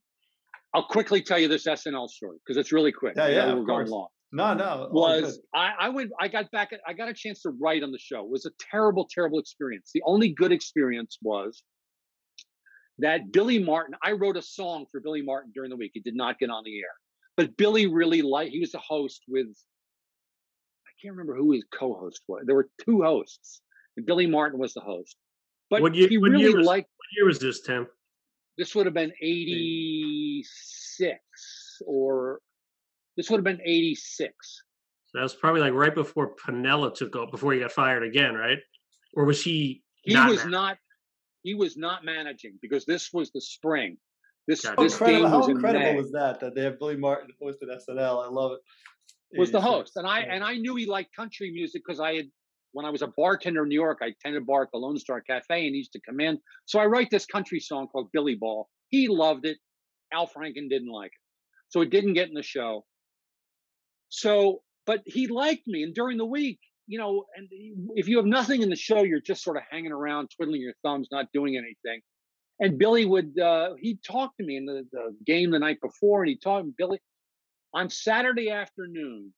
I'll 0.75 0.83
quickly 0.83 1.23
tell 1.23 1.39
you 1.39 1.47
this 1.47 1.65
SNL 1.65 2.09
story 2.09 2.39
because 2.45 2.57
it's 2.57 2.73
really 2.73 2.91
quick. 2.91 3.15
Yeah, 3.17 3.29
yeah, 3.29 3.55
we're 3.55 3.63
going 3.63 3.87
long. 3.87 4.09
No, 4.33 4.53
no. 4.55 4.89
Was 4.91 5.39
I, 5.55 5.71
I 5.79 5.89
went 5.91 6.11
I 6.19 6.27
got 6.27 6.51
back 6.51 6.71
I 6.89 6.93
got 6.93 7.09
a 7.09 7.15
chance 7.15 7.43
to 7.43 7.51
write 7.51 7.85
on 7.85 7.93
the 7.93 8.01
show. 8.01 8.25
It 8.25 8.31
was 8.31 8.47
a 8.47 8.51
terrible, 8.59 9.07
terrible 9.09 9.39
experience. 9.39 9.93
The 9.95 10.03
only 10.05 10.31
good 10.31 10.51
experience 10.51 11.19
was 11.23 11.63
that 12.99 13.31
Billy 13.31 13.61
Martin, 13.61 13.95
I 14.03 14.11
wrote 14.13 14.37
a 14.37 14.43
song 14.43 14.87
for 14.91 15.01
Billy 15.01 15.23
Martin 15.23 15.53
during 15.55 15.71
the 15.71 15.77
week. 15.77 15.93
It 15.95 16.03
did 16.03 16.17
not 16.17 16.41
get 16.41 16.51
on 16.51 16.65
the 16.65 16.79
air. 16.81 16.95
But 17.37 17.57
Billy 17.57 17.87
really 17.87 18.23
liked 18.23 18.53
he 18.53 18.61
was 18.61 18.75
a 18.75 18.79
host 18.79 19.23
with 19.29 19.47
I 20.87 20.91
can't 21.01 21.15
remember 21.17 21.35
who 21.37 21.53
his 21.53 21.65
co-host 21.73 22.23
was. 22.29 22.45
There 22.47 22.55
were 22.55 22.69
two 22.85 23.03
hosts, 23.03 23.63
and 23.97 24.07
Billy 24.07 24.27
Martin 24.27 24.61
was 24.61 24.75
the 24.75 24.81
host. 24.81 25.17
But 25.71 25.83
what 25.83 25.95
year, 25.95 26.09
he 26.09 26.19
really 26.19 26.43
year 26.43 26.57
was, 26.57 26.67
liked 26.67 26.89
what 26.97 27.07
year 27.17 27.27
was 27.27 27.39
this, 27.39 27.63
Tim? 27.63 27.87
This 28.59 28.75
would 28.75 28.85
have 28.87 28.95
been 28.95 29.13
86 29.21 31.19
or 31.87 32.41
this 33.17 33.31
would 33.31 33.39
have 33.39 33.45
been 33.45 33.61
86. 33.65 34.63
So 35.07 35.19
that 35.19 35.23
was 35.23 35.35
probably 35.35 35.61
like 35.61 35.73
right 35.73 35.95
before 35.95 36.35
Piniella 36.37 36.95
took 36.95 37.17
over, 37.17 37.31
before 37.31 37.53
he 37.53 37.61
got 37.61 37.73
fired 37.73 38.03
again, 38.03 38.35
right? 38.35 38.59
Or 39.15 39.25
was 39.25 39.43
he? 39.43 39.83
He 40.03 40.15
not 40.15 40.29
was 40.29 40.39
managing? 40.39 40.51
not. 40.53 40.79
He 41.43 41.55
was 41.55 41.77
not 41.77 42.05
managing 42.05 42.59
because 42.63 42.85
this 42.85 43.13
was 43.13 43.31
the 43.33 43.41
spring. 43.41 43.97
This 44.49 44.65
how 44.65 44.75
this 44.77 44.93
incredible, 44.95 45.29
how 45.29 45.47
incredible 45.47 45.97
was 45.97 46.11
that 46.13 46.41
that 46.41 46.55
they 46.55 46.63
have 46.63 46.79
Billy 46.79 46.97
Martin 46.97 47.31
hosted 47.43 47.69
SNL? 47.71 48.25
I 48.25 48.29
love 48.29 48.53
it. 48.53 49.39
Was 49.39 49.51
the 49.51 49.61
host, 49.61 49.93
and 49.97 50.07
I 50.07 50.21
and 50.21 50.45
I 50.45 50.57
knew 50.57 50.77
he 50.77 50.85
liked 50.85 51.15
country 51.17 51.51
music 51.53 51.83
because 51.87 52.01
I 52.01 52.15
had 52.15 52.27
when 52.73 52.85
I 52.85 52.91
was 52.91 53.03
a 53.03 53.09
bartender 53.17 53.63
in 53.63 53.69
New 53.69 53.81
York, 53.81 53.99
I 54.03 54.15
tended 54.23 54.47
bar 54.47 54.63
at 54.63 54.69
the 54.73 54.79
Lone 54.79 54.99
Star 54.99 55.21
Cafe, 55.21 55.45
and 55.51 55.75
he 55.75 55.79
used 55.79 55.93
to 55.93 56.01
come 56.07 56.21
in. 56.21 56.39
So 56.67 56.81
I 56.81 56.87
write 56.87 57.09
this 57.11 57.27
country 57.27 57.61
song 57.61 57.87
called 57.89 58.09
Billy 58.13 58.35
Ball. 58.35 58.69
He 58.89 59.09
loved 59.09 59.47
it. 59.47 59.59
Al 60.13 60.27
Franken 60.27 60.69
didn't 60.69 60.91
like 60.91 61.13
it, 61.13 61.21
so 61.69 61.81
it 61.81 61.91
didn't 61.91 62.15
get 62.15 62.29
in 62.29 62.35
the 62.35 62.43
show. 62.43 62.85
So, 64.09 64.63
but 64.85 65.01
he 65.07 65.29
liked 65.29 65.67
me. 65.67 65.83
And 65.83 65.95
during 65.95 66.19
the 66.19 66.27
week, 66.27 66.59
you 66.87 66.99
know, 66.99 67.25
and 67.35 67.49
if 67.95 68.09
you 68.09 68.19
have 68.19 68.27
nothing 68.27 68.61
in 68.61 68.69
the 68.69 68.77
show, 68.77 69.03
you're 69.03 69.23
just 69.23 69.43
sort 69.43 69.57
of 69.57 69.63
hanging 69.71 69.93
around, 69.93 70.29
twiddling 70.37 70.61
your 70.61 70.75
thumbs, 70.83 71.09
not 71.11 71.27
doing 71.33 71.57
anything. 71.57 72.03
And 72.61 72.79
Billy 72.79 73.05
would, 73.05 73.39
uh, 73.39 73.75
he'd 73.79 74.03
talk 74.03 74.37
to 74.37 74.45
me 74.45 74.57
in 74.57 74.67
the, 74.67 74.87
the 74.93 75.17
game 75.27 75.51
the 75.51 75.59
night 75.59 75.81
before, 75.81 76.23
and 76.23 76.29
he 76.29 76.37
talked 76.37 76.69
Billy 76.77 77.01
on 77.75 77.91
Saturday 77.91 78.51
afternoon. 78.51 79.33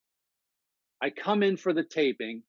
I 1.03 1.11
come 1.11 1.43
in 1.43 1.57
for 1.57 1.73
the 1.73 1.85
taping. 1.85 2.43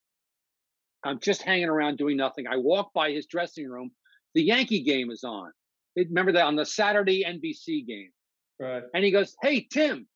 I'm 1.04 1.20
just 1.20 1.42
hanging 1.42 1.68
around 1.68 1.98
doing 1.98 2.16
nothing. 2.16 2.46
I 2.46 2.56
walk 2.56 2.92
by 2.92 3.12
his 3.12 3.26
dressing 3.26 3.68
room. 3.68 3.90
The 4.34 4.42
Yankee 4.42 4.82
game 4.82 5.10
is 5.10 5.24
on. 5.24 5.52
Remember 5.96 6.32
that 6.32 6.44
on 6.44 6.56
the 6.56 6.66
Saturday 6.66 7.24
NBC 7.24 7.86
game. 7.86 8.10
Right. 8.60 8.82
And 8.92 9.04
he 9.04 9.10
goes, 9.10 9.34
Hey, 9.40 9.66
Tim, 9.70 10.06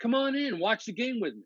Come 0.00 0.14
on 0.14 0.36
in, 0.36 0.58
watch 0.58 0.84
the 0.84 0.92
game 0.92 1.20
with 1.20 1.34
me. 1.34 1.42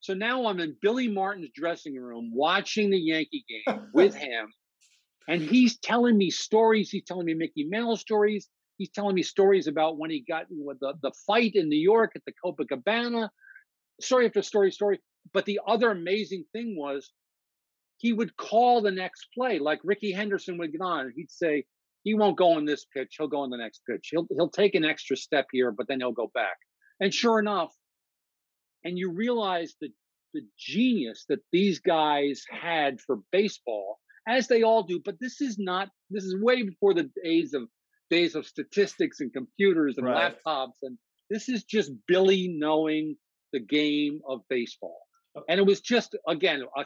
So 0.00 0.14
now 0.14 0.46
I'm 0.46 0.60
in 0.60 0.76
Billy 0.80 1.08
Martin's 1.08 1.50
dressing 1.52 1.96
room 1.96 2.30
watching 2.32 2.90
the 2.90 2.98
Yankee 2.98 3.44
game 3.48 3.88
with 3.92 4.14
him. 4.14 4.52
And 5.28 5.42
he's 5.42 5.78
telling 5.78 6.16
me 6.16 6.30
stories. 6.30 6.90
He's 6.90 7.04
telling 7.04 7.26
me 7.26 7.34
Mickey 7.34 7.64
Mantle 7.64 7.96
stories. 7.96 8.48
He's 8.78 8.90
telling 8.90 9.14
me 9.14 9.22
stories 9.22 9.66
about 9.66 9.98
when 9.98 10.10
he 10.10 10.20
got 10.20 10.48
the, 10.48 10.94
the 11.02 11.12
fight 11.26 11.52
in 11.54 11.68
New 11.68 11.78
York 11.78 12.12
at 12.14 12.22
the 12.26 12.32
Copacabana. 12.44 13.30
Story 14.00 14.26
after 14.26 14.42
story, 14.42 14.70
story. 14.70 15.00
But 15.32 15.46
the 15.46 15.60
other 15.66 15.90
amazing 15.90 16.44
thing 16.52 16.76
was 16.78 17.10
he 17.98 18.12
would 18.12 18.36
call 18.36 18.82
the 18.82 18.90
next 18.90 19.28
play. 19.34 19.58
Like 19.58 19.80
Rickey 19.82 20.12
Henderson 20.12 20.58
would 20.58 20.72
get 20.72 20.82
on, 20.82 21.12
he'd 21.16 21.30
say, 21.30 21.64
he 22.06 22.14
won't 22.14 22.36
go 22.36 22.52
on 22.52 22.64
this 22.64 22.84
pitch. 22.84 23.16
He'll 23.18 23.26
go 23.26 23.40
on 23.40 23.50
the 23.50 23.56
next 23.56 23.82
pitch. 23.84 24.10
He'll 24.12 24.28
he'll 24.30 24.48
take 24.48 24.76
an 24.76 24.84
extra 24.84 25.16
step 25.16 25.48
here, 25.50 25.72
but 25.72 25.88
then 25.88 25.98
he'll 25.98 26.12
go 26.12 26.30
back. 26.32 26.56
And 27.00 27.12
sure 27.12 27.40
enough, 27.40 27.74
and 28.84 28.96
you 28.96 29.10
realize 29.10 29.74
the 29.80 29.88
the 30.32 30.42
genius 30.56 31.24
that 31.28 31.40
these 31.50 31.80
guys 31.80 32.44
had 32.48 33.00
for 33.00 33.18
baseball, 33.32 33.98
as 34.26 34.48
they 34.48 34.62
all 34.62 34.82
do. 34.82 35.00
But 35.04 35.16
this 35.20 35.40
is 35.40 35.58
not. 35.58 35.88
This 36.10 36.24
is 36.24 36.36
way 36.40 36.62
before 36.62 36.94
the 36.94 37.10
days 37.24 37.54
of 37.54 37.68
days 38.10 38.34
of 38.34 38.46
statistics 38.46 39.20
and 39.20 39.32
computers 39.32 39.96
and 39.98 40.06
Right. 40.06 40.36
laptops. 40.46 40.74
And 40.82 40.96
this 41.30 41.48
is 41.48 41.64
just 41.64 41.90
Billy 42.06 42.48
knowing 42.48 43.16
the 43.52 43.60
game 43.60 44.20
of 44.28 44.40
baseball. 44.48 44.98
Uh, 45.36 45.40
and 45.48 45.58
it 45.58 45.66
was 45.66 45.80
just 45.80 46.16
again 46.28 46.62
a, 46.76 46.84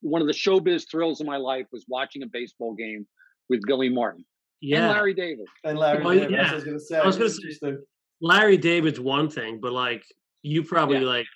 one 0.00 0.22
of 0.22 0.26
the 0.28 0.32
showbiz 0.34 0.88
thrills 0.90 1.20
of 1.20 1.26
my 1.26 1.36
life 1.36 1.66
was 1.72 1.84
watching 1.88 2.22
a 2.22 2.26
baseball 2.26 2.74
game 2.74 3.06
with 3.50 3.60
Billy 3.66 3.88
Martin 3.90 4.24
and 4.62 4.70
Larry 4.88 5.14
David. 5.14 5.46
And 5.64 5.78
Larry 5.78 6.02
Well, 6.04 6.14
David, 6.14 6.30
yeah. 6.32 6.50
I 6.50 6.54
was 6.54 6.64
going 6.64 6.76
to 6.78 6.84
say. 6.84 6.98
I 6.98 7.06
was 7.06 7.16
gonna 7.18 7.30
say- 7.30 7.76
Larry 8.22 8.56
David's 8.58 9.00
one 9.00 9.28
thing, 9.30 9.60
but 9.60 9.72
like 9.72 10.04
you 10.42 10.62
probably 10.62 10.98
Yeah. 10.98 11.04
like 11.04 11.26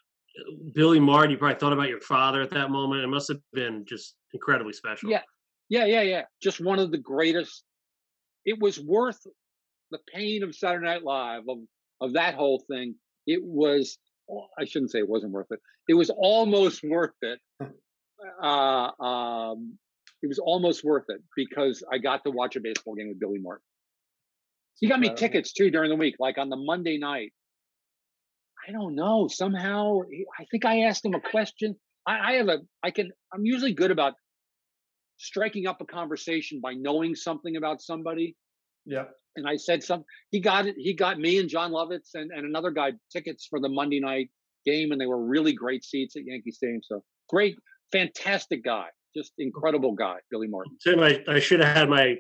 Billy 0.72 1.00
Martin. 1.00 1.30
You 1.30 1.38
probably 1.38 1.58
thought 1.58 1.72
about 1.72 1.88
your 1.88 2.00
father 2.00 2.42
at 2.42 2.50
that 2.50 2.70
moment. 2.70 3.02
It 3.02 3.08
must 3.08 3.28
have 3.28 3.40
been 3.52 3.84
just 3.86 4.16
incredibly 4.32 4.72
special. 4.72 5.10
Yeah. 5.10 5.22
Yeah, 5.68 5.86
yeah, 5.86 6.02
yeah. 6.02 6.22
Just 6.42 6.60
one 6.60 6.78
of 6.78 6.90
the 6.90 6.98
greatest. 6.98 7.64
It 8.44 8.60
was 8.60 8.78
worth 8.80 9.20
the 9.90 9.98
pain 10.12 10.42
of 10.42 10.54
Saturday 10.54 10.86
Night 10.86 11.04
Live 11.04 11.42
of 11.48 11.58
of 12.00 12.14
that 12.14 12.34
whole 12.34 12.62
thing. 12.70 12.96
It 13.26 13.42
was. 13.42 13.98
I 14.58 14.64
shouldn't 14.64 14.90
say 14.90 15.00
it 15.00 15.08
wasn't 15.08 15.32
worth 15.32 15.48
it. 15.50 15.60
It 15.88 15.94
was 15.94 16.10
almost 16.10 16.82
worth 16.82 17.14
it. 17.22 17.40
Uh, 18.42 18.90
um, 19.02 19.78
it 20.22 20.28
was 20.28 20.38
almost 20.38 20.82
worth 20.82 21.04
it 21.08 21.20
because 21.36 21.84
I 21.92 21.98
got 21.98 22.24
to 22.24 22.30
watch 22.30 22.56
a 22.56 22.60
baseball 22.60 22.94
game 22.94 23.08
with 23.08 23.20
Billy 23.20 23.38
Martin. 23.38 23.62
He 24.80 24.88
got 24.88 24.98
me 24.98 25.14
tickets 25.14 25.52
too 25.52 25.70
during 25.70 25.90
the 25.90 25.96
week, 25.96 26.16
like 26.18 26.38
on 26.38 26.48
the 26.48 26.56
Monday 26.56 26.96
night. 26.96 27.32
I 28.66 28.72
don't 28.72 28.94
know. 28.94 29.28
Somehow, 29.28 30.00
eh, 30.02 30.24
I 30.38 30.44
think 30.50 30.64
I 30.64 30.82
asked 30.82 31.04
him 31.04 31.14
a 31.14 31.20
question. 31.20 31.76
I, 32.06 32.18
I 32.18 32.32
have 32.34 32.48
a. 32.48 32.58
I 32.82 32.90
can. 32.90 33.10
I'm 33.32 33.44
usually 33.44 33.74
good 33.74 33.90
about 33.90 34.14
striking 35.18 35.66
up 35.66 35.80
a 35.80 35.84
conversation 35.84 36.60
by 36.62 36.74
knowing 36.74 37.14
something 37.14 37.56
about 37.56 37.80
somebody. 37.80 38.36
Yeah. 38.84 39.04
And 39.36 39.48
I 39.48 39.56
said 39.56 39.82
some. 39.82 40.04
He 40.30 40.40
got 40.40 40.66
it. 40.66 40.76
He 40.78 40.94
got 40.94 41.18
me 41.18 41.38
and 41.38 41.48
Jon 41.48 41.72
Lovitz 41.72 42.10
and, 42.14 42.30
and 42.30 42.46
another 42.46 42.70
guy 42.70 42.92
tickets 43.12 43.46
for 43.48 43.60
the 43.60 43.68
Monday 43.68 44.00
night 44.00 44.30
game, 44.64 44.92
and 44.92 45.00
they 45.00 45.06
were 45.06 45.24
really 45.24 45.52
great 45.52 45.84
seats 45.84 46.16
at 46.16 46.22
Yankee 46.24 46.52
Stadium. 46.52 46.80
So 46.84 47.02
great, 47.28 47.56
fantastic 47.92 48.64
guy, 48.64 48.86
just 49.16 49.32
incredible 49.38 49.92
guy, 49.92 50.16
Billy 50.30 50.48
Martin. 50.48 50.76
Tim, 50.82 51.00
I, 51.00 51.22
I 51.28 51.40
should 51.40 51.60
have 51.60 51.76
had 51.76 51.88
my 51.88 52.16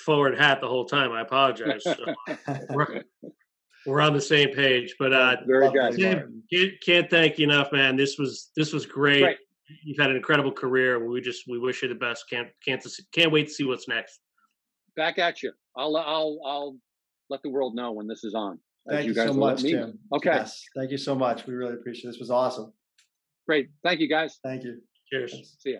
forward 0.00 0.38
hat 0.38 0.60
the 0.60 0.68
whole 0.68 0.84
time. 0.84 1.12
I 1.12 1.22
apologize. 1.22 1.82
So 1.84 1.96
we're, 3.88 3.94
we're 3.94 4.00
on 4.00 4.12
the 4.12 4.20
same 4.20 4.54
page, 4.54 4.94
but 4.98 5.12
uh, 5.12 5.36
Very 5.46 5.70
good. 5.70 5.96
Tim, 5.96 6.42
can't, 6.52 6.72
can't 6.84 7.10
thank 7.10 7.38
you 7.38 7.44
enough, 7.44 7.72
man. 7.72 7.96
This 7.96 8.18
was 8.18 8.50
this 8.56 8.72
was 8.72 8.86
great. 8.86 9.22
Great. 9.22 9.38
You've 9.84 9.98
had 9.98 10.10
an 10.10 10.16
incredible 10.16 10.52
career. 10.52 11.06
We 11.06 11.20
just 11.20 11.44
we 11.48 11.58
wish 11.58 11.82
you 11.82 11.88
the 11.88 11.94
best. 11.94 12.24
Can't 12.30 12.48
can't 12.64 12.84
can't 13.12 13.32
wait 13.32 13.48
to 13.48 13.52
see 13.52 13.64
what's 13.64 13.88
next. 13.88 14.20
Back 14.96 15.18
at 15.18 15.42
you. 15.42 15.52
I'll 15.76 15.96
I'll 15.96 16.38
I'll 16.44 16.76
let 17.30 17.42
the 17.42 17.50
world 17.50 17.74
know 17.74 17.92
when 17.92 18.06
this 18.06 18.24
is 18.24 18.34
on. 18.34 18.58
Thank 18.88 19.06
you, 19.06 19.14
guys 19.14 19.28
so 19.28 19.34
much. 19.34 19.62
Tim. 19.62 19.98
Okay, 20.12 20.30
Yes, 20.30 20.64
thank 20.74 20.90
you 20.90 20.96
so 20.96 21.14
much. 21.14 21.46
We 21.46 21.54
really 21.54 21.74
appreciate 21.74 22.04
it. 22.04 22.12
This 22.12 22.20
was 22.20 22.30
awesome. 22.30 22.72
great. 23.46 23.68
Thank 23.82 24.00
you, 24.00 24.08
guys. 24.08 24.38
Thank 24.42 24.64
you. 24.64 24.80
Cheers. 25.10 25.32
Thanks. 25.32 25.56
See 25.58 25.72
ya. 25.72 25.78